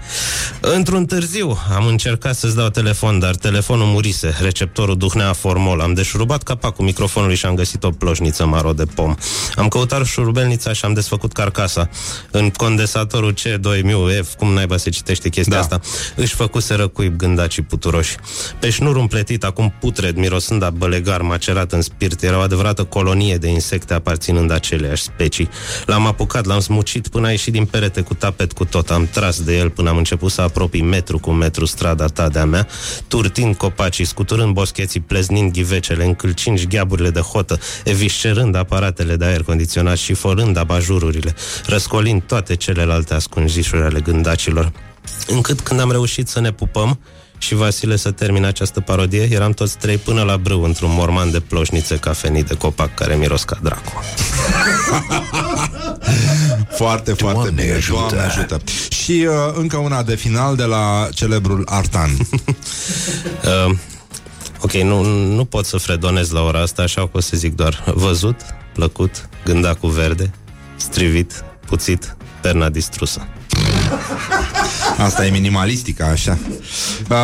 [0.61, 4.35] Într-un târziu am încercat să-ți dau telefon, dar telefonul murise.
[4.41, 5.81] Receptorul duhnea formol.
[5.81, 9.15] Am deșurubat capacul microfonului și am găsit o ploșniță maro de pom.
[9.57, 11.89] Am căutat șurubelnița și am desfăcut carcasa.
[12.31, 15.61] În condensatorul C2MUF, cum naiba se citește chestia da.
[15.61, 15.81] asta,
[16.17, 18.17] își făcuseră cuib gândacii puturoși.
[18.59, 23.37] Pe șnur împletit, acum putred, mirosând a bălegar macerat în spirit, era o adevărată colonie
[23.37, 25.49] de insecte aparținând aceleași specii.
[25.87, 28.91] L-am apucat, l-am smucit până a ieșit din perete cu tapet cu tot.
[28.91, 32.45] Am tras de el până am început să apropii metru cu metru strada ta de-a
[32.45, 32.69] mea,
[33.09, 39.97] turtind copacii, scuturând boscheții, pleznind ghivecele, încălcind gheaburile de hotă, eviscerând aparatele de aer condiționat
[39.97, 41.35] și forând abajururile,
[41.67, 44.73] răscolind toate celelalte ascunzișuri ale gândacilor.
[45.27, 46.99] Încât când am reușit să ne pupăm,
[47.43, 51.41] și Vasile să termine această parodie, eram toți trei până la brâu într-un morman de
[51.41, 53.93] ploșnițe cafenii de copac care miros ca dracu.
[56.77, 57.75] Foarte, foarte Doamne bine.
[57.75, 57.99] ajută.
[57.99, 58.61] Doamne ajută.
[58.91, 62.11] Și uh, încă una de final de la celebrul Artan.
[63.69, 63.75] Uh,
[64.61, 65.03] ok, nu,
[65.35, 68.41] nu pot să fredonez la ora asta, așa că o să zic doar văzut,
[68.73, 70.31] plăcut, gândacul verde,
[70.77, 73.27] strivit, puțit, perna distrusă.
[75.05, 76.39] Asta e minimalistica, așa.
[77.11, 77.17] Uh,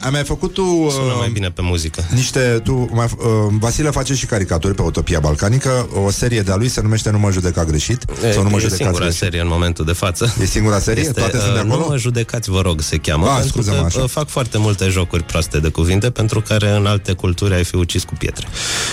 [0.00, 0.62] ai mai făcut tu...
[0.62, 2.04] Uh, Sună mai bine pe muzică.
[2.14, 3.26] Niște, tu, mai, uh,
[3.58, 7.30] Vasile face și caricaturi pe Utopia Balcanică O serie de-a lui se numește Nu mă
[7.30, 10.34] judeca greșit E, Sau nu mă e judecați singura greșit serie în momentul de față.
[10.40, 11.02] E singura serie?
[11.02, 11.80] Este, Toate sunt de uh, acolo?
[11.80, 13.26] Nu mă judecați, vă rog, se cheamă.
[13.26, 14.02] Ah, pentru scuze-mă, că așa.
[14.02, 17.76] uh, fac foarte multe jocuri proaste de cuvinte, pentru care în alte culturi ai fi
[17.76, 18.46] ucis cu pietre.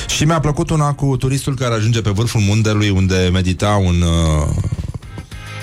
[0.07, 4.47] Și mi-a plăcut una cu turistul care ajunge pe vârful mundelui Unde medita un uh,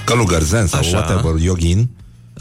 [0.05, 0.97] călugăr zen sau Așa.
[0.97, 1.89] whatever, yogin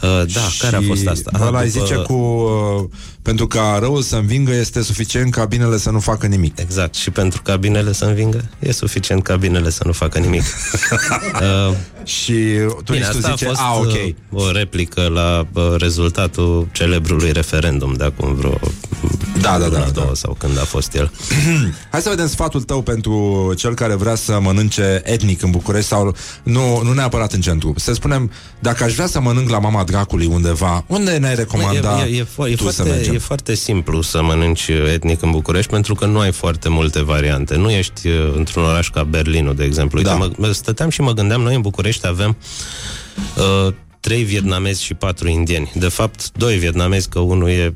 [0.02, 1.30] Uh, da, care a fost asta?
[1.34, 2.84] Ăla Aha, îi după- zice cu uh,
[3.28, 7.10] Pentru ca răul să învingă Este suficient ca binele să nu facă nimic Exact, și
[7.10, 10.42] pentru ca binele să învingă, e suficient ca binele să nu facă nimic.
[11.68, 11.74] uh,
[12.04, 13.86] și Bine, turistul asta zice, a fost "A, ok."
[14.30, 18.60] uh, o replică la uh, rezultatul celebrului referendum de acum vreo
[19.40, 20.14] Da, da, da, două da.
[20.14, 21.12] sau când a fost el.
[21.92, 26.16] Hai să vedem sfatul tău pentru cel care vrea să mănânce etnic în București sau
[26.42, 27.74] nu, nu neapărat în centru.
[27.76, 32.16] Să spunem, dacă aș vrea să mănânc la mama dracului undeva, unde ne-ai recomanda e,
[32.16, 33.14] e, e, fo- e, tu să foarte, mergem?
[33.14, 37.56] e foarte simplu să mănânci etnic în București pentru că nu ai foarte multe variante.
[37.56, 39.98] Nu ești uh, într-un oraș ca Berlinul, de exemplu.
[39.98, 40.16] Uite, Da.
[40.16, 42.36] mă, mă stăteam și mă gândeam, noi în București avem
[43.66, 45.72] uh, trei vietnamezi și patru indieni.
[45.74, 47.74] De fapt, doi vietnamezi, că unul e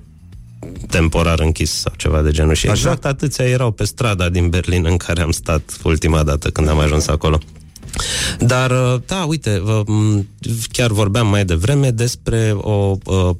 [0.90, 2.54] temporar închis sau ceva de genul.
[2.54, 2.74] Și Așa?
[2.74, 6.78] exact atâția erau pe strada din Berlin în care am stat ultima dată când am
[6.78, 7.38] ajuns acolo.
[8.38, 10.26] Dar, uh, da, uite, vă- m,
[10.72, 13.30] chiar vorbeam mai devreme despre o uh,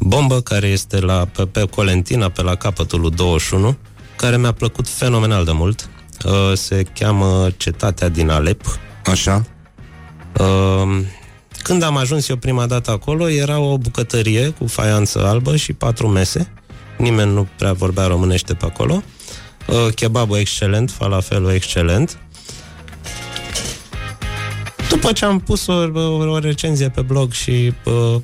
[0.00, 3.76] bombă care este la, pe, pe Colentina, pe la capătul lui 21,
[4.16, 5.88] care mi-a plăcut fenomenal de mult.
[6.24, 8.62] Uh, se cheamă Cetatea din Alep.
[9.04, 9.46] Așa.
[10.38, 11.04] Uh,
[11.62, 16.08] când am ajuns eu prima dată acolo, era o bucătărie cu faianță albă și patru
[16.08, 16.52] mese.
[16.98, 19.02] Nimeni nu prea vorbea românește pe acolo.
[19.66, 22.18] Uh, kebabul excelent, falafelul excelent.
[24.88, 28.20] După ce am pus o, o, o recenzie pe blog și uh,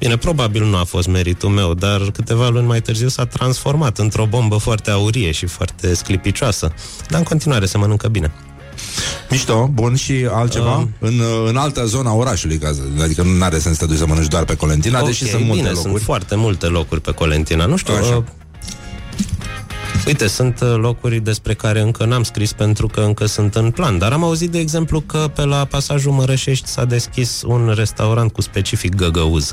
[0.00, 4.26] Bine, probabil nu a fost meritul meu, dar câteva luni mai târziu s-a transformat într-o
[4.26, 6.72] bombă foarte aurie și foarte sclipicioasă.
[7.08, 8.32] Dar în continuare se mănâncă bine.
[9.30, 10.76] Mișto, bun și altceva?
[10.76, 10.90] Um.
[10.98, 13.98] în, în altă zonă a orașului, ca să- adică nu are sens să te duci
[14.00, 15.88] să mănânci doar pe Colentina, deși sunt multe bine, locuri.
[15.90, 17.66] sunt foarte multe locuri pe Colentina.
[17.66, 18.16] Nu știu, Așa.
[18.16, 18.22] uh,
[20.06, 23.98] Uite, sunt uh, locuri despre care încă n-am scris pentru că încă sunt în plan,
[23.98, 28.40] dar am auzit, de exemplu, că pe la pasajul Mărășești s-a deschis un restaurant cu
[28.40, 29.52] specific găgăuz.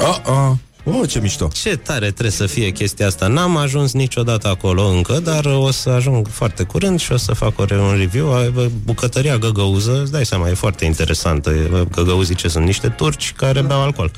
[0.00, 0.52] Oh, oh.
[0.84, 1.48] Oh, ce mișto!
[1.52, 3.26] Ce tare trebuie să fie chestia asta.
[3.26, 7.58] N-am ajuns niciodată acolo încă, dar o să ajung foarte curând și o să fac
[7.58, 8.32] o, un review.
[8.32, 11.50] A, bă, Bucătăria Găgăuză, îți dai seama, e foarte interesantă.
[11.50, 14.10] E, bă, Găgăuzii ce sunt niște turci care beau alcool.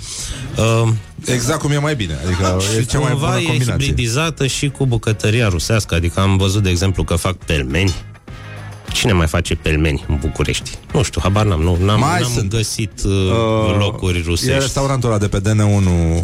[0.56, 0.88] Uh,
[1.24, 2.18] Exact cum e mai bine.
[2.24, 3.86] Adică e și cea mai cumva bună e combinație.
[3.86, 5.94] hibridizată și cu bucătăria rusească.
[5.94, 7.94] Adică am văzut, de exemplu, că fac pelmeni.
[8.92, 10.70] Cine mai face pelmeni în București?
[10.92, 11.60] Nu știu, habar n-am.
[11.60, 12.50] Nu, n-am, Mai n-am sunt.
[12.50, 14.58] găsit uh, locuri E rusești.
[14.60, 16.22] restaurantul ăla de pe DN1 uh,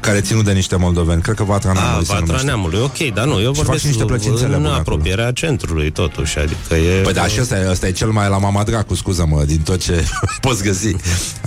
[0.00, 1.22] care e ținut de niște moldoveni.
[1.22, 2.46] Cred că Vatra Ah, Neamului se Vatra numește.
[2.46, 5.90] Neamului, ok, dar nu, eu Și fac vorbesc și niște plăcințele în bune apropierea centrului,
[5.90, 7.00] totuși, adică e...
[7.02, 9.80] Păi da, și ăsta e, ăsta e cel mai la mama dracu, scuză-mă, din tot
[9.80, 10.04] ce
[10.40, 10.96] poți găsi.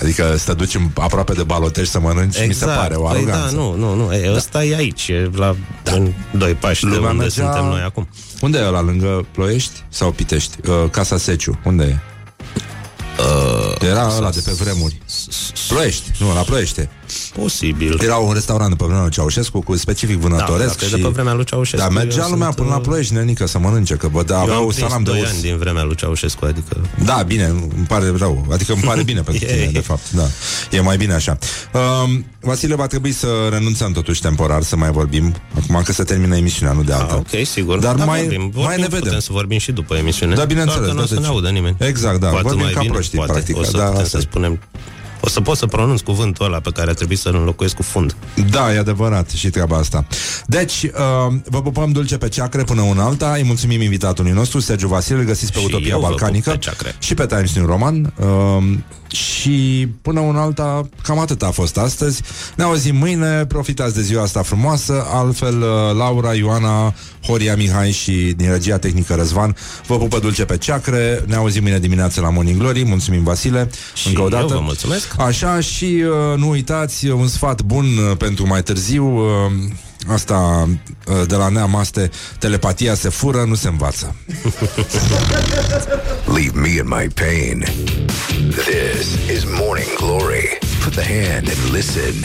[0.02, 3.16] Adică să te duci în- aproape de balotești să mănânci, mi se pare o păi
[3.18, 3.56] aroganță.
[3.56, 5.92] da, nu, nu, nu, e, ăsta e aici, e la da.
[5.92, 8.08] în doi pași de Lumea unde mergea- suntem noi acum.
[8.42, 10.70] Unde e ăla, lângă Ploiești sau Pitești?
[10.70, 11.98] Uh, Casa Seciu, unde e?
[13.22, 15.02] Uh, Era ăla de pe vremuri.
[15.68, 16.90] Ploiești, nu, la Ploiește.
[17.36, 18.00] Posibil.
[18.04, 21.02] Era un restaurant de pe vremea lui Ceaușescu cu specific vânătoresc Da, dacă e de
[21.04, 23.60] pe vremea lui Ceaușescu, Da, mergea eu lumea sunt, până la uh, Ploiești, nenică, să
[23.60, 25.30] mănânce, că bă, da, Eu am aveau prins salam de 2 urs.
[25.30, 26.78] ani din vremea lui Ceaușescu, adică...
[27.06, 28.46] Da, bine, îmi pare rău.
[28.52, 30.12] Adică îmi pare bine pentru tine, de fapt.
[30.12, 30.24] Da.
[30.72, 31.38] E mai bine așa.
[32.04, 35.36] Um, Vasile, va trebui să renunțăm totuși temporar să mai vorbim.
[35.62, 37.14] Acum că se termină emisiunea, nu de alta.
[37.14, 37.80] Ah, ok, sigur.
[37.80, 39.00] Dar Da, mai, vorbim, vorbim, mai ne vedem.
[39.00, 40.36] Putem să vorbim și după emisiune.
[40.36, 41.76] Da, bineînțeles, Doar că nu o da, să ne deci- audă nimeni.
[41.80, 43.32] Exact, da, Cu atât vorbim mai ca bine, proștii, poate.
[43.32, 44.20] practic, O să da, putem asta să e.
[44.22, 44.60] spunem...
[45.20, 48.16] O să pot să pronunț cuvântul ăla pe care ar trebui să-l înlocuiesc cu fund.
[48.50, 50.06] Da, e adevărat și treaba asta.
[50.46, 53.34] Deci, uh, vă pupăm dulce pe ceacre până una alta.
[53.36, 56.50] Îi mulțumim invitatului nostru, Sergiu Vasile, îl găsiți pe Și Utopia eu vă pup Balcanică
[56.52, 56.96] pe ceacre.
[57.00, 58.14] și pe Times New Roman.
[58.20, 58.28] Uh,
[59.18, 62.22] și până una alta, cam atât a fost astăzi.
[62.56, 65.06] Ne auzim mâine, profitați de ziua asta frumoasă.
[65.14, 65.68] Altfel, uh,
[65.98, 66.94] Laura, Ioana,
[67.26, 69.56] Horia Mihai și din regia tehnică Răzvan
[69.88, 71.24] vă pupă dulce pe ceacre.
[71.28, 72.86] Ne auzim mâine dimineață la Morning Glory.
[72.86, 74.54] Mulțumim, Vasile, Și încă o eu dată.
[74.54, 75.20] vă mulțumesc.
[75.20, 79.06] Așa și uh, nu uitați un sfat bun uh, pentru mai târziu.
[79.18, 79.52] Uh,
[80.08, 80.70] asta
[81.08, 82.10] uh, de la Neamaste,
[82.40, 84.16] telepatia se fură, nu se învață.
[86.36, 87.66] Leave me in my pain.
[88.50, 90.58] This is Morning Glory.
[90.84, 92.16] Put the hand and listen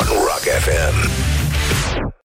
[0.00, 2.16] on Rock FM.